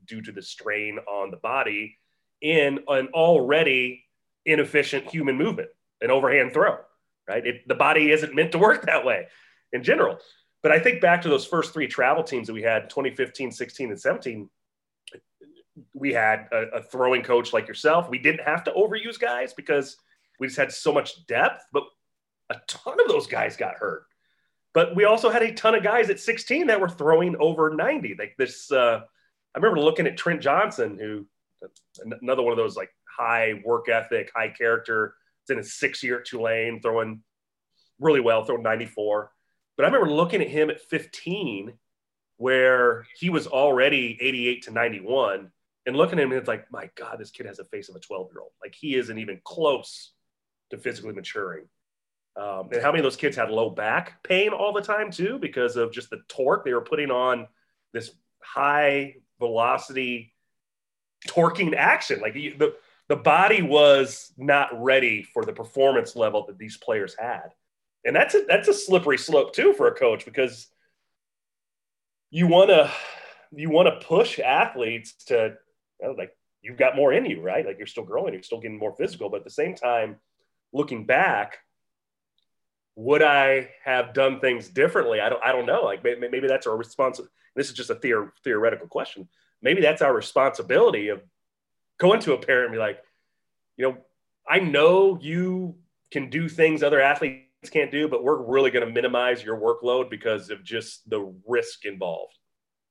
due 0.07 0.21
to 0.21 0.31
the 0.31 0.41
strain 0.41 0.99
on 1.07 1.31
the 1.31 1.37
body 1.37 1.97
in 2.41 2.79
an 2.87 3.07
already 3.13 4.03
inefficient 4.45 5.09
human 5.09 5.37
movement, 5.37 5.69
an 6.01 6.11
overhand 6.11 6.53
throw, 6.53 6.77
right? 7.27 7.45
It, 7.45 7.67
the 7.67 7.75
body 7.75 8.11
isn't 8.11 8.35
meant 8.35 8.51
to 8.53 8.57
work 8.57 8.85
that 8.85 9.05
way 9.05 9.27
in 9.71 9.83
general. 9.83 10.19
But 10.61 10.71
I 10.71 10.79
think 10.79 11.01
back 11.01 11.21
to 11.23 11.29
those 11.29 11.45
first 11.45 11.73
three 11.73 11.87
travel 11.87 12.23
teams 12.23 12.47
that 12.47 12.53
we 12.53 12.61
had 12.61 12.89
2015, 12.89 13.51
16, 13.51 13.89
and 13.89 13.99
17. 13.99 14.49
We 15.93 16.13
had 16.13 16.47
a, 16.51 16.77
a 16.77 16.83
throwing 16.83 17.23
coach 17.23 17.51
like 17.51 17.67
yourself. 17.67 18.09
We 18.09 18.19
didn't 18.19 18.45
have 18.45 18.63
to 18.65 18.71
overuse 18.71 19.19
guys 19.19 19.53
because 19.53 19.97
we 20.39 20.47
just 20.47 20.57
had 20.57 20.71
so 20.71 20.93
much 20.93 21.25
depth, 21.27 21.65
but 21.73 21.83
a 22.49 22.55
ton 22.67 22.99
of 22.99 23.07
those 23.07 23.27
guys 23.27 23.57
got 23.57 23.75
hurt. 23.75 24.05
But 24.73 24.95
we 24.95 25.05
also 25.05 25.29
had 25.29 25.43
a 25.43 25.53
ton 25.53 25.75
of 25.75 25.83
guys 25.83 26.09
at 26.09 26.19
16 26.19 26.67
that 26.67 26.79
were 26.79 26.89
throwing 26.89 27.35
over 27.39 27.75
90. 27.75 28.15
Like 28.17 28.35
this, 28.37 28.71
uh, 28.71 29.01
I 29.53 29.57
remember 29.57 29.79
looking 29.79 30.07
at 30.07 30.17
Trent 30.17 30.41
Johnson, 30.41 30.97
who 30.97 31.25
another 32.21 32.41
one 32.41 32.51
of 32.51 32.57
those 32.57 32.75
like 32.75 32.89
high 33.05 33.61
work 33.65 33.89
ethic, 33.89 34.31
high 34.35 34.49
character. 34.49 35.15
It's 35.43 35.51
in 35.51 35.57
his 35.57 35.73
six 35.73 36.03
year 36.03 36.19
at 36.19 36.25
Tulane, 36.25 36.81
throwing 36.81 37.21
really 37.99 38.19
well, 38.19 38.43
throwing 38.43 38.63
94. 38.63 39.31
But 39.75 39.83
I 39.83 39.87
remember 39.87 40.11
looking 40.11 40.41
at 40.41 40.49
him 40.49 40.69
at 40.69 40.81
15, 40.81 41.73
where 42.37 43.05
he 43.17 43.29
was 43.29 43.47
already 43.47 44.17
88 44.21 44.63
to 44.63 44.71
91, 44.71 45.51
and 45.85 45.95
looking 45.95 46.19
at 46.19 46.23
him, 46.23 46.31
and 46.31 46.39
it's 46.39 46.47
like, 46.47 46.71
my 46.71 46.89
God, 46.95 47.17
this 47.19 47.31
kid 47.31 47.45
has 47.45 47.59
a 47.59 47.65
face 47.65 47.89
of 47.89 47.95
a 47.95 47.99
12 47.99 48.29
year 48.31 48.41
old. 48.41 48.51
Like 48.61 48.75
he 48.75 48.95
isn't 48.95 49.17
even 49.17 49.41
close 49.43 50.13
to 50.71 50.77
physically 50.77 51.13
maturing. 51.13 51.65
Um, 52.35 52.69
and 52.71 52.81
how 52.81 52.91
many 52.91 52.99
of 52.99 53.03
those 53.03 53.15
kids 53.15 53.35
had 53.35 53.51
low 53.51 53.69
back 53.69 54.23
pain 54.23 54.49
all 54.49 54.73
the 54.73 54.81
time 54.81 55.11
too 55.11 55.37
because 55.37 55.75
of 55.75 55.91
just 55.91 56.09
the 56.09 56.21
torque 56.27 56.65
they 56.65 56.73
were 56.73 56.81
putting 56.81 57.11
on 57.11 57.47
this 57.93 58.11
high 58.41 59.15
velocity 59.39 60.33
torquing 61.27 61.75
action. 61.75 62.21
Like 62.21 62.33
the, 62.33 62.53
the 62.57 62.75
the 63.09 63.15
body 63.15 63.61
was 63.61 64.33
not 64.37 64.69
ready 64.81 65.23
for 65.23 65.43
the 65.43 65.53
performance 65.53 66.15
level 66.15 66.45
that 66.47 66.57
these 66.57 66.77
players 66.77 67.15
had, 67.17 67.49
and 68.05 68.15
that's 68.15 68.35
a 68.35 68.45
that's 68.47 68.67
a 68.67 68.73
slippery 68.73 69.17
slope 69.17 69.53
too 69.53 69.73
for 69.73 69.87
a 69.87 69.95
coach 69.95 70.25
because 70.25 70.67
you 72.31 72.47
want 72.47 72.69
to 72.69 72.91
you 73.51 73.69
want 73.69 73.87
to 73.87 74.05
push 74.05 74.39
athletes 74.39 75.13
to 75.25 75.55
you 76.01 76.07
know, 76.07 76.13
like 76.17 76.35
you've 76.61 76.77
got 76.77 76.95
more 76.95 77.13
in 77.13 77.25
you, 77.25 77.41
right? 77.41 77.65
Like 77.65 77.77
you're 77.77 77.87
still 77.87 78.05
growing, 78.05 78.33
you're 78.33 78.43
still 78.43 78.59
getting 78.59 78.79
more 78.79 78.95
physical, 78.95 79.29
but 79.29 79.37
at 79.37 79.43
the 79.43 79.49
same 79.49 79.75
time, 79.75 80.17
looking 80.71 81.05
back 81.05 81.59
would 82.95 83.23
I 83.23 83.69
have 83.83 84.13
done 84.13 84.39
things 84.39 84.69
differently? 84.69 85.19
I 85.19 85.29
don't, 85.29 85.43
I 85.43 85.51
don't 85.51 85.65
know. 85.65 85.83
Like 85.83 86.03
maybe, 86.03 86.27
maybe 86.29 86.47
that's 86.47 86.67
our 86.67 86.77
response. 86.77 87.19
This 87.55 87.69
is 87.69 87.73
just 87.73 87.89
a 87.89 87.95
theor- 87.95 88.31
theoretical 88.43 88.87
question. 88.87 89.27
Maybe 89.61 89.81
that's 89.81 90.01
our 90.01 90.13
responsibility 90.13 91.07
of 91.07 91.21
going 91.99 92.19
to 92.21 92.33
a 92.33 92.37
parent 92.37 92.65
and 92.65 92.73
be 92.73 92.79
like, 92.79 92.99
you 93.77 93.87
know, 93.87 93.97
I 94.47 94.59
know 94.59 95.17
you 95.21 95.75
can 96.11 96.29
do 96.29 96.49
things 96.49 96.83
other 96.83 97.01
athletes 97.01 97.47
can't 97.71 97.91
do, 97.91 98.07
but 98.07 98.23
we're 98.23 98.41
really 98.41 98.71
going 98.71 98.85
to 98.85 98.91
minimize 98.91 99.43
your 99.43 99.57
workload 99.57 100.09
because 100.09 100.49
of 100.49 100.63
just 100.63 101.09
the 101.09 101.33
risk 101.47 101.85
involved. 101.85 102.37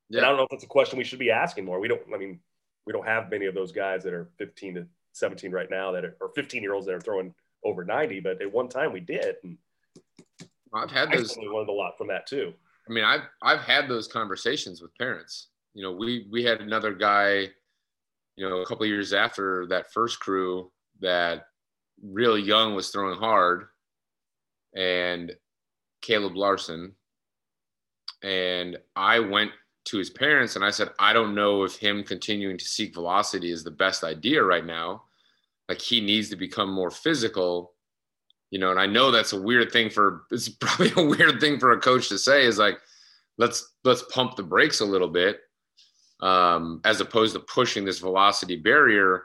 Yeah. 0.09 0.19
And 0.19 0.27
I 0.27 0.29
don't 0.31 0.39
know 0.39 0.45
if 0.45 0.51
that's 0.51 0.65
a 0.65 0.69
question 0.69 0.99
we 0.99 1.05
should 1.05 1.19
be 1.19 1.31
asking 1.31 1.65
more. 1.65 1.79
We 1.79 1.89
don't, 1.89 2.01
I 2.13 2.19
mean, 2.19 2.41
we 2.87 2.93
don't 2.93 3.07
have 3.07 3.31
many 3.31 3.47
of 3.47 3.55
those 3.55 3.73
guys 3.73 4.03
that 4.05 4.13
are 4.13 4.31
15 4.39 4.75
to 4.77 4.87
17 5.13 5.53
right 5.53 5.71
now 5.71 5.93
that 5.93 6.05
are, 6.05 6.17
or 6.21 6.31
15 6.35 6.63
year 6.63 6.75
olds 6.75 6.87
that 6.87 6.95
are 6.95 7.01
throwing 7.01 7.35
over 7.65 7.85
90, 7.85 8.21
but 8.21 8.43
at 8.43 8.53
one 8.53 8.69
time 8.69 8.93
we 8.93 9.01
did. 9.01 9.37
And 9.45 9.59
I've 10.75 10.91
had 10.91 11.13
those. 11.13 11.37
I 11.37 11.43
learned 11.43 11.69
a 11.69 11.73
lot 11.73 11.99
from 11.99 12.09
that 12.09 12.27
too. 12.27 12.53
I 12.89 12.93
mean, 12.93 13.05
I've 13.05 13.23
I've 13.43 13.61
had 13.61 13.89
those 13.89 14.09
conversations 14.09 14.81
with 14.83 14.97
parents. 14.99 15.49
You 15.75 15.83
know, 15.83 15.93
we 15.93 16.27
we 16.31 16.43
had 16.43 16.61
another 16.61 16.93
guy, 16.93 17.49
you 18.37 18.49
know, 18.49 18.61
a 18.61 18.67
couple 18.67 18.85
of 18.85 18.91
years 18.91 19.13
after 19.13 19.67
that 19.69 19.93
first 19.93 20.21
crew 20.21 20.71
that 21.01 21.47
really 22.03 22.43
young 22.43 22.75
was 22.75 22.91
throwing 22.91 23.19
hard, 23.19 23.67
and 24.75 25.33
Caleb 26.01 26.37
Larson, 26.37 26.95
and 28.23 28.79
I 28.97 29.19
went 29.19 29.51
to 29.85 29.99
his 29.99 30.11
parents 30.11 30.57
and 30.57 30.65
I 30.65 30.71
said, 30.71 30.91
I 30.99 31.13
don't 31.13 31.35
know 31.35 31.65
if 31.65 31.77
him 31.77 32.05
continuing 32.05 32.57
to 32.59 32.65
seek 32.65 32.95
velocity 32.95 33.51
is 33.51 33.65
the 33.65 33.71
best 33.71 34.05
idea 34.05 34.43
right 34.43 34.65
now. 34.65 35.05
Like 35.69 35.81
he 35.81 36.01
needs 36.01 36.29
to 36.31 36.37
become 36.37 36.73
more 36.73 36.91
physical. 36.91 37.75
You 38.51 38.59
know, 38.59 38.71
and 38.71 38.79
I 38.79 38.87
know 38.87 39.11
that's 39.11 39.33
a 39.33 39.41
weird 39.41 39.73
thing 39.73 39.91
for 39.91 40.25
it's 40.31 40.49
probably 40.61 40.93
a 40.97 41.07
weird 41.07 41.41
thing 41.41 41.59
for 41.59 41.73
a 41.73 41.81
coach 41.81 42.09
to 42.11 42.19
say 42.19 42.45
is 42.45 42.59
like, 42.59 42.79
let's 43.39 43.75
let's 43.85 44.05
pump 44.13 44.37
the 44.37 44.43
brakes 44.43 44.81
a 44.81 44.85
little 44.85 45.09
bit, 45.09 45.41
um, 46.23 46.81
as 46.85 47.01
opposed 47.01 47.35
to 47.35 47.41
pushing 47.41 47.85
this 47.85 47.99
velocity 47.99 48.57
barrier, 48.57 49.25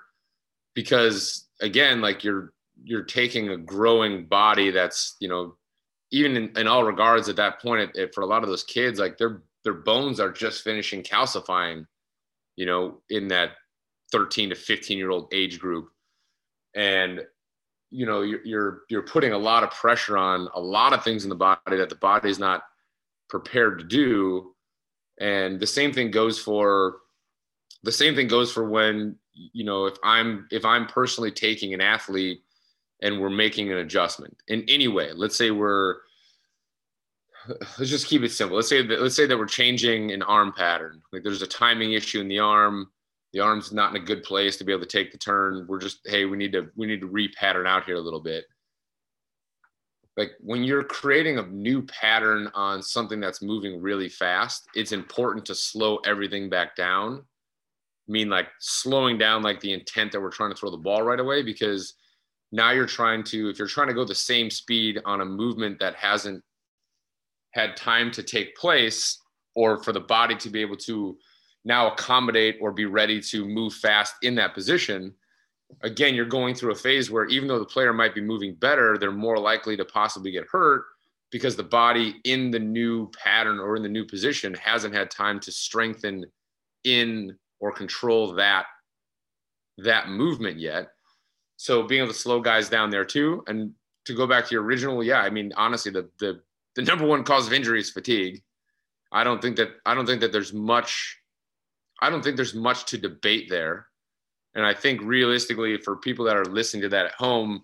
because 0.74 1.48
again, 1.62 2.02
like 2.02 2.24
you're 2.24 2.54
you're 2.84 3.04
taking 3.04 3.50
a 3.50 3.58
growing 3.58 4.26
body 4.26 4.72
that's 4.72 5.16
you 5.20 5.30
know, 5.30 5.56
even 6.12 6.36
in, 6.36 6.58
in 6.58 6.68
all 6.68 6.84
regards 6.84 7.30
at 7.30 7.36
that 7.38 7.62
point, 7.62 7.82
it, 7.82 7.96
it, 7.96 8.16
for 8.16 8.22
a 8.22 8.26
lot 8.26 8.44
of 8.44 8.50
those 8.50 8.64
kids, 8.64 9.00
like 9.00 9.18
their 9.18 9.44
their 9.64 9.76
bones 9.76 10.20
are 10.20 10.32
just 10.32 10.64
finishing 10.64 11.04
calcifying, 11.04 11.86
you 12.56 12.66
know, 12.66 13.02
in 13.10 13.28
that 13.28 13.52
13 14.12 14.50
to 14.50 14.56
15 14.56 14.98
year 14.98 15.12
old 15.12 15.32
age 15.32 15.60
group, 15.60 15.90
and 16.76 17.22
you 17.92 18.06
know 18.06 18.22
you're, 18.22 18.44
you're 18.44 18.82
you're 18.90 19.02
putting 19.04 19.34
a 19.34 19.38
lot 19.38 19.64
of 19.64 19.72
pressure 19.72 20.18
on 20.18 20.50
a 20.56 20.60
lot 20.60 20.94
of 20.94 21.04
things 21.04 21.24
in 21.24 21.30
the 21.30 21.36
body 21.36 21.78
that 21.78 21.90
the 21.90 21.96
body 21.96 22.30
is 22.30 22.40
not 22.40 22.64
prepared 23.30 23.78
to 23.78 23.86
do 23.86 24.56
and 25.20 25.60
the 25.60 25.68
same 25.68 25.94
thing 25.94 26.12
goes 26.12 26.40
for 26.40 26.98
the 27.84 27.92
same 27.92 28.16
thing 28.16 28.28
goes 28.28 28.52
for 28.52 28.70
when 28.70 29.16
you 29.34 29.64
know 29.64 29.86
if 29.86 29.96
i'm 30.04 30.48
if 30.52 30.66
i'm 30.66 30.86
personally 30.88 31.32
taking 31.32 31.74
an 31.74 31.82
athlete 31.82 32.42
and 33.02 33.20
we're 33.20 33.30
making 33.30 33.72
an 33.72 33.78
adjustment 33.78 34.36
in 34.48 34.64
any 34.68 34.88
way 34.88 35.12
let's 35.14 35.36
say 35.36 35.52
we're 35.52 35.96
let's 37.78 37.90
just 37.90 38.08
keep 38.08 38.24
it 38.24 38.32
simple 38.32 38.56
let's 38.56 38.70
say 38.70 38.86
that 38.86 39.02
let's 39.02 39.16
say 39.16 39.26
that 39.26 39.38
we're 39.38 39.46
changing 39.46 40.12
an 40.12 40.22
arm 40.24 40.52
pattern 40.56 41.02
like 41.14 41.24
there's 41.24 41.42
a 41.42 41.48
timing 41.48 41.94
issue 41.94 42.20
in 42.20 42.28
the 42.28 42.40
arm 42.40 42.88
the 43.34 43.40
arm's 43.40 43.72
not 43.72 43.96
in 43.96 44.02
a 44.02 44.06
good 44.06 44.24
place 44.24 44.58
to 44.58 44.64
be 44.64 44.72
able 44.72 44.82
to 44.82 44.88
take 44.88 45.12
the 45.12 45.18
turn. 45.18 45.66
We're 45.68 45.80
just, 45.80 46.00
hey, 46.06 46.26
we 46.26 46.38
need 46.38 46.52
to 46.54 46.70
we 46.76 46.88
need 46.88 47.02
to 47.02 47.08
repattern 47.08 47.68
out 47.68 47.84
here 47.86 47.96
a 47.96 48.02
little 48.02 48.20
bit. 48.20 48.46
Like 50.18 50.32
when 50.40 50.64
you're 50.64 50.84
creating 50.84 51.38
a 51.38 51.46
new 51.46 51.84
pattern 51.84 52.50
on 52.56 52.82
something 52.82 53.20
that's 53.20 53.42
moving 53.42 53.80
really 53.80 54.10
fast, 54.10 54.68
it's 54.74 54.92
important 54.92 55.46
to 55.46 55.56
slow 55.56 55.98
everything 55.98 56.50
back 56.50 56.76
down. 56.76 57.24
I 58.10 58.12
mean, 58.12 58.30
like 58.30 58.48
slowing 58.60 59.18
down 59.18 59.44
like 59.44 59.60
the 59.60 59.74
intent 59.74 60.12
that 60.12 60.22
we're 60.22 60.32
trying 60.32 60.50
to 60.50 60.56
throw 60.56 60.72
the 60.72 60.78
ball 60.78 61.04
right 61.04 61.20
away, 61.20 61.44
because 61.44 61.94
now 62.52 62.72
you're 62.72 62.88
trying 62.88 63.24
to, 63.26 63.50
if 63.50 63.60
you're 63.60 63.68
trying 63.68 63.90
to 63.90 63.94
go 63.94 64.06
the 64.06 64.16
same 64.16 64.50
speed 64.50 65.00
on 65.06 65.22
a 65.22 65.26
movement 65.26 65.80
that 65.80 65.96
hasn't 65.96 66.44
had 67.52 67.78
time 67.78 68.10
to 68.12 68.24
take 68.24 68.56
place, 68.56 69.20
or 69.56 69.84
for 69.84 69.92
the 69.92 70.00
body 70.00 70.36
to 70.36 70.50
be 70.50 70.62
able 70.62 70.78
to 70.78 71.18
now 71.66 71.92
accommodate 71.92 72.58
or 72.62 72.72
be 72.72 72.86
ready 72.86 73.20
to 73.20 73.46
move 73.46 73.74
fast 73.74 74.14
in 74.22 74.36
that 74.36 74.54
position 74.54 75.14
again 75.82 76.16
you're 76.16 76.26
going 76.26 76.56
through 76.56 76.72
a 76.72 76.76
phase 76.76 77.12
where 77.12 77.26
even 77.26 77.48
though 77.48 77.60
the 77.60 77.66
player 77.66 77.94
might 77.94 78.16
be 78.16 78.22
moving 78.22 78.56
better 78.56 78.98
they're 78.98 79.12
more 79.12 79.38
likely 79.38 79.76
to 79.76 79.86
possibly 79.86 80.32
get 80.32 80.46
hurt 80.50 80.84
because 81.32 81.56
the 81.56 81.64
body 81.64 82.16
in 82.24 82.52
the 82.52 82.60
new 82.60 83.10
pattern 83.12 83.60
or 83.60 83.76
in 83.76 83.84
the 83.84 83.90
new 83.90 84.06
position 84.06 84.54
hasn't 84.56 84.94
had 84.94 85.12
time 85.12 85.40
to 85.40 85.52
strengthen 85.52 86.26
in 86.84 87.38
or 87.60 87.72
control 87.72 88.34
that 88.34 88.66
that 89.80 90.10
movement 90.10 90.58
yet. 90.58 90.90
So 91.58 91.84
being 91.84 92.02
able 92.02 92.14
to 92.14 92.18
slow 92.18 92.40
guys 92.40 92.70
down 92.70 92.90
there 92.90 93.06
too. 93.06 93.44
And 93.48 93.74
to 94.06 94.16
go 94.16 94.26
back 94.26 94.48
to 94.48 94.52
your 94.56 94.64
original 94.64 95.04
yeah 95.04 95.20
i 95.20 95.30
mean 95.30 95.52
honestly 95.58 95.92
the 95.92 96.10
the, 96.20 96.40
the 96.76 96.82
number 96.90 97.06
one 97.06 97.24
cause 97.24 97.48
of 97.48 97.54
injury 97.54 97.80
is 97.80 97.92
fatigue. 97.92 98.42
I 99.12 99.24
don't 99.24 99.42
think 99.42 99.58
that 99.58 99.70
i 99.86 99.94
don't 99.94 100.06
think 100.06 100.22
that 100.22 100.32
there's 100.32 100.54
much 100.54 101.18
I 102.00 102.12
don't 102.12 102.24
think 102.24 102.36
there's 102.36 102.54
much 102.54 102.86
to 102.86 102.98
debate 103.00 103.50
there. 103.50 103.88
And 104.58 104.66
I 104.66 104.74
think 104.74 105.02
realistically, 105.04 105.78
for 105.78 105.96
people 105.96 106.26
that 106.26 106.36
are 106.36 106.44
listening 106.44 106.82
to 106.82 106.90
that 106.90 107.06
at 107.06 107.12
home, 107.12 107.64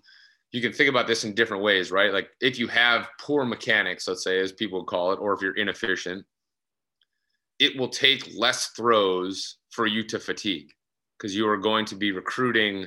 you 0.52 0.62
can 0.62 0.72
think 0.72 0.88
about 0.88 1.08
this 1.08 1.24
in 1.24 1.34
different 1.34 1.64
ways, 1.64 1.90
right? 1.90 2.12
Like 2.12 2.28
if 2.40 2.56
you 2.56 2.68
have 2.68 3.08
poor 3.20 3.44
mechanics, 3.44 4.06
let's 4.06 4.22
say, 4.22 4.38
as 4.38 4.52
people 4.52 4.84
call 4.84 5.10
it, 5.12 5.18
or 5.18 5.32
if 5.32 5.42
you're 5.42 5.56
inefficient, 5.56 6.24
it 7.58 7.76
will 7.76 7.88
take 7.88 8.30
less 8.38 8.68
throws 8.68 9.56
for 9.70 9.88
you 9.88 10.04
to 10.04 10.20
fatigue 10.20 10.70
because 11.18 11.34
you 11.34 11.48
are 11.48 11.56
going 11.56 11.84
to 11.86 11.96
be 11.96 12.12
recruiting 12.12 12.86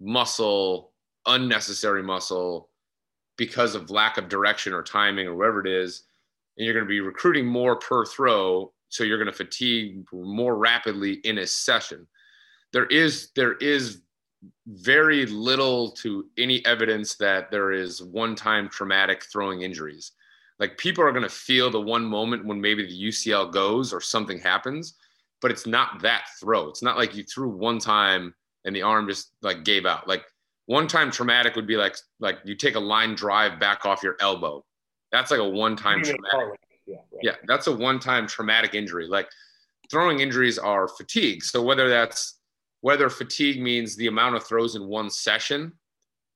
muscle, 0.00 0.94
unnecessary 1.26 2.02
muscle, 2.02 2.70
because 3.36 3.74
of 3.74 3.90
lack 3.90 4.16
of 4.16 4.30
direction 4.30 4.72
or 4.72 4.82
timing 4.82 5.26
or 5.26 5.36
whatever 5.36 5.60
it 5.60 5.70
is. 5.70 6.04
And 6.56 6.64
you're 6.64 6.74
going 6.74 6.86
to 6.86 6.88
be 6.88 7.00
recruiting 7.00 7.44
more 7.44 7.76
per 7.76 8.06
throw 8.06 8.72
so 8.88 9.04
you're 9.04 9.18
going 9.18 9.30
to 9.30 9.36
fatigue 9.36 10.06
more 10.10 10.56
rapidly 10.56 11.14
in 11.24 11.36
a 11.36 11.46
session 11.46 12.06
there 12.76 12.84
is 12.86 13.30
there 13.34 13.54
is 13.54 14.02
very 14.66 15.24
little 15.24 15.92
to 15.92 16.26
any 16.36 16.62
evidence 16.66 17.14
that 17.14 17.50
there 17.50 17.72
is 17.72 18.02
one-time 18.02 18.68
traumatic 18.68 19.24
throwing 19.32 19.62
injuries. 19.62 20.12
Like 20.58 20.76
people 20.76 21.02
are 21.02 21.10
going 21.10 21.22
to 21.22 21.30
feel 21.30 21.70
the 21.70 21.80
one 21.80 22.04
moment 22.04 22.44
when 22.44 22.60
maybe 22.60 22.86
the 22.86 23.08
UCL 23.08 23.50
goes 23.50 23.94
or 23.94 24.02
something 24.02 24.38
happens, 24.38 24.92
but 25.40 25.50
it's 25.50 25.66
not 25.66 26.02
that 26.02 26.26
throw. 26.38 26.68
It's 26.68 26.82
not 26.82 26.98
like 26.98 27.16
you 27.16 27.22
threw 27.22 27.48
one 27.48 27.78
time 27.78 28.34
and 28.66 28.76
the 28.76 28.82
arm 28.82 29.08
just 29.08 29.32
like 29.40 29.64
gave 29.64 29.86
out. 29.86 30.06
Like 30.06 30.26
one 30.66 30.86
time 30.86 31.10
traumatic 31.10 31.56
would 31.56 31.66
be 31.66 31.78
like 31.78 31.96
like 32.20 32.40
you 32.44 32.54
take 32.54 32.74
a 32.74 32.80
line 32.80 33.14
drive 33.14 33.58
back 33.58 33.86
off 33.86 34.02
your 34.02 34.16
elbow. 34.20 34.62
That's 35.12 35.30
like 35.30 35.40
a 35.40 35.48
one 35.48 35.76
time 35.76 36.02
traumatic. 36.02 36.60
Yeah, 36.84 36.96
right. 36.96 37.20
yeah, 37.22 37.34
that's 37.46 37.68
a 37.68 37.72
one 37.72 38.00
time 38.00 38.26
traumatic 38.26 38.74
injury. 38.74 39.08
Like 39.08 39.30
throwing 39.90 40.20
injuries 40.20 40.58
are 40.58 40.88
fatigue. 40.88 41.42
So 41.42 41.62
whether 41.62 41.88
that's 41.88 42.35
whether 42.86 43.10
fatigue 43.10 43.60
means 43.60 43.96
the 43.96 44.06
amount 44.06 44.36
of 44.36 44.44
throws 44.44 44.76
in 44.76 44.86
one 44.86 45.10
session. 45.10 45.72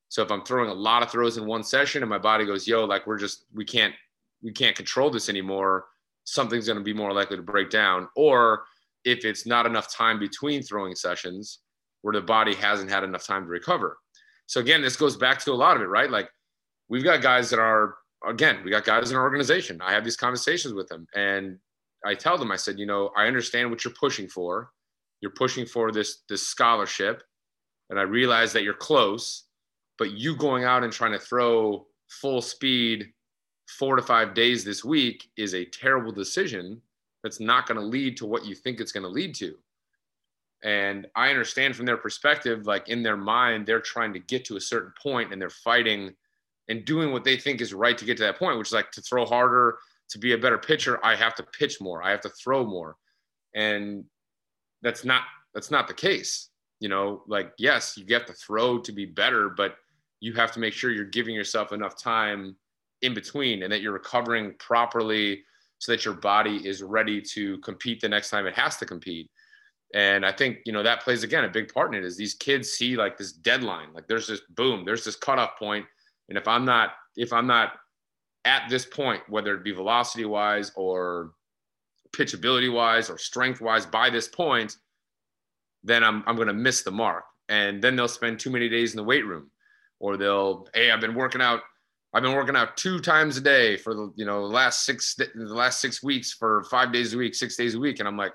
So 0.08 0.20
if 0.20 0.32
I'm 0.32 0.42
throwing 0.42 0.68
a 0.68 0.74
lot 0.74 1.00
of 1.00 1.08
throws 1.08 1.36
in 1.36 1.46
one 1.46 1.62
session 1.62 2.02
and 2.02 2.10
my 2.10 2.18
body 2.18 2.44
goes, 2.44 2.66
yo, 2.66 2.84
like 2.86 3.06
we're 3.06 3.20
just 3.20 3.44
we 3.54 3.64
can't 3.64 3.94
we 4.42 4.50
can't 4.50 4.74
control 4.74 5.10
this 5.10 5.28
anymore, 5.28 5.84
something's 6.24 6.66
going 6.66 6.76
to 6.76 6.82
be 6.82 6.92
more 6.92 7.12
likely 7.12 7.36
to 7.36 7.42
break 7.44 7.70
down. 7.70 8.08
Or 8.16 8.64
if 9.04 9.24
it's 9.24 9.46
not 9.46 9.64
enough 9.64 9.94
time 9.94 10.18
between 10.18 10.60
throwing 10.60 10.96
sessions 10.96 11.60
where 12.02 12.14
the 12.14 12.20
body 12.20 12.56
hasn't 12.56 12.90
had 12.90 13.04
enough 13.04 13.24
time 13.24 13.44
to 13.44 13.48
recover. 13.48 13.98
So 14.46 14.58
again, 14.58 14.82
this 14.82 14.96
goes 14.96 15.16
back 15.16 15.38
to 15.44 15.52
a 15.52 15.54
lot 15.54 15.76
of 15.76 15.82
it, 15.82 15.88
right? 15.88 16.10
Like 16.10 16.28
we've 16.88 17.04
got 17.04 17.22
guys 17.22 17.48
that 17.50 17.60
are 17.60 17.94
again, 18.26 18.58
we 18.64 18.72
got 18.72 18.82
guys 18.84 19.12
in 19.12 19.16
our 19.16 19.22
organization. 19.22 19.80
I 19.80 19.92
have 19.92 20.02
these 20.02 20.16
conversations 20.16 20.74
with 20.74 20.88
them 20.88 21.06
and 21.14 21.60
I 22.04 22.16
tell 22.16 22.36
them, 22.36 22.50
I 22.50 22.56
said, 22.56 22.76
you 22.76 22.86
know, 22.86 23.12
I 23.16 23.28
understand 23.28 23.70
what 23.70 23.84
you're 23.84 23.94
pushing 23.94 24.26
for. 24.26 24.72
You're 25.20 25.32
pushing 25.32 25.66
for 25.66 25.92
this 25.92 26.22
this 26.28 26.46
scholarship, 26.46 27.22
and 27.90 27.98
I 27.98 28.02
realize 28.02 28.52
that 28.52 28.62
you're 28.62 28.74
close, 28.74 29.44
but 29.98 30.12
you 30.12 30.36
going 30.36 30.64
out 30.64 30.84
and 30.84 30.92
trying 30.92 31.12
to 31.12 31.18
throw 31.18 31.86
full 32.08 32.42
speed 32.42 33.12
four 33.68 33.96
to 33.96 34.02
five 34.02 34.34
days 34.34 34.64
this 34.64 34.84
week 34.84 35.30
is 35.36 35.54
a 35.54 35.64
terrible 35.64 36.12
decision 36.12 36.80
that's 37.22 37.40
not 37.40 37.66
going 37.66 37.78
to 37.78 37.86
lead 37.86 38.16
to 38.16 38.26
what 38.26 38.44
you 38.44 38.54
think 38.54 38.80
it's 38.80 38.92
going 38.92 39.04
to 39.04 39.08
lead 39.08 39.34
to. 39.36 39.54
And 40.62 41.06
I 41.14 41.30
understand 41.30 41.76
from 41.76 41.86
their 41.86 41.96
perspective, 41.96 42.66
like 42.66 42.88
in 42.88 43.02
their 43.02 43.16
mind, 43.16 43.66
they're 43.66 43.80
trying 43.80 44.12
to 44.12 44.18
get 44.18 44.44
to 44.46 44.56
a 44.56 44.60
certain 44.60 44.92
point 45.00 45.32
and 45.32 45.40
they're 45.40 45.48
fighting 45.48 46.14
and 46.68 46.84
doing 46.84 47.12
what 47.12 47.24
they 47.24 47.36
think 47.36 47.60
is 47.60 47.72
right 47.72 47.96
to 47.96 48.04
get 48.04 48.16
to 48.18 48.22
that 48.24 48.38
point, 48.38 48.58
which 48.58 48.68
is 48.68 48.72
like 48.72 48.90
to 48.92 49.00
throw 49.02 49.24
harder, 49.24 49.78
to 50.10 50.18
be 50.18 50.32
a 50.32 50.38
better 50.38 50.58
pitcher, 50.58 51.04
I 51.04 51.14
have 51.16 51.34
to 51.36 51.42
pitch 51.42 51.80
more, 51.80 52.02
I 52.02 52.10
have 52.10 52.20
to 52.22 52.28
throw 52.28 52.64
more. 52.64 52.96
And 53.54 54.04
that's 54.82 55.04
not 55.04 55.22
that's 55.54 55.70
not 55.70 55.88
the 55.88 55.94
case. 55.94 56.48
You 56.80 56.88
know, 56.88 57.22
like 57.26 57.52
yes, 57.58 57.96
you 57.96 58.04
get 58.04 58.26
to 58.26 58.32
throw 58.32 58.78
to 58.78 58.92
be 58.92 59.06
better, 59.06 59.50
but 59.50 59.76
you 60.20 60.34
have 60.34 60.52
to 60.52 60.60
make 60.60 60.74
sure 60.74 60.90
you're 60.90 61.04
giving 61.04 61.34
yourself 61.34 61.72
enough 61.72 62.00
time 62.00 62.56
in 63.02 63.14
between 63.14 63.62
and 63.62 63.72
that 63.72 63.80
you're 63.80 63.92
recovering 63.92 64.54
properly 64.58 65.42
so 65.78 65.92
that 65.92 66.04
your 66.04 66.14
body 66.14 66.56
is 66.68 66.82
ready 66.82 67.22
to 67.22 67.56
compete 67.58 68.00
the 68.00 68.08
next 68.08 68.30
time 68.30 68.46
it 68.46 68.54
has 68.54 68.76
to 68.76 68.86
compete. 68.86 69.30
And 69.94 70.24
I 70.24 70.30
think, 70.30 70.58
you 70.66 70.72
know, 70.72 70.82
that 70.82 71.02
plays 71.02 71.24
again 71.24 71.44
a 71.44 71.48
big 71.48 71.72
part 71.72 71.92
in 71.92 72.02
it 72.02 72.06
is 72.06 72.16
these 72.16 72.34
kids 72.34 72.70
see 72.70 72.96
like 72.96 73.16
this 73.16 73.32
deadline, 73.32 73.88
like 73.94 74.06
there's 74.06 74.28
this 74.28 74.42
boom, 74.50 74.84
there's 74.84 75.04
this 75.04 75.16
cutoff 75.16 75.58
point. 75.58 75.84
And 76.28 76.38
if 76.38 76.46
I'm 76.46 76.64
not, 76.64 76.90
if 77.16 77.32
I'm 77.32 77.46
not 77.46 77.72
at 78.44 78.68
this 78.68 78.84
point, 78.84 79.22
whether 79.28 79.54
it 79.54 79.64
be 79.64 79.72
velocity 79.72 80.26
wise 80.26 80.70
or 80.76 81.32
pitchability 82.12 82.72
wise 82.72 83.10
or 83.10 83.18
strength 83.18 83.60
wise 83.60 83.86
by 83.86 84.10
this 84.10 84.28
point, 84.28 84.76
then 85.82 86.04
I'm, 86.04 86.22
I'm 86.26 86.36
going 86.36 86.48
to 86.48 86.54
miss 86.54 86.82
the 86.82 86.90
mark. 86.90 87.24
And 87.48 87.82
then 87.82 87.96
they'll 87.96 88.08
spend 88.08 88.38
too 88.38 88.50
many 88.50 88.68
days 88.68 88.92
in 88.92 88.96
the 88.96 89.04
weight 89.04 89.26
room 89.26 89.50
or 89.98 90.16
they'll, 90.16 90.68
Hey, 90.74 90.90
I've 90.90 91.00
been 91.00 91.14
working 91.14 91.40
out. 91.40 91.60
I've 92.12 92.22
been 92.22 92.34
working 92.34 92.56
out 92.56 92.76
two 92.76 92.98
times 92.98 93.36
a 93.36 93.40
day 93.40 93.76
for 93.76 93.94
the, 93.94 94.12
you 94.16 94.24
know, 94.24 94.40
the 94.40 94.52
last 94.52 94.84
six, 94.84 95.14
the 95.14 95.30
last 95.34 95.80
six 95.80 96.02
weeks 96.02 96.32
for 96.32 96.64
five 96.64 96.92
days 96.92 97.14
a 97.14 97.18
week, 97.18 97.36
six 97.36 97.56
days 97.56 97.76
a 97.76 97.78
week. 97.78 98.00
And 98.00 98.08
I'm 98.08 98.16
like, 98.16 98.32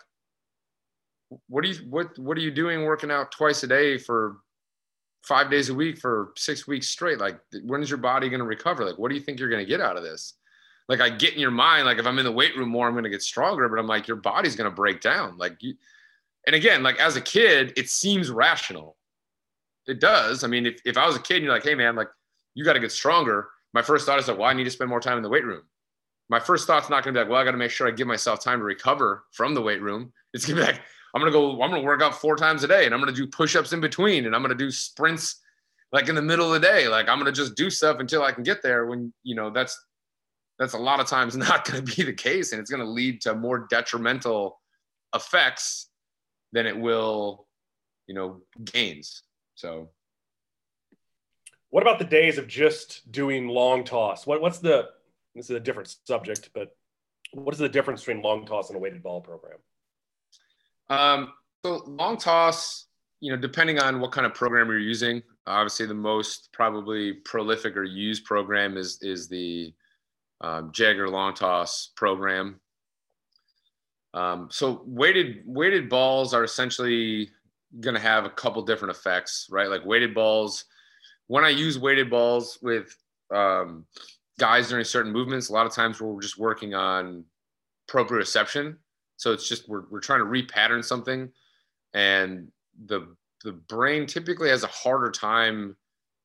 what 1.47 1.65
are 1.65 1.67
you, 1.67 1.75
what, 1.89 2.17
what 2.17 2.37
are 2.37 2.41
you 2.41 2.51
doing 2.51 2.83
working 2.83 3.11
out 3.11 3.31
twice 3.31 3.63
a 3.63 3.67
day 3.67 3.97
for 3.97 4.37
five 5.23 5.51
days 5.51 5.69
a 5.69 5.73
week 5.73 5.97
for 5.97 6.31
six 6.37 6.67
weeks 6.67 6.87
straight? 6.87 7.19
Like, 7.19 7.37
when 7.63 7.81
is 7.81 7.89
your 7.89 7.97
body 7.97 8.29
going 8.29 8.39
to 8.39 8.45
recover? 8.45 8.85
Like, 8.85 8.97
what 8.97 9.09
do 9.09 9.15
you 9.15 9.21
think 9.21 9.39
you're 9.39 9.49
going 9.49 9.63
to 9.63 9.69
get 9.69 9.81
out 9.81 9.97
of 9.97 10.03
this? 10.03 10.35
Like, 10.87 11.01
I 11.01 11.09
get 11.09 11.33
in 11.33 11.39
your 11.39 11.51
mind, 11.51 11.85
like, 11.85 11.97
if 11.97 12.05
I'm 12.05 12.19
in 12.19 12.25
the 12.25 12.31
weight 12.31 12.55
room 12.55 12.69
more, 12.69 12.87
I'm 12.87 13.01
to 13.03 13.09
get 13.09 13.23
stronger, 13.23 13.67
but 13.67 13.79
I'm 13.79 13.87
like, 13.87 14.07
your 14.07 14.17
body's 14.17 14.55
to 14.69 14.75
break 14.75 15.01
down. 15.01 15.37
Like, 15.37 15.57
you, 15.61 15.73
and 16.45 16.55
again, 16.55 16.83
like 16.83 16.99
as 16.99 17.15
a 17.15 17.21
kid, 17.21 17.73
it 17.75 17.89
seems 17.89 18.29
rational. 18.29 18.97
It 19.87 19.99
does. 19.99 20.43
I 20.43 20.47
mean, 20.47 20.65
if, 20.65 20.79
if 20.85 20.97
I 20.97 21.07
was 21.07 21.15
a 21.15 21.21
kid 21.21 21.37
and 21.37 21.45
you're 21.45 21.53
like, 21.53 21.63
hey, 21.63 21.75
man, 21.75 21.95
like, 21.95 22.09
you 22.53 22.63
got 22.63 22.73
to 22.73 22.79
get 22.79 22.91
stronger. 22.91 23.49
My 23.73 23.81
first 23.81 24.05
thought 24.05 24.19
is 24.19 24.27
like, 24.27 24.37
well, 24.37 24.49
I 24.49 24.53
need 24.53 24.63
to 24.63 24.71
spend 24.71 24.89
more 24.89 25.01
time 25.01 25.17
in 25.17 25.23
the 25.23 25.29
weight 25.29 25.45
room. 25.45 25.63
My 26.29 26.39
first 26.39 26.67
thought's 26.67 26.89
not 26.89 27.03
to 27.03 27.11
be 27.11 27.19
like, 27.19 27.29
well, 27.29 27.39
I 27.39 27.43
got 27.43 27.51
to 27.51 27.57
make 27.57 27.71
sure 27.71 27.87
I 27.87 27.91
give 27.91 28.07
myself 28.07 28.43
time 28.43 28.59
to 28.59 28.65
recover 28.65 29.25
from 29.31 29.53
the 29.53 29.61
weight 29.61 29.81
room. 29.81 30.13
It's 30.33 30.45
to 30.45 30.55
be 30.55 30.61
like, 30.61 30.81
I'm 31.15 31.21
gonna 31.21 31.31
go. 31.31 31.61
I'm 31.61 31.71
gonna 31.71 31.81
work 31.81 32.01
out 32.01 32.19
four 32.19 32.35
times 32.35 32.65
a 32.65 32.67
day, 32.67 32.85
and 32.85 32.93
I'm 32.93 32.99
gonna 32.99 33.13
do 33.13 33.25
push-ups 33.25 33.71
in 33.71 33.79
between, 33.79 34.25
and 34.25 34.35
I'm 34.35 34.41
gonna 34.41 34.53
do 34.53 34.69
sprints 34.69 35.39
like 35.93 36.09
in 36.09 36.15
the 36.15 36.21
middle 36.21 36.53
of 36.53 36.61
the 36.61 36.67
day. 36.67 36.89
Like 36.89 37.07
I'm 37.07 37.17
gonna 37.17 37.31
just 37.31 37.55
do 37.55 37.69
stuff 37.69 37.99
until 37.99 38.21
I 38.21 38.33
can 38.33 38.43
get 38.43 38.61
there. 38.61 38.85
When 38.85 39.13
you 39.23 39.33
know 39.33 39.49
that's 39.49 39.81
that's 40.59 40.73
a 40.73 40.77
lot 40.79 40.99
of 40.99 41.07
times 41.07 41.35
not 41.37 41.65
gonna 41.65 41.81
be 41.81 42.03
the 42.03 42.13
case, 42.13 42.51
and 42.51 42.61
it's 42.61 42.71
gonna 42.71 42.83
lead 42.85 43.21
to 43.21 43.35
more 43.35 43.67
detrimental 43.69 44.59
effects 45.13 45.89
than 46.51 46.65
it 46.65 46.77
will, 46.77 47.47
you 48.07 48.15
know, 48.15 48.41
gains. 48.63 49.23
So. 49.55 49.89
What 51.69 51.81
about 51.81 51.99
the 51.99 52.05
days 52.05 52.37
of 52.37 52.47
just 52.47 53.11
doing 53.11 53.49
long 53.49 53.83
toss? 53.83 54.25
What, 54.25 54.39
what's 54.39 54.59
the 54.59 54.87
this 55.35 55.49
is 55.49 55.55
a 55.57 55.59
different 55.59 55.93
subject, 56.05 56.51
but 56.53 56.69
what 57.33 57.53
is 57.53 57.59
the 57.59 57.69
difference 57.69 58.01
between 58.01 58.23
long 58.23 58.45
toss 58.45 58.69
and 58.69 58.77
a 58.77 58.79
weighted 58.79 59.03
ball 59.03 59.21
program? 59.21 59.57
Um, 60.89 61.33
so 61.65 61.83
long 61.85 62.17
toss, 62.17 62.87
you 63.19 63.31
know, 63.31 63.37
depending 63.37 63.79
on 63.79 63.99
what 63.99 64.11
kind 64.11 64.25
of 64.25 64.33
program 64.33 64.67
you're 64.67 64.79
using, 64.79 65.21
obviously 65.47 65.85
the 65.85 65.93
most 65.93 66.49
probably 66.53 67.13
prolific 67.13 67.75
or 67.75 67.83
used 67.83 68.23
program 68.25 68.77
is 68.77 68.99
is 69.01 69.27
the 69.27 69.73
um, 70.45 70.71
Jaeger 70.73 71.09
long 71.09 71.33
toss 71.33 71.91
program. 71.95 72.59
Um, 74.13 74.47
so 74.51 74.83
weighted 74.85 75.41
weighted 75.45 75.89
balls 75.89 76.33
are 76.33 76.43
essentially 76.43 77.31
going 77.81 77.95
to 77.95 77.99
have 77.99 78.25
a 78.25 78.29
couple 78.29 78.61
different 78.61 78.95
effects, 78.95 79.47
right? 79.49 79.69
Like 79.69 79.83
weighted 79.83 80.13
balls. 80.13 80.65
When 81.27 81.43
I 81.43 81.49
use 81.49 81.79
weighted 81.79 82.11
balls 82.11 82.59
with 82.61 82.95
um, 83.33 83.85
guys 84.39 84.69
during 84.69 84.85
certain 84.85 85.11
movements, 85.11 85.49
a 85.49 85.53
lot 85.53 85.65
of 85.65 85.73
times 85.73 85.99
we're 85.99 86.21
just 86.21 86.37
working 86.37 86.75
on 86.75 87.25
proprioception. 87.89 88.77
So 89.17 89.33
it's 89.33 89.49
just 89.49 89.67
we're 89.67 89.85
we're 89.89 89.99
trying 89.99 90.19
to 90.19 90.25
repattern 90.25 90.85
something, 90.85 91.31
and 91.95 92.51
the 92.85 93.15
the 93.43 93.53
brain 93.53 94.05
typically 94.05 94.49
has 94.49 94.63
a 94.63 94.67
harder 94.67 95.09
time 95.09 95.75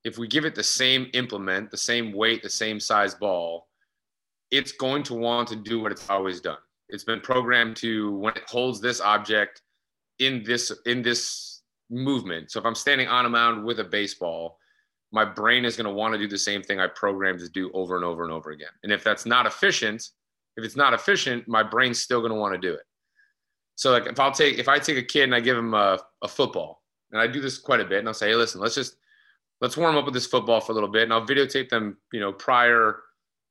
if 0.03 0.17
we 0.17 0.27
give 0.27 0.45
it 0.45 0.55
the 0.55 0.63
same 0.63 1.07
implement, 1.13 1.71
the 1.71 1.77
same 1.77 2.11
weight, 2.11 2.43
the 2.43 2.49
same 2.49 2.79
size 2.79 3.15
ball. 3.15 3.67
It's 4.51 4.73
going 4.73 5.03
to 5.03 5.13
want 5.13 5.47
to 5.49 5.55
do 5.55 5.79
what 5.79 5.91
it's 5.91 6.09
always 6.09 6.41
done. 6.41 6.57
It's 6.89 7.03
been 7.03 7.21
programmed 7.21 7.77
to 7.77 8.11
when 8.17 8.35
it 8.35 8.43
holds 8.47 8.81
this 8.81 8.99
object 8.99 9.61
in 10.19 10.43
this 10.43 10.71
in 10.85 11.01
this 11.01 11.61
movement. 11.89 12.51
So 12.51 12.59
if 12.59 12.65
I'm 12.65 12.75
standing 12.75 13.07
on 13.07 13.25
a 13.25 13.29
mound 13.29 13.63
with 13.63 13.79
a 13.79 13.83
baseball, 13.83 14.57
my 15.11 15.25
brain 15.25 15.65
is 15.65 15.75
going 15.75 15.87
to 15.87 15.93
want 15.93 16.13
to 16.13 16.17
do 16.17 16.27
the 16.27 16.37
same 16.37 16.61
thing 16.61 16.79
I 16.79 16.87
programmed 16.87 17.39
to 17.39 17.49
do 17.49 17.71
over 17.73 17.95
and 17.95 18.05
over 18.05 18.23
and 18.23 18.31
over 18.31 18.51
again. 18.51 18.69
And 18.83 18.91
if 18.91 19.03
that's 19.03 19.25
not 19.25 19.45
efficient, 19.45 20.09
if 20.57 20.65
it's 20.65 20.75
not 20.75 20.93
efficient, 20.93 21.47
my 21.47 21.63
brain's 21.63 22.01
still 22.01 22.19
going 22.19 22.31
to 22.31 22.39
want 22.39 22.53
to 22.53 22.59
do 22.59 22.73
it. 22.73 22.83
So 23.75 23.91
like 23.91 24.05
if 24.05 24.19
I'll 24.19 24.31
take 24.31 24.59
if 24.59 24.67
I 24.67 24.79
take 24.79 24.97
a 24.97 25.03
kid 25.03 25.23
and 25.23 25.35
I 25.35 25.39
give 25.39 25.57
him 25.57 25.73
a, 25.73 25.99
a 26.21 26.27
football, 26.27 26.83
and 27.11 27.21
I 27.21 27.27
do 27.27 27.41
this 27.41 27.57
quite 27.57 27.79
a 27.79 27.85
bit, 27.85 27.99
and 27.99 28.07
I'll 28.07 28.13
say, 28.13 28.29
hey, 28.29 28.35
listen, 28.35 28.61
let's 28.61 28.75
just 28.75 28.95
let's 29.59 29.77
warm 29.77 29.97
up 29.97 30.05
with 30.05 30.13
this 30.13 30.27
football 30.27 30.61
for 30.61 30.71
a 30.71 30.75
little 30.75 30.89
bit, 30.89 31.03
and 31.03 31.13
I'll 31.13 31.25
videotape 31.25 31.69
them, 31.69 31.97
you 32.11 32.19
know, 32.19 32.31
prior 32.31 32.99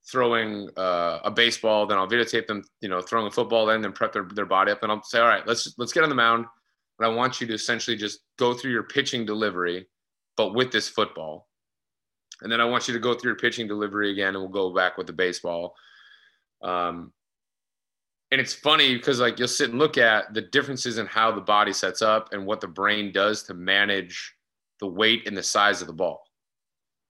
throwing 0.08 0.68
uh, 0.76 1.20
a 1.24 1.30
baseball, 1.30 1.86
then 1.86 1.98
I'll 1.98 2.08
videotape 2.08 2.46
them, 2.46 2.64
you 2.80 2.88
know, 2.88 3.00
throwing 3.00 3.26
a 3.26 3.30
football, 3.30 3.66
then 3.66 3.82
then 3.82 3.92
prep 3.92 4.12
their, 4.12 4.26
their 4.34 4.46
body 4.46 4.72
up, 4.72 4.82
and 4.82 4.90
I'll 4.90 5.02
say, 5.02 5.20
all 5.20 5.28
right, 5.28 5.46
let's 5.46 5.74
let's 5.78 5.92
get 5.92 6.02
on 6.02 6.08
the 6.08 6.14
mound, 6.14 6.46
and 6.98 7.06
I 7.06 7.08
want 7.08 7.40
you 7.40 7.46
to 7.46 7.54
essentially 7.54 7.96
just 7.96 8.20
go 8.38 8.54
through 8.54 8.72
your 8.72 8.84
pitching 8.84 9.24
delivery, 9.24 9.86
but 10.36 10.54
with 10.54 10.72
this 10.72 10.88
football, 10.88 11.48
and 12.42 12.50
then 12.50 12.60
I 12.60 12.64
want 12.64 12.88
you 12.88 12.94
to 12.94 13.00
go 13.00 13.14
through 13.14 13.30
your 13.30 13.38
pitching 13.38 13.68
delivery 13.68 14.10
again, 14.10 14.34
and 14.34 14.38
we'll 14.38 14.48
go 14.48 14.74
back 14.74 14.96
with 14.96 15.06
the 15.06 15.12
baseball. 15.12 15.74
Um, 16.62 17.12
and 18.30 18.40
it's 18.40 18.54
funny 18.54 18.94
because 18.94 19.20
like 19.20 19.38
you'll 19.38 19.48
sit 19.48 19.70
and 19.70 19.78
look 19.78 19.98
at 19.98 20.32
the 20.34 20.42
differences 20.42 20.98
in 20.98 21.06
how 21.06 21.32
the 21.32 21.40
body 21.40 21.72
sets 21.72 22.00
up 22.00 22.32
and 22.32 22.46
what 22.46 22.60
the 22.60 22.68
brain 22.68 23.12
does 23.12 23.42
to 23.44 23.54
manage 23.54 24.34
the 24.78 24.86
weight 24.86 25.26
and 25.26 25.36
the 25.36 25.42
size 25.42 25.80
of 25.80 25.88
the 25.88 25.92
ball. 25.92 26.22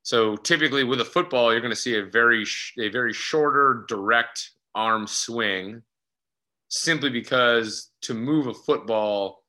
So 0.02 0.36
typically 0.36 0.84
with 0.84 1.00
a 1.00 1.04
football, 1.04 1.52
you're 1.52 1.60
going 1.60 1.72
to 1.72 1.76
see 1.76 1.96
a 1.96 2.04
very 2.04 2.44
a 2.78 2.88
very 2.88 3.12
shorter 3.12 3.84
direct 3.88 4.50
arm 4.74 5.06
swing, 5.06 5.82
simply 6.68 7.10
because 7.10 7.90
to 8.02 8.14
move 8.14 8.46
a 8.46 8.54
football, 8.54 9.44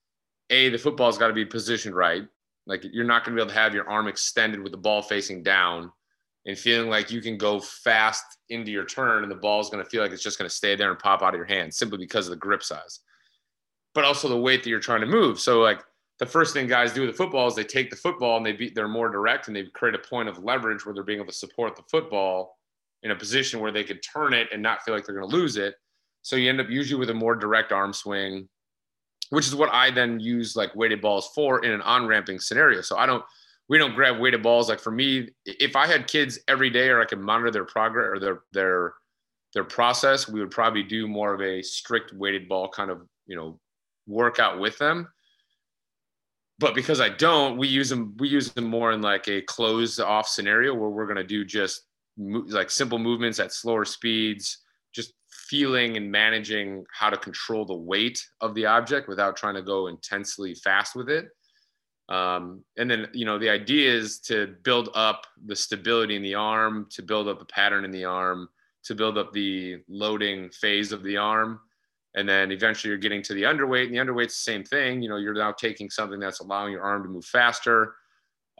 a 0.50 0.70
the 0.70 0.78
football's 0.78 1.18
got 1.18 1.28
to 1.28 1.34
be 1.34 1.46
positioned 1.46 1.96
right. 1.96 2.24
Like 2.68 2.84
you're 2.92 3.06
not 3.06 3.24
going 3.24 3.36
to 3.36 3.40
be 3.40 3.44
able 3.44 3.54
to 3.54 3.60
have 3.60 3.74
your 3.74 3.90
arm 3.90 4.08
extended 4.08 4.62
with 4.62 4.72
the 4.72 4.78
ball 4.78 5.02
facing 5.02 5.42
down 5.44 5.92
and 6.46 6.58
feeling 6.58 6.90
like 6.90 7.12
you 7.12 7.22
can 7.22 7.38
go 7.38 7.60
fast 7.60 8.24
into 8.50 8.72
your 8.72 8.86
turn 8.86 9.24
and 9.24 9.32
the 9.32 9.36
ball 9.36 9.60
is 9.60 9.70
going 9.70 9.84
to 9.84 9.90
feel 9.90 10.02
like 10.02 10.12
it's 10.12 10.24
just 10.24 10.38
going 10.38 10.50
to 10.50 10.56
stay 10.56 10.76
there 10.76 10.90
and 10.90 11.00
pop 11.00 11.22
out 11.22 11.34
of 11.34 11.38
your 11.38 11.46
hand 11.46 11.74
simply 11.74 11.98
because 11.98 12.28
of 12.28 12.32
the 12.32 12.38
grip 12.38 12.64
size. 12.64 13.00
But 13.94 14.06
also 14.06 14.28
the 14.28 14.38
weight 14.38 14.64
that 14.64 14.70
you're 14.70 14.80
trying 14.80 15.02
to 15.02 15.08
move. 15.08 15.40
So 15.40 15.60
like 15.60 15.84
the 16.22 16.26
first 16.28 16.54
thing 16.54 16.68
guys 16.68 16.94
do 16.94 17.02
with 17.02 17.10
the 17.10 17.18
football 17.18 17.48
is 17.48 17.56
they 17.56 17.64
take 17.64 17.90
the 17.90 17.96
football 17.96 18.38
and 18.38 18.46
they 18.46 18.52
be 18.52 18.70
they're 18.70 18.88
more 18.88 19.10
direct 19.10 19.48
and 19.48 19.56
they 19.56 19.64
create 19.74 19.96
a 19.96 19.98
point 19.98 20.30
of 20.30 20.44
leverage 20.44 20.86
where 20.86 20.94
they're 20.94 21.04
being 21.04 21.18
able 21.18 21.28
to 21.28 21.34
support 21.34 21.76
the 21.76 21.82
football 21.90 22.60
in 23.02 23.10
a 23.10 23.16
position 23.16 23.60
where 23.60 23.72
they 23.72 23.84
could 23.84 24.04
turn 24.04 24.32
it 24.32 24.48
and 24.54 24.62
not 24.62 24.84
feel 24.84 24.94
like 24.94 25.04
they're 25.04 25.16
going 25.16 25.28
to 25.28 25.36
lose 25.36 25.58
it. 25.58 25.74
So 26.22 26.36
you 26.36 26.48
end 26.48 26.62
up 26.62 26.70
usually 26.70 27.00
with 27.00 27.10
a 27.10 27.14
more 27.16 27.36
direct 27.36 27.72
arm 27.72 27.92
swing, 27.92 28.48
which 29.32 29.48
is 29.48 29.56
what 29.56 29.74
I 29.74 29.90
then 29.90 30.20
use 30.20 30.56
like 30.56 30.76
weighted 30.76 31.02
balls 31.02 31.32
for 31.34 31.66
in 31.66 31.72
an 31.72 31.82
on 31.82 32.06
ramping 32.06 32.40
scenario. 32.40 32.82
So 32.82 32.98
I 32.98 33.08
don't 33.08 33.24
we 33.68 33.80
don't 33.80 33.96
grab 33.96 34.20
weighted 34.20 34.44
balls. 34.44 34.70
Like 34.70 34.80
for 34.80 34.92
me, 34.92 35.30
if 35.46 35.76
I 35.76 35.88
had 35.88 36.06
kids 36.06 36.38
every 36.48 36.70
day 36.70 36.90
or 36.90 37.02
I 37.02 37.06
could 37.06 37.20
monitor 37.20 37.50
their 37.50 37.66
progress 37.66 38.06
or 38.12 38.20
their 38.20 38.42
their 38.54 38.94
their 39.56 39.64
process, 39.64 40.30
we 40.30 40.40
would 40.40 40.52
probably 40.52 40.84
do 40.84 41.08
more 41.08 41.34
of 41.34 41.42
a 41.42 41.64
strict 41.64 42.14
weighted 42.14 42.48
ball 42.48 42.70
kind 42.70 42.92
of 42.92 43.08
you 43.26 43.36
know 43.36 43.60
workout 44.06 44.60
with 44.60 44.78
them. 44.78 45.08
But 46.60 46.76
because 46.76 47.02
I 47.02 47.10
don't, 47.10 47.58
we 47.58 47.68
use 47.68 47.90
them. 47.90 48.16
We 48.20 48.28
use 48.28 48.52
them 48.52 48.66
more 48.66 48.92
in 48.92 49.02
like 49.02 49.28
a 49.28 49.42
closed 49.42 50.00
off 50.00 50.28
scenario 50.28 50.74
where 50.74 50.90
we're 50.90 51.08
gonna 51.08 51.24
do 51.24 51.44
just 51.44 51.84
mo- 52.18 52.46
like 52.48 52.70
simple 52.70 53.00
movements 53.00 53.40
at 53.40 53.52
slower 53.52 53.86
speeds, 53.86 54.60
just 54.94 55.14
feeling 55.50 55.98
and 55.98 56.12
managing 56.12 56.86
how 56.94 57.10
to 57.10 57.18
control 57.18 57.66
the 57.66 57.76
weight 57.76 58.24
of 58.42 58.54
the 58.54 58.66
object 58.66 59.08
without 59.08 59.36
trying 59.36 59.56
to 59.56 59.62
go 59.62 59.88
intensely 59.88 60.54
fast 60.54 60.96
with 60.96 61.10
it 61.10 61.30
um, 62.12 62.66
and 62.78 62.92
then, 62.92 63.08
you 63.14 63.24
know, 63.26 63.40
the 63.40 63.50
idea 63.50 63.90
is 63.90 64.20
to 64.22 64.56
build 64.64 64.90
up 64.94 65.26
the 65.46 65.56
stability 65.56 66.18
in 66.18 66.22
the 66.22 66.36
arm, 66.36 66.88
to 66.92 67.02
build 67.02 67.30
up 67.30 67.40
the 67.40 67.46
pattern 67.46 67.86
in 67.86 67.92
the 67.92 68.04
arm, 68.04 68.50
to 68.84 68.94
build 68.94 69.18
up 69.18 69.32
the 69.32 69.78
loading 69.88 70.50
phase 70.50 70.92
of 70.92 71.04
the 71.04 71.16
arm. 71.16 71.62
And 72.16 72.28
then 72.28 72.52
eventually 72.52 72.90
you're 72.90 72.98
getting 72.98 73.22
to 73.24 73.34
the 73.34 73.44
underweight, 73.44 73.86
and 73.86 73.94
the 73.94 74.00
underweight's 74.00 74.44
the 74.44 74.52
same 74.52 74.64
thing. 74.64 75.02
You 75.02 75.10
know, 75.10 75.18
you're 75.18 75.34
now 75.34 75.52
taking 75.54 75.90
something 75.90 76.20
that's 76.20 76.42
allowing 76.42 76.74
your 76.74 76.82
arm 76.82 77.04
to 77.04 77.10
move 77.10 77.26
faster. 77.26 77.96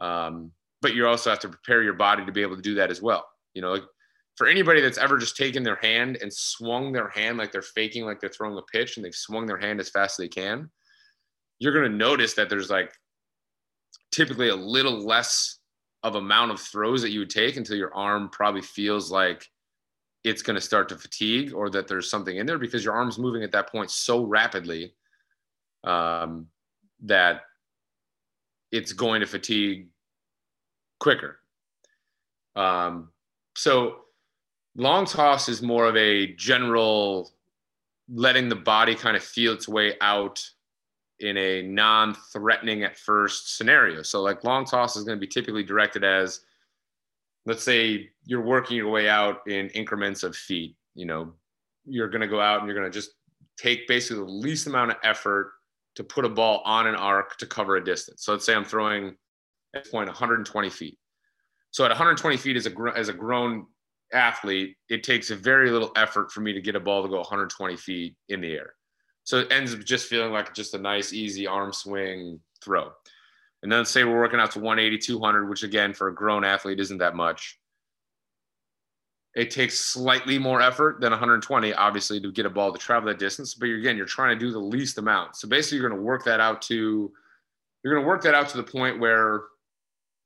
Um, 0.00 0.52
but 0.80 0.94
you 0.94 1.06
also 1.06 1.30
have 1.30 1.38
to 1.40 1.48
prepare 1.48 1.82
your 1.82 1.92
body 1.92 2.24
to 2.24 2.32
be 2.32 2.42
able 2.42 2.56
to 2.56 2.62
do 2.62 2.74
that 2.74 2.90
as 2.90 3.02
well. 3.02 3.26
You 3.54 3.62
know, 3.62 3.78
for 4.36 4.46
anybody 4.46 4.80
that's 4.80 4.98
ever 4.98 5.18
just 5.18 5.36
taken 5.36 5.62
their 5.62 5.76
hand 5.76 6.18
and 6.20 6.32
swung 6.32 6.92
their 6.92 7.08
hand 7.08 7.38
like 7.38 7.52
they're 7.52 7.62
faking, 7.62 8.04
like 8.04 8.20
they're 8.20 8.30
throwing 8.30 8.56
a 8.56 8.62
pitch 8.62 8.96
and 8.96 9.04
they've 9.04 9.14
swung 9.14 9.46
their 9.46 9.58
hand 9.58 9.80
as 9.80 9.90
fast 9.90 10.18
as 10.18 10.24
they 10.24 10.28
can, 10.28 10.70
you're 11.58 11.72
going 11.72 11.90
to 11.90 11.96
notice 11.96 12.34
that 12.34 12.48
there's 12.48 12.70
like 12.70 12.92
typically 14.10 14.48
a 14.48 14.56
little 14.56 15.04
less 15.04 15.58
of 16.02 16.16
amount 16.16 16.50
of 16.50 16.60
throws 16.60 17.02
that 17.02 17.10
you 17.10 17.20
would 17.20 17.30
take 17.30 17.56
until 17.56 17.76
your 17.76 17.94
arm 17.94 18.28
probably 18.30 18.62
feels 18.62 19.10
like 19.10 19.46
it's 20.24 20.42
going 20.42 20.54
to 20.54 20.60
start 20.60 20.88
to 20.88 20.96
fatigue 20.96 21.52
or 21.52 21.68
that 21.70 21.88
there's 21.88 22.08
something 22.08 22.36
in 22.36 22.46
there 22.46 22.58
because 22.58 22.84
your 22.84 22.94
arm's 22.94 23.18
moving 23.18 23.42
at 23.42 23.52
that 23.52 23.70
point 23.70 23.90
so 23.90 24.24
rapidly 24.24 24.94
um, 25.84 26.46
that 27.02 27.42
it's 28.70 28.92
going 28.92 29.20
to 29.20 29.26
fatigue 29.26 29.88
quicker. 31.00 31.38
Um, 32.54 33.10
so 33.56 33.96
long 34.76 35.04
toss 35.04 35.48
is 35.48 35.60
more 35.60 35.86
of 35.86 35.96
a 35.96 36.28
general 36.34 37.32
letting 38.08 38.48
the 38.48 38.56
body 38.56 38.94
kind 38.94 39.16
of 39.16 39.22
feel 39.22 39.52
its 39.52 39.68
way 39.68 39.94
out 40.00 40.48
in 41.20 41.36
a 41.36 41.62
non-threatening 41.62 42.82
at 42.82 42.96
first 42.96 43.56
scenario. 43.56 44.02
So 44.02 44.22
like 44.22 44.44
long 44.44 44.64
toss 44.64 44.96
is 44.96 45.04
going 45.04 45.16
to 45.16 45.20
be 45.20 45.26
typically 45.26 45.62
directed 45.62 46.04
as 46.04 46.40
let's 47.46 47.62
say 47.62 48.10
you're 48.24 48.44
working 48.44 48.76
your 48.76 48.90
way 48.90 49.08
out 49.08 49.46
in 49.46 49.68
increments 49.70 50.22
of 50.22 50.36
feet, 50.36 50.76
you 50.94 51.06
know, 51.06 51.32
you're 51.84 52.08
going 52.08 52.20
to 52.20 52.28
go 52.28 52.40
out 52.40 52.60
and 52.60 52.68
you're 52.68 52.78
going 52.78 52.90
to 52.90 52.96
just 52.96 53.10
take 53.58 53.88
basically 53.88 54.24
the 54.24 54.30
least 54.30 54.66
amount 54.66 54.90
of 54.90 54.96
effort 55.02 55.52
to 55.94 56.04
put 56.04 56.24
a 56.24 56.28
ball 56.28 56.62
on 56.64 56.86
an 56.86 56.94
arc 56.94 57.36
to 57.38 57.46
cover 57.46 57.76
a 57.76 57.84
distance. 57.84 58.24
So 58.24 58.32
let's 58.32 58.46
say 58.46 58.54
I'm 58.54 58.64
throwing 58.64 59.16
at 59.74 59.90
point 59.90 60.08
120 60.08 60.70
feet. 60.70 60.98
So 61.70 61.84
at 61.84 61.90
120 61.90 62.36
feet 62.36 62.56
as 62.56 62.66
a 62.66 62.74
as 62.94 63.08
a 63.08 63.12
grown 63.12 63.66
athlete, 64.12 64.76
it 64.88 65.02
takes 65.02 65.30
a 65.30 65.36
very 65.36 65.70
little 65.70 65.90
effort 65.96 66.30
for 66.30 66.40
me 66.40 66.52
to 66.52 66.60
get 66.60 66.76
a 66.76 66.80
ball 66.80 67.02
to 67.02 67.08
go 67.08 67.16
120 67.16 67.76
feet 67.76 68.14
in 68.28 68.40
the 68.40 68.52
air. 68.52 68.74
So 69.24 69.38
it 69.38 69.52
ends 69.52 69.72
up 69.72 69.80
just 69.80 70.08
feeling 70.08 70.32
like 70.32 70.54
just 70.54 70.74
a 70.74 70.78
nice, 70.78 71.12
easy 71.12 71.46
arm 71.46 71.72
swing 71.72 72.40
throw. 72.62 72.92
And 73.62 73.70
then 73.70 73.84
say 73.84 74.04
we're 74.04 74.18
working 74.18 74.40
out 74.40 74.50
to 74.52 74.58
180, 74.58 74.98
200, 74.98 75.48
which 75.48 75.62
again, 75.62 75.92
for 75.92 76.08
a 76.08 76.14
grown 76.14 76.44
athlete, 76.44 76.80
isn't 76.80 76.98
that 76.98 77.14
much. 77.14 77.58
It 79.34 79.50
takes 79.50 79.78
slightly 79.78 80.38
more 80.38 80.60
effort 80.60 81.00
than 81.00 81.10
120, 81.10 81.72
obviously, 81.72 82.20
to 82.20 82.32
get 82.32 82.44
a 82.44 82.50
ball 82.50 82.72
to 82.72 82.78
travel 82.78 83.08
that 83.08 83.18
distance. 83.18 83.54
But 83.54 83.70
again, 83.70 83.96
you're 83.96 84.04
trying 84.04 84.38
to 84.38 84.44
do 84.44 84.50
the 84.50 84.58
least 84.58 84.98
amount. 84.98 85.36
So 85.36 85.48
basically, 85.48 85.78
you're 85.78 85.88
going 85.88 85.98
to 85.98 86.04
work 86.04 86.24
that 86.24 86.40
out 86.40 86.60
to, 86.62 87.12
you're 87.82 87.94
going 87.94 88.04
to 88.04 88.08
work 88.08 88.22
that 88.22 88.34
out 88.34 88.48
to 88.50 88.56
the 88.56 88.62
point 88.62 88.98
where 88.98 89.44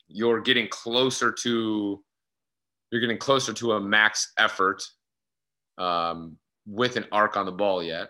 you're 0.08 0.40
getting 0.40 0.66
closer 0.68 1.30
to, 1.30 2.02
you're 2.90 3.00
getting 3.00 3.18
closer 3.18 3.52
to 3.52 3.72
a 3.72 3.80
max 3.80 4.32
effort 4.38 4.82
um, 5.78 6.36
with 6.66 6.96
an 6.96 7.04
arc 7.12 7.36
on 7.36 7.46
the 7.46 7.52
ball 7.52 7.82
yet 7.82 8.08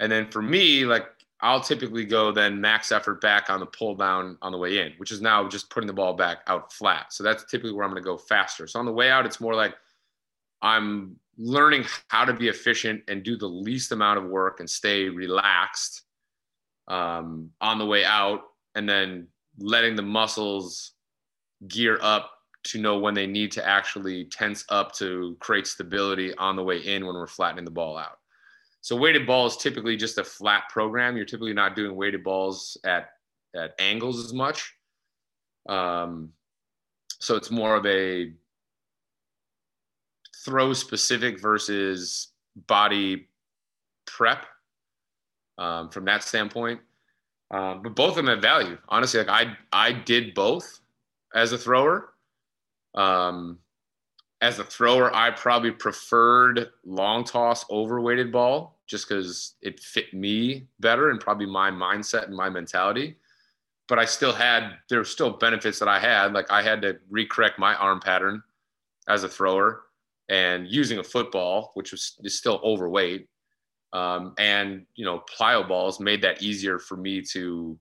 and 0.00 0.10
then 0.10 0.30
for 0.30 0.42
me, 0.42 0.84
like 0.84 1.06
I'll 1.40 1.60
typically 1.60 2.04
go 2.04 2.32
then 2.32 2.60
max 2.60 2.90
effort 2.90 3.20
back 3.20 3.48
on 3.48 3.60
the 3.60 3.66
pull 3.66 3.94
down 3.94 4.38
on 4.42 4.50
the 4.50 4.58
way 4.58 4.78
in, 4.78 4.92
which 4.96 5.12
is 5.12 5.20
now 5.20 5.48
just 5.48 5.70
putting 5.70 5.86
the 5.86 5.92
ball 5.92 6.14
back 6.14 6.38
out 6.48 6.72
flat. 6.72 7.12
So 7.12 7.22
that's 7.22 7.44
typically 7.44 7.72
where 7.72 7.84
I'm 7.84 7.92
going 7.92 8.02
to 8.02 8.06
go 8.06 8.16
faster. 8.16 8.66
So 8.66 8.80
on 8.80 8.86
the 8.86 8.92
way 8.92 9.10
out, 9.10 9.24
it's 9.24 9.40
more 9.40 9.54
like 9.54 9.74
I'm 10.62 11.16
learning 11.36 11.84
how 12.08 12.24
to 12.24 12.32
be 12.32 12.48
efficient 12.48 13.02
and 13.06 13.22
do 13.22 13.36
the 13.36 13.46
least 13.46 13.92
amount 13.92 14.18
of 14.18 14.24
work 14.24 14.58
and 14.58 14.68
stay 14.68 15.08
relaxed 15.08 16.02
um, 16.88 17.50
on 17.60 17.78
the 17.78 17.86
way 17.86 18.04
out, 18.04 18.40
and 18.74 18.88
then 18.88 19.28
letting 19.58 19.94
the 19.94 20.02
muscles 20.02 20.92
gear 21.68 21.98
up 22.02 22.32
to 22.64 22.80
know 22.80 22.98
when 22.98 23.14
they 23.14 23.26
need 23.26 23.52
to 23.52 23.66
actually 23.66 24.24
tense 24.24 24.64
up 24.70 24.92
to 24.94 25.36
create 25.38 25.66
stability 25.66 26.34
on 26.36 26.56
the 26.56 26.62
way 26.62 26.78
in 26.78 27.06
when 27.06 27.14
we're 27.14 27.26
flattening 27.26 27.64
the 27.64 27.70
ball 27.70 27.96
out. 27.96 28.17
So 28.80 28.96
weighted 28.96 29.26
ball 29.26 29.46
is 29.46 29.56
typically 29.56 29.96
just 29.96 30.18
a 30.18 30.24
flat 30.24 30.64
program. 30.70 31.16
You're 31.16 31.26
typically 31.26 31.52
not 31.52 31.76
doing 31.76 31.94
weighted 31.96 32.22
balls 32.22 32.76
at 32.84 33.10
at 33.56 33.74
angles 33.78 34.24
as 34.24 34.32
much. 34.32 34.74
Um, 35.68 36.32
so 37.20 37.36
it's 37.36 37.50
more 37.50 37.76
of 37.76 37.84
a 37.86 38.32
throw 40.44 40.72
specific 40.72 41.40
versus 41.40 42.28
body 42.66 43.28
prep 44.06 44.46
um, 45.58 45.90
from 45.90 46.04
that 46.04 46.22
standpoint. 46.22 46.80
Um, 47.50 47.82
but 47.82 47.96
both 47.96 48.10
of 48.10 48.16
them 48.16 48.26
have 48.26 48.42
value. 48.42 48.78
Honestly, 48.88 49.20
like 49.22 49.28
I 49.28 49.56
I 49.72 49.92
did 49.92 50.34
both 50.34 50.80
as 51.34 51.52
a 51.52 51.58
thrower. 51.58 52.12
Um, 52.94 53.58
as 54.40 54.58
a 54.58 54.64
thrower, 54.64 55.14
I 55.14 55.30
probably 55.30 55.72
preferred 55.72 56.70
long 56.84 57.24
toss 57.24 57.64
over 57.70 58.00
weighted 58.00 58.30
ball 58.30 58.78
just 58.86 59.08
because 59.08 59.54
it 59.62 59.80
fit 59.80 60.14
me 60.14 60.68
better 60.80 61.10
and 61.10 61.20
probably 61.20 61.46
my 61.46 61.70
mindset 61.70 62.24
and 62.24 62.36
my 62.36 62.48
mentality. 62.48 63.16
But 63.88 63.98
I 63.98 64.04
still 64.04 64.32
had 64.32 64.74
there 64.88 64.98
were 64.98 65.04
still 65.04 65.30
benefits 65.30 65.78
that 65.80 65.88
I 65.88 65.98
had. 65.98 66.34
Like 66.34 66.50
I 66.50 66.62
had 66.62 66.82
to 66.82 66.98
recorrect 67.10 67.58
my 67.58 67.74
arm 67.74 68.00
pattern 68.00 68.42
as 69.08 69.24
a 69.24 69.28
thrower 69.28 69.82
and 70.28 70.68
using 70.68 70.98
a 70.98 71.04
football, 71.04 71.72
which 71.74 71.90
was 71.90 72.16
is 72.22 72.36
still 72.36 72.60
overweight. 72.62 73.28
Um, 73.92 74.34
and 74.38 74.84
you 74.94 75.04
know, 75.04 75.24
plyo 75.36 75.66
balls 75.66 75.98
made 75.98 76.22
that 76.22 76.42
easier 76.42 76.78
for 76.78 76.96
me 76.96 77.22
to 77.32 77.78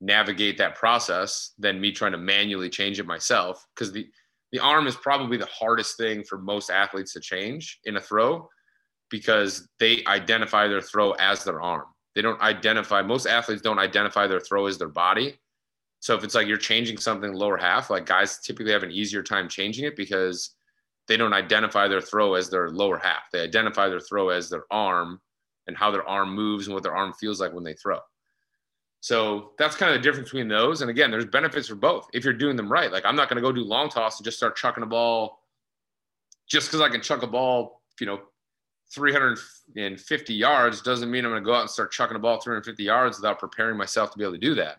navigate 0.00 0.58
that 0.58 0.74
process 0.74 1.52
than 1.58 1.80
me 1.80 1.92
trying 1.92 2.12
to 2.12 2.18
manually 2.18 2.68
change 2.68 2.98
it 2.98 3.06
myself 3.06 3.66
because 3.74 3.92
the 3.92 4.06
the 4.54 4.60
arm 4.60 4.86
is 4.86 4.94
probably 4.94 5.36
the 5.36 5.46
hardest 5.46 5.96
thing 5.96 6.22
for 6.22 6.38
most 6.38 6.70
athletes 6.70 7.12
to 7.12 7.18
change 7.18 7.80
in 7.86 7.96
a 7.96 8.00
throw 8.00 8.48
because 9.10 9.68
they 9.80 10.04
identify 10.06 10.68
their 10.68 10.80
throw 10.80 11.10
as 11.14 11.42
their 11.42 11.60
arm. 11.60 11.86
They 12.14 12.22
don't 12.22 12.40
identify, 12.40 13.02
most 13.02 13.26
athletes 13.26 13.62
don't 13.62 13.80
identify 13.80 14.28
their 14.28 14.38
throw 14.38 14.66
as 14.66 14.78
their 14.78 14.90
body. 14.90 15.40
So 15.98 16.14
if 16.14 16.22
it's 16.22 16.36
like 16.36 16.46
you're 16.46 16.56
changing 16.56 16.98
something 16.98 17.32
lower 17.32 17.56
half, 17.56 17.90
like 17.90 18.06
guys 18.06 18.38
typically 18.38 18.70
have 18.70 18.84
an 18.84 18.92
easier 18.92 19.24
time 19.24 19.48
changing 19.48 19.86
it 19.86 19.96
because 19.96 20.54
they 21.08 21.16
don't 21.16 21.32
identify 21.32 21.88
their 21.88 22.00
throw 22.00 22.34
as 22.34 22.48
their 22.48 22.70
lower 22.70 22.98
half. 22.98 23.22
They 23.32 23.40
identify 23.40 23.88
their 23.88 23.98
throw 23.98 24.28
as 24.28 24.48
their 24.48 24.66
arm 24.70 25.20
and 25.66 25.76
how 25.76 25.90
their 25.90 26.08
arm 26.08 26.32
moves 26.32 26.68
and 26.68 26.74
what 26.74 26.84
their 26.84 26.94
arm 26.94 27.12
feels 27.14 27.40
like 27.40 27.52
when 27.52 27.64
they 27.64 27.74
throw. 27.74 27.98
So 29.04 29.50
that's 29.58 29.76
kind 29.76 29.94
of 29.94 30.00
the 30.00 30.02
difference 30.02 30.30
between 30.30 30.48
those. 30.48 30.80
And 30.80 30.88
again, 30.88 31.10
there's 31.10 31.26
benefits 31.26 31.68
for 31.68 31.74
both 31.74 32.08
if 32.14 32.24
you're 32.24 32.32
doing 32.32 32.56
them 32.56 32.72
right. 32.72 32.90
Like 32.90 33.04
I'm 33.04 33.14
not 33.14 33.28
going 33.28 33.36
to 33.36 33.42
go 33.42 33.52
do 33.52 33.62
long 33.62 33.90
toss 33.90 34.18
and 34.18 34.24
just 34.24 34.38
start 34.38 34.56
chucking 34.56 34.82
a 34.82 34.86
ball 34.86 35.40
just 36.48 36.68
because 36.68 36.80
I 36.80 36.88
can 36.88 37.02
chuck 37.02 37.22
a 37.22 37.26
ball, 37.26 37.82
you 38.00 38.06
know, 38.06 38.22
350 38.94 40.32
yards 40.32 40.80
doesn't 40.80 41.10
mean 41.10 41.26
I'm 41.26 41.32
going 41.32 41.42
to 41.42 41.46
go 41.46 41.54
out 41.54 41.60
and 41.60 41.68
start 41.68 41.92
chucking 41.92 42.16
a 42.16 42.18
ball 42.18 42.40
350 42.40 42.82
yards 42.82 43.18
without 43.18 43.38
preparing 43.38 43.76
myself 43.76 44.10
to 44.12 44.16
be 44.16 44.24
able 44.24 44.32
to 44.32 44.38
do 44.38 44.54
that. 44.54 44.78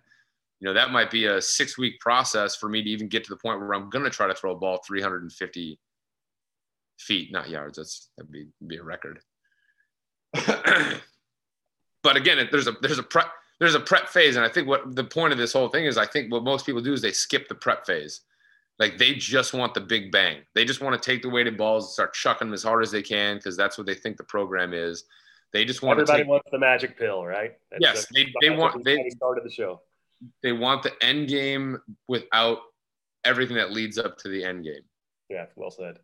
you 0.60 0.66
know, 0.66 0.74
that 0.74 0.90
might 0.90 1.12
be 1.12 1.26
a 1.26 1.40
six 1.40 1.78
week 1.78 2.00
process 2.00 2.56
for 2.56 2.68
me 2.68 2.82
to 2.82 2.90
even 2.90 3.08
get 3.08 3.24
to 3.26 3.30
the 3.30 3.38
point 3.38 3.60
where 3.60 3.76
I'm 3.76 3.92
going 3.92 4.06
to 4.06 4.10
try 4.10 4.26
to 4.26 4.34
throw 4.34 4.54
a 4.54 4.56
ball 4.56 4.82
350 4.88 5.80
feet, 6.98 7.32
not 7.32 7.48
yards. 7.48 7.78
That's 7.78 8.10
that'd 8.18 8.32
be, 8.32 8.48
be 8.66 8.78
a 8.78 8.84
record. 8.84 9.20
but 10.34 12.16
again, 12.16 12.48
there's 12.50 12.66
a 12.66 12.76
there's 12.82 12.98
a 12.98 13.04
prep 13.04 13.28
there's 13.60 13.76
a 13.76 13.80
prep 13.80 14.10
phase, 14.10 14.36
and 14.36 14.46
I 14.46 14.50
think 14.50 14.68
what 14.68 14.96
the 14.96 15.04
point 15.04 15.32
of 15.32 15.40
this 15.40 15.54
whole 15.54 15.70
thing 15.70 15.86
is, 15.86 15.98
I 15.98 16.06
think 16.06 16.32
what 16.32 16.44
most 16.44 16.66
people 16.66 16.82
do 16.82 16.94
is 16.94 17.02
they 17.02 17.12
skip 17.12 17.48
the 17.48 17.56
prep 17.56 17.86
phase. 17.86 18.22
Like 18.78 18.98
they 18.98 19.14
just 19.14 19.54
want 19.54 19.74
the 19.74 19.82
big 19.82 20.12
bang. 20.12 20.40
They 20.54 20.66
just 20.66 20.82
want 20.82 21.02
to 21.02 21.12
take 21.12 21.22
the 21.22 21.30
weighted 21.30 21.58
balls 21.58 21.86
and 21.86 21.94
start 21.94 22.14
chucking 22.14 22.48
them 22.48 22.54
as 22.54 22.64
hard 22.64 22.84
as 22.84 22.92
they 22.92 23.02
can 23.02 23.38
because 23.38 23.56
that's 23.56 23.78
what 23.78 23.88
they 23.88 23.96
think 23.96 24.18
the 24.18 24.24
program 24.26 24.74
is. 24.74 25.06
They 25.54 25.64
just 25.64 25.82
want 25.82 26.00
Everybody 26.00 26.18
to 26.18 26.24
take, 26.24 26.30
wants 26.30 26.50
the 26.52 26.60
magic 26.60 27.00
pill, 27.00 27.26
right? 27.26 27.54
That's 27.72 27.82
yes, 27.82 28.06
the, 28.08 28.26
they, 28.26 28.50
they 28.50 28.56
want 28.56 28.84
they 28.84 29.10
started 29.12 29.46
the 29.46 29.50
show. 29.50 29.82
They 30.44 30.52
want 30.52 30.84
the 30.84 30.92
end 31.02 31.30
game 31.30 31.80
without 32.10 32.60
everything 33.24 33.56
that 33.56 33.72
leads 33.72 33.98
up 33.98 34.18
to 34.20 34.28
the 34.28 34.44
end 34.44 34.66
game. 34.66 34.82
Yeah, 35.30 35.46
well 35.56 35.72
said. 35.72 36.00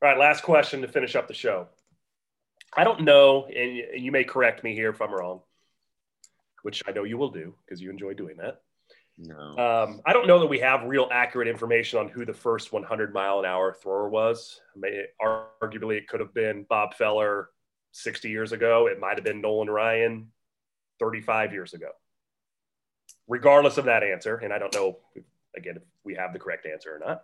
All 0.00 0.08
right, 0.08 0.18
last 0.18 0.44
question 0.44 0.82
to 0.82 0.88
finish 0.88 1.16
up 1.16 1.26
the 1.26 1.34
show. 1.34 1.66
I 2.76 2.84
don't 2.84 3.02
know, 3.02 3.46
and 3.46 4.02
you 4.02 4.12
may 4.12 4.24
correct 4.24 4.62
me 4.62 4.74
here 4.74 4.90
if 4.90 5.02
I'm 5.02 5.12
wrong, 5.12 5.40
which 6.62 6.82
I 6.86 6.92
know 6.92 7.04
you 7.04 7.18
will 7.18 7.30
do 7.30 7.54
because 7.64 7.80
you 7.80 7.90
enjoy 7.90 8.14
doing 8.14 8.36
that. 8.38 8.60
No. 9.18 9.36
Um, 9.36 10.00
I 10.06 10.12
don't 10.12 10.26
know 10.26 10.38
that 10.40 10.46
we 10.46 10.58
have 10.60 10.84
real 10.84 11.08
accurate 11.12 11.48
information 11.48 11.98
on 11.98 12.08
who 12.08 12.24
the 12.24 12.32
first 12.32 12.72
100 12.72 13.12
mile 13.12 13.40
an 13.40 13.44
hour 13.44 13.72
thrower 13.72 14.08
was. 14.08 14.60
I 14.74 14.78
mean, 14.78 15.04
arguably, 15.20 15.96
it 15.96 16.08
could 16.08 16.20
have 16.20 16.32
been 16.32 16.64
Bob 16.68 16.94
Feller 16.94 17.50
60 17.92 18.30
years 18.30 18.52
ago. 18.52 18.86
It 18.86 18.98
might 18.98 19.16
have 19.16 19.24
been 19.24 19.40
Nolan 19.40 19.68
Ryan 19.68 20.28
35 20.98 21.52
years 21.52 21.74
ago. 21.74 21.90
Regardless 23.28 23.76
of 23.76 23.84
that 23.84 24.02
answer, 24.02 24.36
and 24.36 24.52
I 24.52 24.58
don't 24.58 24.74
know 24.74 24.98
again 25.56 25.76
if 25.76 25.82
we 26.04 26.14
have 26.14 26.32
the 26.32 26.38
correct 26.38 26.66
answer 26.66 26.94
or 26.94 26.98
not. 26.98 27.22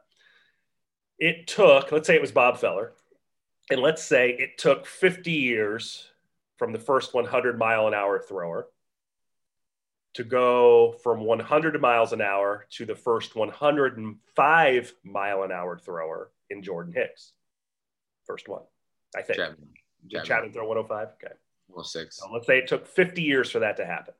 It 1.18 1.47
took, 1.47 1.91
let's 1.91 2.07
say 2.07 2.14
it 2.14 2.20
was 2.20 2.30
Bob 2.30 2.59
Feller, 2.59 2.93
and 3.70 3.80
let's 3.80 4.05
say 4.05 4.30
it 4.30 4.59
took 4.59 4.86
50 4.86 5.32
years 5.32 6.07
from 6.59 6.72
the 6.72 6.78
first 6.78 7.14
100 7.14 7.59
mile 7.59 7.89
an 7.89 7.95
hour 7.95 8.20
thrower 8.20 8.68
to 10.15 10.25
go 10.25 10.97
from 11.03 11.21
100 11.21 11.81
miles 11.81 12.13
an 12.13 12.21
hour 12.21 12.67
to 12.71 12.85
the 12.85 12.95
first 12.95 13.37
105 13.37 14.93
mile 15.05 15.43
an 15.43 15.53
hour 15.53 15.79
thrower 15.79 16.31
in 16.51 16.63
Jordan 16.63 16.93
Hicks. 16.93 17.33
First 18.27 18.49
one, 18.49 18.63
I 19.17 19.23
think. 19.23 19.39
Chapman, 19.39 19.69
Chapman. 20.11 20.27
Chapman 20.27 20.53
throw 20.53 20.69
105? 20.69 21.09
Okay. 21.23 21.35
106. 21.69 22.17
So 22.17 22.31
let's 22.33 22.47
say 22.47 22.59
it 22.59 22.67
took 22.67 22.87
50 22.87 23.23
years 23.23 23.51
for 23.51 23.61
that 23.61 23.77
to 23.77 23.87
happen. 23.87 24.15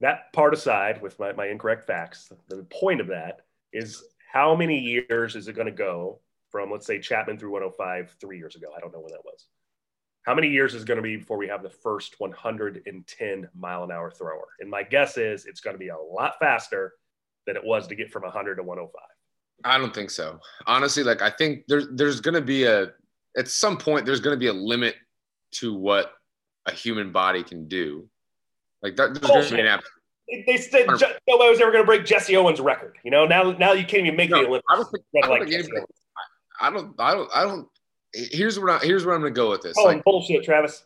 That 0.00 0.32
part 0.32 0.54
aside, 0.54 1.02
with 1.02 1.18
my, 1.18 1.32
my 1.32 1.46
incorrect 1.46 1.86
facts, 1.86 2.32
the 2.48 2.64
point 2.64 3.00
of 3.00 3.08
that 3.08 3.40
is 3.72 4.02
how 4.32 4.54
many 4.54 4.78
years 4.78 5.36
is 5.36 5.48
it 5.48 5.54
going 5.54 5.66
to 5.66 5.72
go 5.72 6.20
from, 6.50 6.70
let's 6.70 6.86
say, 6.86 6.98
Chapman 6.98 7.38
threw 7.38 7.50
105 7.52 8.16
three 8.20 8.38
years 8.38 8.56
ago? 8.56 8.68
I 8.76 8.80
don't 8.80 8.92
know 8.92 9.00
when 9.00 9.12
that 9.12 9.24
was. 9.24 9.46
How 10.22 10.34
many 10.34 10.48
years 10.48 10.74
is 10.74 10.84
going 10.84 10.96
to 10.96 11.02
be 11.02 11.16
before 11.16 11.38
we 11.38 11.48
have 11.48 11.62
the 11.62 11.70
first 11.70 12.16
110 12.18 13.48
mile 13.58 13.84
an 13.84 13.90
hour 13.90 14.10
thrower? 14.10 14.48
And 14.60 14.70
my 14.70 14.82
guess 14.82 15.16
is 15.16 15.46
it's 15.46 15.60
going 15.60 15.74
to 15.74 15.78
be 15.78 15.88
a 15.88 15.96
lot 15.96 16.34
faster 16.38 16.94
than 17.46 17.56
it 17.56 17.64
was 17.64 17.86
to 17.86 17.94
get 17.94 18.10
from 18.10 18.22
100 18.24 18.56
to 18.56 18.62
105. 18.62 19.02
I 19.64 19.78
don't 19.78 19.94
think 19.94 20.10
so. 20.10 20.38
Honestly, 20.66 21.02
like 21.02 21.22
I 21.22 21.30
think 21.30 21.64
there's 21.68 21.86
there's 21.92 22.20
going 22.20 22.34
to 22.34 22.40
be 22.40 22.64
a 22.64 22.92
at 23.36 23.48
some 23.48 23.76
point 23.76 24.06
there's 24.06 24.20
going 24.20 24.34
to 24.34 24.40
be 24.40 24.46
a 24.46 24.52
limit 24.52 24.94
to 25.52 25.74
what 25.74 26.12
a 26.66 26.72
human 26.72 27.12
body 27.12 27.42
can 27.42 27.68
do. 27.68 28.08
Like 28.82 28.96
that, 28.96 29.14
there's 29.14 29.26
going 29.26 29.44
to 29.44 29.54
be 29.54 29.60
an 29.60 29.66
oh, 29.66 29.70
app. 29.70 29.84
They 30.46 30.56
said 30.56 30.86
nobody 30.86 31.50
was 31.50 31.60
ever 31.60 31.72
going 31.72 31.82
to 31.82 31.86
break 31.86 32.06
Jesse 32.06 32.36
Owens' 32.36 32.60
record. 32.60 32.96
You 33.04 33.10
know, 33.10 33.26
now 33.26 33.50
now 33.52 33.72
you 33.72 33.84
can't 33.84 34.06
even 34.06 34.16
make 34.16 34.30
no, 34.30 34.42
the 34.42 34.46
Olympics. 34.46 34.66
I 34.70 34.76
don't 34.76 34.90
think, 34.90 35.04
I 35.16 35.20
don't, 35.20 35.30
like 35.30 35.48
think 35.48 35.54
anybody, 35.54 35.86
I 36.60 36.70
don't, 36.70 36.94
I 36.98 37.14
don't, 37.14 37.30
I 37.34 37.42
don't 37.42 37.68
here's 38.12 38.58
where 38.58 38.70
I, 38.70 38.78
here's 38.78 39.04
where 39.04 39.14
I'm 39.14 39.20
gonna 39.20 39.32
go 39.32 39.50
with 39.50 39.62
this. 39.62 39.76
Oh, 39.78 39.84
like, 39.84 40.04
bullshit, 40.04 40.44
Travis. 40.44 40.84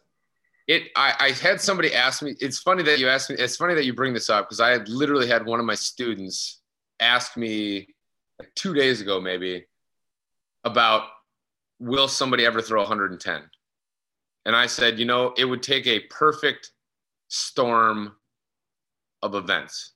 It. 0.66 0.84
I, 0.96 1.14
I 1.20 1.30
had 1.30 1.60
somebody 1.60 1.94
ask 1.94 2.22
me. 2.22 2.34
It's 2.40 2.58
funny 2.58 2.82
that 2.84 2.98
you 2.98 3.08
asked 3.08 3.30
me. 3.30 3.36
It's 3.38 3.56
funny 3.56 3.74
that 3.74 3.84
you 3.84 3.94
bring 3.94 4.14
this 4.14 4.30
up 4.30 4.46
because 4.46 4.60
I 4.60 4.70
had 4.70 4.88
literally 4.88 5.28
had 5.28 5.44
one 5.44 5.60
of 5.60 5.66
my 5.66 5.74
students 5.74 6.60
ask 7.00 7.36
me 7.36 7.94
like 8.38 8.54
two 8.54 8.74
days 8.74 9.00
ago, 9.00 9.20
maybe, 9.20 9.66
about 10.64 11.08
will 11.78 12.08
somebody 12.08 12.46
ever 12.46 12.62
throw 12.62 12.80
110? 12.80 13.42
And 14.46 14.56
I 14.56 14.66
said, 14.66 14.98
you 14.98 15.04
know, 15.04 15.32
it 15.36 15.44
would 15.44 15.62
take 15.62 15.86
a 15.86 16.00
perfect 16.00 16.70
storm 17.28 18.16
of 19.22 19.34
events. 19.34 19.92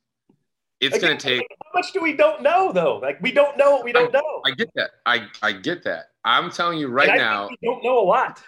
It's 0.81 0.99
going 0.99 1.17
to 1.17 1.23
take. 1.23 1.41
How 1.41 1.81
much 1.81 1.93
do 1.93 2.01
we 2.01 2.17
don't 2.17 2.43
know 2.43 2.73
though? 2.73 2.99
Like 2.99 3.21
we 3.21 3.33
don't 3.33 3.57
know 3.59 3.73
what 3.73 3.85
we 3.85 3.93
don't 3.93 4.15
I, 4.15 4.19
know. 4.19 4.43
I 4.47 4.51
get 4.53 4.71
that. 4.77 4.91
I 5.07 5.27
I 5.43 5.53
get 5.53 5.83
that. 5.85 6.11
I'm 6.29 6.51
telling 6.51 6.79
you 6.79 6.89
right 6.89 7.17
now. 7.17 7.49
don't 7.65 7.83
know 7.83 8.01
a 8.01 8.05
lot. 8.05 8.43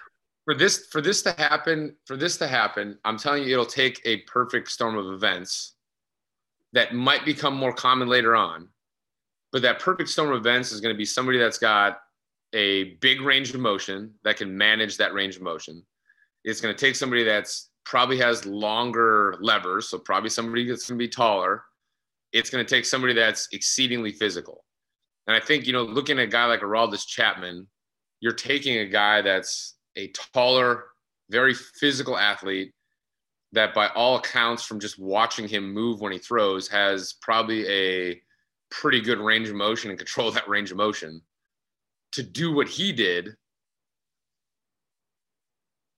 For 0.45 0.55
this 0.55 0.87
for 0.91 1.01
this 1.01 1.23
to 1.23 1.33
happen, 1.33 1.97
for 2.05 2.17
this 2.17 2.37
to 2.39 2.47
happen, 2.47 2.99
I'm 3.05 3.17
telling 3.17 3.45
you, 3.45 3.53
it'll 3.53 3.65
take 3.65 4.01
a 4.05 4.19
perfect 4.23 4.71
storm 4.71 4.99
of 4.99 5.13
events 5.15 5.75
that 6.73 6.95
might 6.95 7.25
become 7.25 7.55
more 7.55 7.73
common 7.73 8.09
later 8.09 8.37
on. 8.37 8.69
But 9.51 9.63
that 9.63 9.81
perfect 9.81 10.11
storm 10.11 10.31
of 10.31 10.37
events 10.37 10.73
is 10.73 10.81
going 10.81 10.95
to 10.95 10.99
be 10.99 11.07
somebody 11.07 11.39
that's 11.39 11.59
got 11.59 12.01
a 12.53 12.95
big 13.01 13.23
range 13.23 13.55
of 13.55 13.61
motion 13.61 14.13
that 14.25 14.37
can 14.37 14.57
manage 14.57 14.97
that 14.99 15.15
range 15.15 15.37
of 15.37 15.43
motion. 15.43 15.83
It's 16.45 16.61
going 16.61 16.75
to 16.75 16.79
take 16.79 16.97
somebody 16.97 17.25
that's 17.25 17.71
probably 17.85 18.19
has 18.19 18.45
longer 18.45 19.37
levers, 19.41 19.89
so 19.89 19.99
probably 19.99 20.31
somebody 20.31 20.69
that's 20.69 20.89
going 20.89 20.99
to 20.99 21.03
be 21.03 21.09
taller. 21.09 21.65
It's 22.33 22.51
going 22.51 22.65
to 22.65 22.75
take 22.75 22.85
somebody 22.85 23.15
that's 23.15 23.49
exceedingly 23.53 24.13
physical. 24.13 24.65
And 25.31 25.41
I 25.41 25.47
think, 25.47 25.65
you 25.65 25.73
know, 25.73 25.85
looking 25.85 26.19
at 26.19 26.25
a 26.25 26.27
guy 26.27 26.47
like 26.47 26.59
Aroldis 26.59 27.07
Chapman, 27.07 27.69
you're 28.19 28.33
taking 28.33 28.79
a 28.79 28.85
guy 28.85 29.23
that's 29.23 29.77
a 29.95 30.09
taller, 30.09 30.87
very 31.31 31.55
physical 31.55 32.19
athlete 32.19 32.73
that, 33.53 33.73
by 33.73 33.87
all 33.91 34.17
accounts, 34.17 34.65
from 34.65 34.81
just 34.81 34.99
watching 34.99 35.47
him 35.47 35.73
move 35.73 36.01
when 36.01 36.11
he 36.11 36.19
throws, 36.19 36.67
has 36.67 37.13
probably 37.23 37.65
a 37.69 38.21
pretty 38.73 39.01
good 39.01 39.21
range 39.21 39.49
of 39.49 39.55
motion 39.55 39.91
and 39.91 40.01
control 40.01 40.33
that 40.33 40.49
range 40.49 40.73
of 40.73 40.77
motion. 40.77 41.23
To 42.15 42.25
do 42.25 42.53
what 42.53 42.67
he 42.67 42.91
did, 42.91 43.29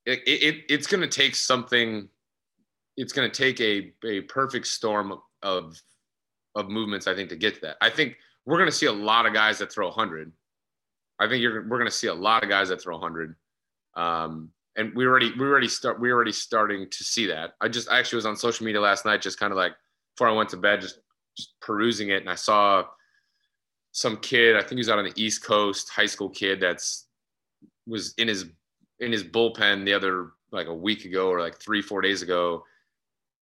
it, 0.04 0.20
it 0.26 0.64
it's 0.68 0.86
going 0.86 1.00
to 1.00 1.08
take 1.08 1.36
something. 1.36 2.06
It's 2.98 3.14
going 3.14 3.30
to 3.30 3.34
take 3.34 3.62
a, 3.62 3.94
a 4.06 4.20
perfect 4.24 4.66
storm 4.66 5.18
of 5.42 5.80
of 6.54 6.68
movements, 6.68 7.06
I 7.06 7.14
think, 7.14 7.30
to 7.30 7.36
get 7.36 7.54
to 7.54 7.60
that. 7.62 7.76
I 7.80 7.88
think 7.88 8.18
we're 8.46 8.58
going 8.58 8.70
to 8.70 8.76
see 8.76 8.86
a 8.86 8.92
lot 8.92 9.26
of 9.26 9.32
guys 9.32 9.58
that 9.58 9.72
throw 9.72 9.86
100. 9.86 10.32
I 11.18 11.28
think 11.28 11.44
we're 11.44 11.78
going 11.78 11.86
to 11.86 11.90
see 11.90 12.08
a 12.08 12.14
lot 12.14 12.42
of 12.42 12.48
guys 12.48 12.68
that 12.70 12.82
throw 12.82 12.96
100. 12.96 13.36
Um, 13.94 14.50
and 14.76 14.94
we 14.94 15.04
already 15.06 15.32
we 15.38 15.44
already 15.44 15.68
start 15.68 16.00
we 16.00 16.10
already 16.10 16.32
starting 16.32 16.88
to 16.88 17.04
see 17.04 17.26
that. 17.26 17.52
I 17.60 17.68
just 17.68 17.90
I 17.90 17.98
actually 17.98 18.16
was 18.16 18.26
on 18.26 18.36
social 18.36 18.64
media 18.64 18.80
last 18.80 19.04
night, 19.04 19.20
just 19.20 19.38
kind 19.38 19.52
of 19.52 19.56
like 19.56 19.72
before 20.16 20.28
I 20.28 20.32
went 20.32 20.48
to 20.50 20.56
bed, 20.56 20.80
just, 20.80 20.98
just 21.36 21.60
perusing 21.60 22.08
it, 22.08 22.22
and 22.22 22.30
I 22.30 22.34
saw 22.34 22.84
some 23.92 24.16
kid. 24.16 24.56
I 24.56 24.60
think 24.60 24.72
he 24.72 24.76
was 24.78 24.88
out 24.88 24.98
on 24.98 25.04
the 25.04 25.22
East 25.22 25.44
Coast, 25.44 25.90
high 25.90 26.06
school 26.06 26.30
kid 26.30 26.60
that's 26.60 27.06
was 27.86 28.14
in 28.16 28.28
his 28.28 28.46
in 29.00 29.12
his 29.12 29.24
bullpen 29.24 29.84
the 29.84 29.92
other 29.92 30.30
like 30.52 30.68
a 30.68 30.74
week 30.74 31.04
ago 31.04 31.28
or 31.28 31.40
like 31.40 31.60
three 31.60 31.82
four 31.82 32.00
days 32.00 32.22
ago. 32.22 32.64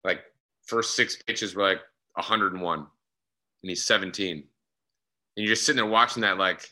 Like 0.03 0.23
first 0.67 0.97
six 0.97 1.23
pitches 1.23 1.55
were 1.55 1.63
like 1.63 1.81
101, 2.15 2.79
and 2.79 2.87
he's 3.63 3.85
17 3.85 4.45
and 5.41 5.47
you're 5.47 5.55
just 5.55 5.65
sitting 5.65 5.79
there 5.79 5.91
watching 5.91 6.21
that 6.21 6.37
like 6.37 6.69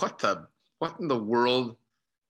what 0.00 0.18
the 0.18 0.48
what 0.80 0.98
in 0.98 1.06
the 1.06 1.16
world 1.16 1.76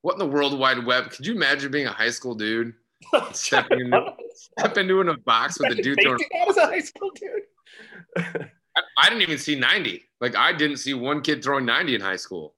what 0.03 0.13
in 0.13 0.19
the 0.19 0.27
world 0.27 0.59
wide 0.59 0.85
web? 0.85 1.09
Could 1.11 1.27
you 1.27 1.33
imagine 1.33 1.71
being 1.73 1.87
a 1.87 1.91
high 1.91 2.11
school 2.11 2.35
dude 2.35 2.75
stepping 3.33 3.81
into, 3.81 4.13
step 4.35 4.77
into 4.77 5.01
in 5.01 5.09
a 5.09 5.17
box 5.17 5.59
with 5.59 5.73
a 5.73 5.83
dude 5.83 5.99
throwing 6.03 6.19
I 6.39 6.45
was 6.47 6.59
a 6.59 6.67
high 6.67 6.81
school 6.81 7.11
dude. 7.15 8.49
I, 8.77 8.83
I 8.99 9.09
didn't 9.09 9.23
even 9.23 9.39
see 9.39 9.59
90 9.59 10.05
like 10.21 10.37
i 10.37 10.53
didn't 10.53 10.77
see 10.77 10.93
one 10.93 11.23
kid 11.23 11.43
throwing 11.43 11.65
90 11.65 11.95
in 11.95 12.01
high 12.03 12.17
school. 12.17 12.55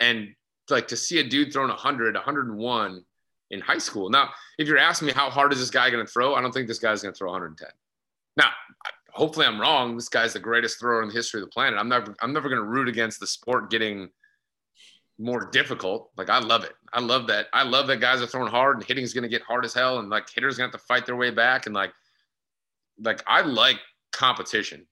And 0.00 0.34
like 0.70 0.88
to 0.88 0.96
see 0.96 1.20
a 1.20 1.24
dude 1.24 1.52
throwing 1.52 1.68
100 1.68 2.14
101 2.14 3.04
in 3.52 3.60
high 3.60 3.78
school. 3.78 4.10
Now 4.10 4.30
if 4.58 4.66
you're 4.66 4.78
asking 4.78 5.06
me 5.06 5.12
how 5.12 5.30
hard 5.30 5.52
is 5.52 5.60
this 5.60 5.70
guy 5.70 5.88
going 5.90 6.04
to 6.04 6.12
throw 6.12 6.34
i 6.34 6.40
don't 6.40 6.50
think 6.50 6.66
this 6.66 6.80
guy's 6.80 7.00
going 7.00 7.14
to 7.14 7.18
throw 7.18 7.30
110 7.30 7.68
now 8.36 8.50
hopefully 9.12 9.46
I'm 9.46 9.60
wrong. 9.60 9.96
This 9.96 10.08
guy's 10.08 10.32
the 10.32 10.40
greatest 10.40 10.78
thrower 10.78 11.02
in 11.02 11.08
the 11.08 11.14
history 11.14 11.40
of 11.40 11.46
the 11.46 11.52
planet. 11.52 11.78
I'm 11.78 11.88
never 11.88 12.14
I'm 12.20 12.32
never 12.32 12.48
going 12.48 12.60
to 12.60 12.68
root 12.68 12.88
against 12.88 13.20
the 13.20 13.26
sport 13.26 13.70
getting 13.70 14.10
more 15.18 15.50
difficult. 15.50 16.10
Like 16.16 16.30
I 16.30 16.38
love 16.38 16.64
it. 16.64 16.72
I 16.92 17.00
love 17.00 17.26
that. 17.28 17.46
I 17.52 17.62
love 17.62 17.86
that 17.88 18.00
guys 18.00 18.22
are 18.22 18.26
throwing 18.26 18.50
hard 18.50 18.76
and 18.76 18.84
hitting 18.84 19.04
is 19.04 19.14
going 19.14 19.22
to 19.22 19.28
get 19.28 19.42
hard 19.42 19.64
as 19.64 19.74
hell 19.74 19.98
and 19.98 20.08
like 20.08 20.28
hitters 20.30 20.56
going 20.56 20.70
to 20.70 20.76
have 20.76 20.80
to 20.80 20.86
fight 20.86 21.06
their 21.06 21.16
way 21.16 21.30
back 21.30 21.66
and 21.66 21.74
like 21.74 21.92
like 23.02 23.22
I 23.26 23.42
like 23.42 23.78
competition. 24.12 24.86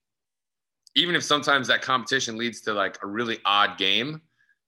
Even 0.95 1.15
if 1.15 1.23
sometimes 1.23 1.69
that 1.69 1.83
competition 1.83 2.37
leads 2.37 2.61
to 2.63 2.73
like 2.73 2.99
a 3.03 3.07
really 3.07 3.39
odd 3.45 3.79
game 3.79 4.21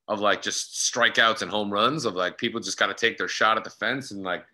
of 0.09 0.21
like 0.21 0.43
just 0.43 0.93
strikeouts 0.93 1.43
and 1.43 1.51
home 1.51 1.73
runs 1.73 2.05
of 2.05 2.15
like 2.15 2.37
people 2.37 2.61
just 2.61 2.79
got 2.79 2.87
to 2.87 2.95
take 2.95 3.17
their 3.17 3.29
shot 3.29 3.57
at 3.57 3.65
the 3.65 3.71
fence 3.71 4.11
and 4.11 4.23
like 4.23 4.45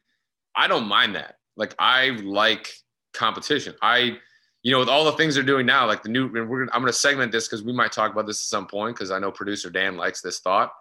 I 0.54 0.68
don't 0.68 0.86
mind 0.86 1.14
that. 1.14 1.36
Like 1.56 1.74
I 1.78 2.10
like 2.22 2.72
competition. 3.12 3.74
I 3.82 4.18
you 4.66 4.72
know, 4.72 4.80
with 4.80 4.88
all 4.88 5.04
the 5.04 5.12
things 5.12 5.36
they're 5.36 5.44
doing 5.44 5.64
now, 5.64 5.86
like 5.86 6.02
the 6.02 6.08
new, 6.08 6.26
I'm 6.26 6.48
going 6.48 6.86
to 6.86 6.92
segment 6.92 7.30
this 7.30 7.46
because 7.46 7.62
we 7.62 7.72
might 7.72 7.92
talk 7.92 8.10
about 8.10 8.26
this 8.26 8.40
at 8.40 8.46
some 8.46 8.66
point 8.66 8.96
because 8.96 9.12
I 9.12 9.20
know 9.20 9.30
producer 9.30 9.70
Dan 9.70 9.96
likes 9.96 10.20
this 10.20 10.40
thought. 10.40 10.72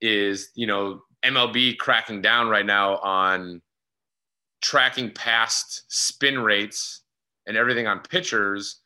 Is 0.00 0.50
you 0.54 0.68
know 0.68 1.02
MLB 1.24 1.78
cracking 1.78 2.22
down 2.22 2.48
right 2.48 2.64
now 2.64 2.98
on 2.98 3.60
tracking 4.62 5.10
past 5.10 5.82
spin 5.88 6.38
rates 6.38 7.02
and 7.48 7.56
everything 7.56 7.88
on 7.88 7.98
pitchers 7.98 8.82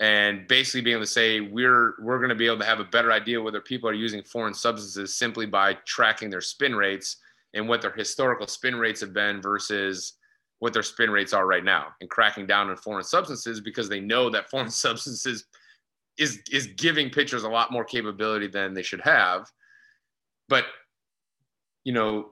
and 0.00 0.48
basically 0.48 0.80
being 0.80 0.96
able 0.96 1.04
to 1.04 1.10
say 1.10 1.40
we're 1.40 1.96
we're 2.00 2.20
going 2.20 2.30
to 2.30 2.34
be 2.34 2.46
able 2.46 2.60
to 2.60 2.64
have 2.64 2.80
a 2.80 2.84
better 2.84 3.12
idea 3.12 3.38
whether 3.38 3.60
people 3.60 3.86
are 3.86 3.92
using 3.92 4.22
foreign 4.22 4.54
substances 4.54 5.14
simply 5.14 5.44
by 5.44 5.74
tracking 5.84 6.30
their 6.30 6.40
spin 6.40 6.74
rates 6.74 7.18
and 7.52 7.68
what 7.68 7.82
their 7.82 7.92
historical 7.92 8.46
spin 8.46 8.76
rates 8.76 9.02
have 9.02 9.12
been 9.12 9.42
versus 9.42 10.14
what 10.62 10.72
their 10.72 10.84
spin 10.84 11.10
rates 11.10 11.32
are 11.32 11.44
right 11.44 11.64
now 11.64 11.88
and 12.00 12.08
cracking 12.08 12.46
down 12.46 12.70
on 12.70 12.76
foreign 12.76 13.02
substances 13.02 13.60
because 13.60 13.88
they 13.88 13.98
know 13.98 14.30
that 14.30 14.48
foreign 14.50 14.70
substances 14.70 15.46
is 16.18 16.40
is 16.50 16.68
giving 16.68 17.10
pitchers 17.10 17.42
a 17.42 17.48
lot 17.48 17.72
more 17.72 17.84
capability 17.84 18.46
than 18.46 18.72
they 18.72 18.82
should 18.82 19.00
have 19.00 19.50
but 20.48 20.64
you 21.84 21.92
know 21.92 22.28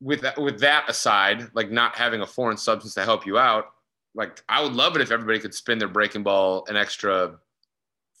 with 0.00 0.22
that 0.22 0.40
with 0.40 0.58
that 0.58 0.88
aside 0.88 1.48
like 1.54 1.70
not 1.70 1.94
having 1.94 2.22
a 2.22 2.26
foreign 2.26 2.56
substance 2.56 2.94
to 2.94 3.04
help 3.04 3.26
you 3.26 3.38
out 3.38 3.66
like 4.14 4.42
I 4.48 4.62
would 4.62 4.74
love 4.74 4.96
it 4.96 5.02
if 5.02 5.10
everybody 5.10 5.38
could 5.38 5.54
spin 5.54 5.78
their 5.78 5.88
breaking 5.88 6.22
ball 6.22 6.64
an 6.68 6.76
extra 6.76 7.36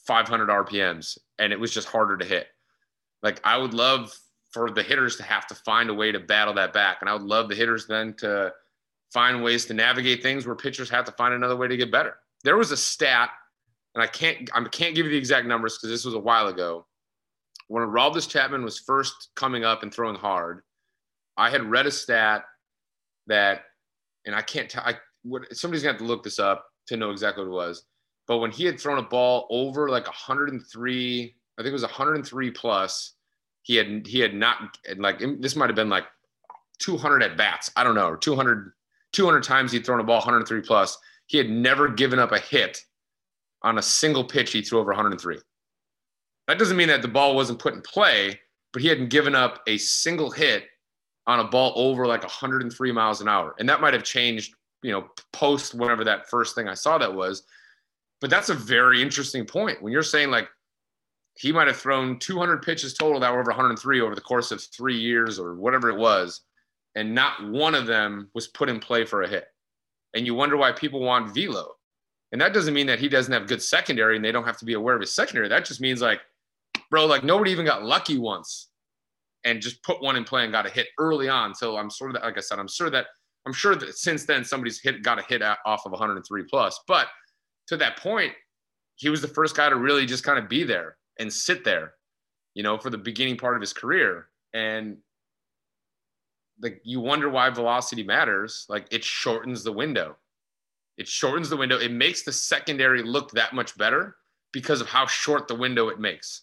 500 0.06 0.48
RPMs 0.48 1.18
and 1.38 1.52
it 1.52 1.60
was 1.60 1.72
just 1.72 1.88
harder 1.88 2.16
to 2.16 2.24
hit. 2.24 2.46
Like 3.22 3.40
I 3.44 3.56
would 3.58 3.74
love 3.74 4.16
for 4.52 4.70
the 4.70 4.82
hitters 4.82 5.16
to 5.16 5.22
have 5.22 5.46
to 5.46 5.54
find 5.54 5.90
a 5.90 5.94
way 5.94 6.12
to 6.12 6.20
battle 6.20 6.54
that 6.54 6.72
back, 6.72 6.98
and 7.00 7.08
I 7.08 7.14
would 7.14 7.22
love 7.22 7.48
the 7.48 7.54
hitters 7.54 7.86
then 7.86 8.14
to 8.18 8.52
find 9.12 9.42
ways 9.42 9.66
to 9.66 9.74
navigate 9.74 10.22
things 10.22 10.46
where 10.46 10.56
pitchers 10.56 10.90
have 10.90 11.04
to 11.04 11.12
find 11.12 11.34
another 11.34 11.56
way 11.56 11.68
to 11.68 11.76
get 11.76 11.92
better. 11.92 12.16
There 12.44 12.56
was 12.56 12.70
a 12.70 12.76
stat, 12.76 13.30
and 13.94 14.02
I 14.02 14.06
can't 14.06 14.50
I 14.54 14.62
can't 14.64 14.94
give 14.94 15.06
you 15.06 15.12
the 15.12 15.18
exact 15.18 15.46
numbers 15.46 15.78
because 15.78 15.90
this 15.90 16.04
was 16.04 16.14
a 16.14 16.18
while 16.18 16.48
ago. 16.48 16.86
When 17.68 17.82
Aroldis 17.82 18.28
Chapman 18.28 18.64
was 18.64 18.78
first 18.78 19.30
coming 19.34 19.64
up 19.64 19.82
and 19.82 19.92
throwing 19.92 20.16
hard, 20.16 20.62
I 21.36 21.50
had 21.50 21.64
read 21.64 21.86
a 21.86 21.90
stat 21.90 22.44
that, 23.26 23.62
and 24.26 24.34
I 24.34 24.42
can't 24.42 24.68
tell. 24.68 24.82
I 24.84 24.96
what 25.22 25.54
somebody's 25.56 25.82
gonna 25.82 25.92
have 25.92 26.00
to 26.00 26.06
look 26.06 26.22
this 26.22 26.38
up 26.38 26.66
to 26.88 26.96
know 26.96 27.10
exactly 27.10 27.44
what 27.44 27.52
it 27.52 27.54
was. 27.54 27.84
But 28.26 28.38
when 28.38 28.50
he 28.50 28.64
had 28.64 28.78
thrown 28.78 28.98
a 28.98 29.02
ball 29.02 29.46
over 29.50 29.88
like 29.88 30.06
103, 30.06 31.34
I 31.58 31.62
think 31.62 31.68
it 31.68 31.72
was 31.72 31.82
103 31.82 32.50
plus, 32.50 33.14
he 33.62 33.76
had 33.76 34.06
he 34.06 34.20
had 34.20 34.34
not 34.34 34.76
like 34.96 35.20
this 35.40 35.56
might 35.56 35.68
have 35.68 35.76
been 35.76 35.90
like 35.90 36.04
200 36.78 37.22
at 37.22 37.36
bats. 37.36 37.70
I 37.76 37.84
don't 37.84 37.94
know, 37.94 38.08
or 38.08 38.16
200 38.16 38.72
200 39.12 39.42
times 39.42 39.72
he'd 39.72 39.84
thrown 39.84 40.00
a 40.00 40.04
ball 40.04 40.18
103 40.18 40.62
plus. 40.62 40.98
He 41.26 41.38
had 41.38 41.50
never 41.50 41.88
given 41.88 42.18
up 42.18 42.32
a 42.32 42.38
hit 42.38 42.84
on 43.62 43.78
a 43.78 43.82
single 43.82 44.24
pitch 44.24 44.52
he 44.52 44.62
threw 44.62 44.80
over 44.80 44.90
103. 44.90 45.38
That 46.48 46.58
doesn't 46.58 46.76
mean 46.76 46.88
that 46.88 47.02
the 47.02 47.08
ball 47.08 47.36
wasn't 47.36 47.58
put 47.58 47.74
in 47.74 47.82
play, 47.82 48.40
but 48.72 48.82
he 48.82 48.88
hadn't 48.88 49.10
given 49.10 49.34
up 49.34 49.62
a 49.66 49.78
single 49.78 50.30
hit 50.30 50.64
on 51.26 51.40
a 51.40 51.44
ball 51.44 51.72
over 51.76 52.06
like 52.06 52.22
103 52.22 52.92
miles 52.92 53.20
an 53.20 53.28
hour. 53.28 53.54
And 53.58 53.68
that 53.68 53.80
might 53.80 53.94
have 53.94 54.02
changed 54.02 54.54
you 54.82 54.90
know, 54.90 55.08
post 55.32 55.74
whenever 55.74 56.04
that 56.04 56.28
first 56.28 56.54
thing 56.54 56.68
I 56.68 56.74
saw 56.74 56.98
that 56.98 57.14
was. 57.14 57.44
But 58.20 58.30
that's 58.30 58.50
a 58.50 58.54
very 58.54 59.00
interesting 59.00 59.44
point. 59.44 59.82
When 59.82 59.92
you're 59.92 60.02
saying 60.02 60.30
like 60.30 60.48
he 61.34 61.52
might 61.52 61.66
have 61.66 61.76
thrown 61.76 62.18
200 62.18 62.62
pitches 62.62 62.94
total 62.94 63.20
that 63.20 63.32
were 63.32 63.40
over 63.40 63.50
103 63.50 64.00
over 64.00 64.14
the 64.14 64.20
course 64.20 64.50
of 64.50 64.62
three 64.62 64.98
years 64.98 65.38
or 65.38 65.54
whatever 65.54 65.88
it 65.88 65.96
was, 65.96 66.42
and 66.94 67.14
not 67.14 67.48
one 67.48 67.74
of 67.74 67.86
them 67.86 68.28
was 68.34 68.48
put 68.48 68.68
in 68.68 68.80
play 68.80 69.04
for 69.04 69.22
a 69.22 69.28
hit. 69.28 69.46
And 70.14 70.26
you 70.26 70.34
wonder 70.34 70.56
why 70.56 70.72
people 70.72 71.00
want 71.00 71.34
velo. 71.34 71.72
And 72.32 72.40
that 72.40 72.52
doesn't 72.52 72.74
mean 72.74 72.86
that 72.86 72.98
he 72.98 73.08
doesn't 73.08 73.32
have 73.32 73.46
good 73.46 73.62
secondary 73.62 74.16
and 74.16 74.24
they 74.24 74.32
don't 74.32 74.44
have 74.44 74.58
to 74.58 74.64
be 74.64 74.74
aware 74.74 74.94
of 74.94 75.00
his 75.00 75.14
secondary. 75.14 75.48
That 75.48 75.64
just 75.64 75.80
means 75.80 76.00
like, 76.00 76.20
bro, 76.90 77.06
like 77.06 77.24
nobody 77.24 77.50
even 77.50 77.66
got 77.66 77.84
lucky 77.84 78.18
once 78.18 78.68
and 79.44 79.60
just 79.60 79.82
put 79.82 80.02
one 80.02 80.16
in 80.16 80.24
play 80.24 80.44
and 80.44 80.52
got 80.52 80.66
a 80.66 80.70
hit 80.70 80.88
early 80.98 81.28
on. 81.28 81.54
So 81.54 81.76
I'm 81.76 81.90
sort 81.90 82.14
of 82.14 82.22
like 82.22 82.38
I 82.38 82.40
said, 82.40 82.58
I'm 82.58 82.68
sure 82.68 82.90
that 82.90 83.06
I'm 83.44 83.52
sure 83.52 83.74
that 83.74 83.96
since 83.96 84.24
then 84.24 84.44
somebody's 84.44 84.80
hit 84.80 85.02
got 85.02 85.18
a 85.18 85.22
hit 85.22 85.42
off 85.42 85.84
of 85.84 85.92
103 85.92 86.44
plus. 86.44 86.80
But 86.86 87.08
to 87.68 87.76
that 87.78 87.98
point, 87.98 88.32
he 88.96 89.08
was 89.08 89.20
the 89.20 89.28
first 89.28 89.56
guy 89.56 89.68
to 89.68 89.76
really 89.76 90.06
just 90.06 90.24
kind 90.24 90.38
of 90.38 90.48
be 90.48 90.64
there 90.64 90.96
and 91.18 91.32
sit 91.32 91.64
there, 91.64 91.94
you 92.54 92.62
know, 92.62 92.78
for 92.78 92.90
the 92.90 92.98
beginning 92.98 93.36
part 93.36 93.56
of 93.56 93.60
his 93.60 93.72
career. 93.72 94.28
And 94.54 94.98
like 96.60 96.80
you 96.84 97.00
wonder 97.00 97.28
why 97.28 97.50
velocity 97.50 98.02
matters. 98.02 98.66
Like 98.68 98.86
it 98.90 99.04
shortens 99.04 99.64
the 99.64 99.72
window. 99.72 100.16
It 100.96 101.08
shortens 101.08 101.48
the 101.48 101.56
window. 101.56 101.78
It 101.78 101.92
makes 101.92 102.22
the 102.22 102.32
secondary 102.32 103.02
look 103.02 103.30
that 103.32 103.54
much 103.54 103.76
better 103.76 104.16
because 104.52 104.80
of 104.80 104.88
how 104.88 105.06
short 105.06 105.48
the 105.48 105.54
window 105.54 105.88
it 105.88 105.98
makes. 105.98 106.42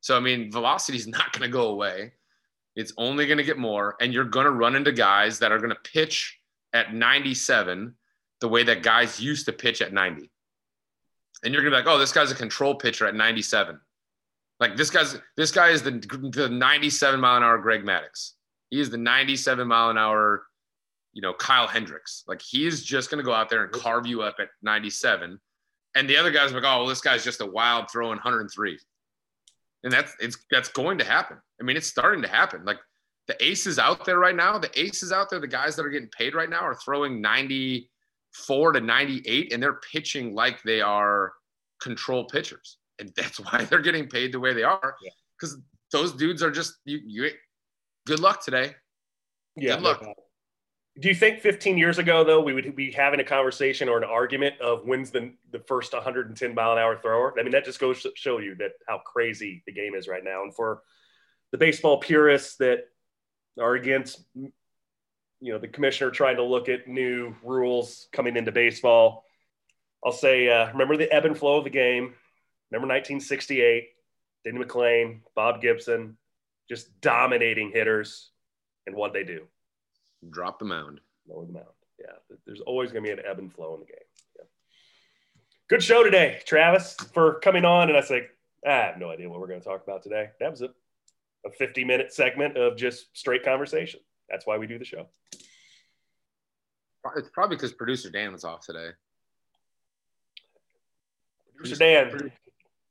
So 0.00 0.16
I 0.16 0.20
mean, 0.20 0.50
velocity 0.50 0.98
is 0.98 1.06
not 1.06 1.32
going 1.32 1.48
to 1.48 1.52
go 1.52 1.68
away. 1.68 2.12
It's 2.76 2.92
only 2.98 3.26
going 3.26 3.38
to 3.38 3.44
get 3.44 3.58
more. 3.58 3.96
And 4.00 4.12
you're 4.12 4.24
going 4.24 4.46
to 4.46 4.50
run 4.50 4.74
into 4.74 4.92
guys 4.92 5.38
that 5.38 5.52
are 5.52 5.58
going 5.58 5.70
to 5.70 5.90
pitch 5.90 6.40
at 6.72 6.92
97 6.92 7.94
the 8.40 8.48
way 8.48 8.64
that 8.64 8.82
guys 8.82 9.20
used 9.20 9.46
to 9.46 9.52
pitch 9.52 9.80
at 9.80 9.92
90. 9.92 10.30
And 11.44 11.52
you're 11.52 11.62
going 11.62 11.72
to 11.72 11.78
be 11.78 11.84
like, 11.84 11.94
oh, 11.94 11.98
this 11.98 12.12
guy's 12.12 12.32
a 12.32 12.34
control 12.34 12.74
pitcher 12.74 13.06
at 13.06 13.14
97. 13.14 13.78
Like 14.68 14.76
this 14.76 14.90
guy's 14.90 15.16
this 15.36 15.50
guy 15.50 15.68
is 15.70 15.82
the, 15.82 15.92
the 16.32 16.48
97 16.48 17.20
mile 17.20 17.36
an 17.36 17.42
hour 17.42 17.58
Greg 17.58 17.84
Maddux. 17.84 18.32
He 18.70 18.80
is 18.80 18.90
the 18.90 18.96
97 18.96 19.66
mile 19.68 19.90
an 19.90 19.98
hour, 19.98 20.46
you 21.12 21.22
know, 21.22 21.34
Kyle 21.34 21.66
Hendricks. 21.66 22.24
Like 22.26 22.40
he's 22.42 22.82
just 22.82 23.10
to 23.10 23.22
go 23.22 23.32
out 23.32 23.50
there 23.50 23.64
and 23.64 23.72
carve 23.72 24.06
you 24.06 24.22
up 24.22 24.36
at 24.40 24.48
97. 24.62 25.38
And 25.96 26.08
the 26.08 26.16
other 26.16 26.30
guys 26.30 26.52
like, 26.52 26.64
oh, 26.64 26.78
well, 26.78 26.86
this 26.86 27.00
guy's 27.00 27.22
just 27.22 27.40
a 27.40 27.46
wild 27.46 27.90
throwing 27.90 28.16
103 28.16 28.78
and 29.84 29.92
that's 29.92 30.16
it's 30.18 30.38
that's 30.50 30.70
going 30.70 30.98
to 30.98 31.04
happen. 31.04 31.36
I 31.60 31.64
mean, 31.64 31.76
it's 31.76 31.86
starting 31.86 32.22
to 32.22 32.28
happen. 32.28 32.64
Like 32.64 32.78
the 33.28 33.42
aces 33.44 33.78
out 33.78 34.04
there 34.04 34.18
right 34.18 34.34
now, 34.34 34.58
the 34.58 34.70
aces 34.78 35.12
out 35.12 35.30
there, 35.30 35.38
the 35.38 35.46
guys 35.46 35.76
that 35.76 35.86
are 35.86 35.90
getting 35.90 36.08
paid 36.08 36.34
right 36.34 36.50
now 36.50 36.60
are 36.60 36.74
throwing 36.74 37.20
94 37.20 38.72
to 38.72 38.80
98, 38.80 39.52
and 39.52 39.62
they're 39.62 39.80
pitching 39.92 40.34
like 40.34 40.62
they 40.62 40.80
are 40.80 41.32
control 41.80 42.24
pitchers, 42.24 42.78
and 42.98 43.10
that's 43.16 43.38
why 43.44 43.64
they're 43.64 43.82
getting 43.82 44.08
paid 44.08 44.32
the 44.32 44.40
way 44.40 44.52
they 44.52 44.64
are. 44.64 44.96
Because 45.38 45.56
yeah. 45.56 45.62
those 45.92 46.12
dudes 46.12 46.42
are 46.42 46.50
just 46.50 46.74
you. 46.84 47.00
You 47.04 47.30
good 48.06 48.20
luck 48.20 48.44
today. 48.44 48.74
Yeah, 49.56 49.76
good 49.76 49.82
luck. 49.82 50.02
No 50.02 50.14
do 51.00 51.08
you 51.08 51.14
think 51.14 51.40
15 51.40 51.76
years 51.76 51.98
ago, 51.98 52.22
though, 52.22 52.40
we 52.40 52.52
would 52.52 52.76
be 52.76 52.92
having 52.92 53.18
a 53.18 53.24
conversation 53.24 53.88
or 53.88 53.98
an 53.98 54.04
argument 54.04 54.60
of 54.60 54.84
when's 54.84 55.10
the, 55.10 55.32
the 55.50 55.58
first 55.58 55.92
110 55.92 56.54
mile 56.54 56.72
an 56.72 56.78
hour 56.78 56.96
thrower? 56.96 57.34
I 57.38 57.42
mean, 57.42 57.50
that 57.50 57.64
just 57.64 57.80
goes 57.80 58.02
to 58.02 58.12
show 58.14 58.38
you 58.38 58.54
that 58.56 58.72
how 58.86 58.98
crazy 58.98 59.64
the 59.66 59.72
game 59.72 59.94
is 59.94 60.06
right 60.06 60.22
now. 60.22 60.42
And 60.44 60.54
for 60.54 60.82
the 61.50 61.58
baseball 61.58 61.98
purists 61.98 62.56
that 62.58 62.84
are 63.60 63.74
against, 63.74 64.24
you 64.34 64.52
know, 65.40 65.58
the 65.58 65.66
commissioner 65.66 66.12
trying 66.12 66.36
to 66.36 66.44
look 66.44 66.68
at 66.68 66.86
new 66.86 67.34
rules 67.42 68.06
coming 68.12 68.36
into 68.36 68.52
baseball, 68.52 69.24
I'll 70.04 70.12
say, 70.12 70.48
uh, 70.48 70.70
remember 70.70 70.96
the 70.96 71.12
ebb 71.12 71.24
and 71.24 71.36
flow 71.36 71.58
of 71.58 71.64
the 71.64 71.70
game. 71.70 72.14
Remember 72.74 72.92
1968, 72.94 73.88
Denny 74.44 74.58
McLain, 74.58 75.20
Bob 75.34 75.62
Gibson, 75.62 76.16
just 76.68 77.00
dominating 77.00 77.70
hitters. 77.70 78.30
And 78.86 78.94
what 78.94 79.14
they 79.14 79.24
do 79.24 79.46
Drop 80.30 80.58
the 80.58 80.64
mound. 80.64 81.00
Lower 81.28 81.46
the 81.46 81.52
mound. 81.52 81.66
Yeah. 81.98 82.36
There's 82.46 82.60
always 82.60 82.92
going 82.92 83.04
to 83.04 83.08
be 83.08 83.20
an 83.20 83.26
ebb 83.26 83.38
and 83.38 83.52
flow 83.52 83.74
in 83.74 83.80
the 83.80 83.86
game. 83.86 83.96
Yeah. 84.36 84.44
Good 85.68 85.82
show 85.82 86.02
today, 86.02 86.40
Travis, 86.46 86.96
for 87.12 87.40
coming 87.40 87.64
on. 87.64 87.88
And 87.88 87.96
I 87.96 88.00
was 88.00 88.10
like, 88.10 88.30
I 88.66 88.72
have 88.72 88.98
no 88.98 89.10
idea 89.10 89.28
what 89.28 89.40
we're 89.40 89.46
going 89.46 89.60
to 89.60 89.66
talk 89.66 89.82
about 89.82 90.02
today. 90.02 90.30
That 90.40 90.50
was 90.50 90.62
a, 90.62 90.68
a 91.46 91.50
50 91.50 91.84
minute 91.84 92.12
segment 92.12 92.56
of 92.56 92.76
just 92.76 93.16
straight 93.16 93.44
conversation. 93.44 94.00
That's 94.28 94.46
why 94.46 94.58
we 94.58 94.66
do 94.66 94.78
the 94.78 94.84
show. 94.84 95.06
It's 97.16 97.28
probably 97.28 97.56
because 97.56 97.72
producer 97.72 98.10
Dan 98.10 98.32
was 98.32 98.44
off 98.44 98.64
today. 98.64 98.88
Producer 101.56 101.76
Dan, 101.76 102.32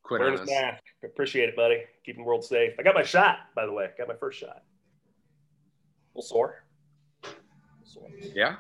quit 0.04 0.22
on 0.22 0.40
us. 0.40 0.50
Appreciate 1.04 1.50
it, 1.50 1.56
buddy. 1.56 1.84
Keeping 2.06 2.24
the 2.24 2.28
world 2.28 2.44
safe. 2.44 2.74
I 2.80 2.84
got 2.84 2.96
my 2.96 3.04
shot, 3.04 3.38
by 3.56 3.66
the 3.66 3.72
way. 3.72 3.90
Got 3.98 4.08
my 4.08 4.16
first 4.16 4.40
shot. 4.40 4.64
A 4.64 6.20
little 6.20 6.28
sore. 6.28 6.64
Yeah. 8.36 8.58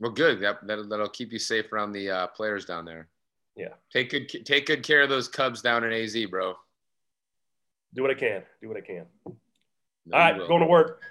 Well, 0.00 0.12
good. 0.12 0.40
That, 0.40 0.66
that 0.66 0.88
that'll 0.88 1.08
keep 1.08 1.32
you 1.32 1.38
safe 1.38 1.72
around 1.72 1.92
the 1.92 2.10
uh, 2.10 2.26
players 2.28 2.64
down 2.64 2.84
there. 2.84 3.08
Yeah. 3.56 3.74
Take 3.92 4.10
good 4.10 4.28
take 4.46 4.66
good 4.66 4.82
care 4.84 5.02
of 5.02 5.08
those 5.08 5.26
Cubs 5.28 5.60
down 5.60 5.82
in 5.84 5.92
AZ, 5.92 6.16
bro. 6.30 6.54
Do 7.94 8.02
what 8.02 8.10
I 8.10 8.14
can. 8.14 8.42
Do 8.62 8.68
what 8.68 8.76
I 8.76 8.80
can. 8.80 9.06
No, 10.06 10.16
All 10.16 10.20
right, 10.20 10.38
going 10.48 10.60
to 10.60 10.66
work. 10.66 11.02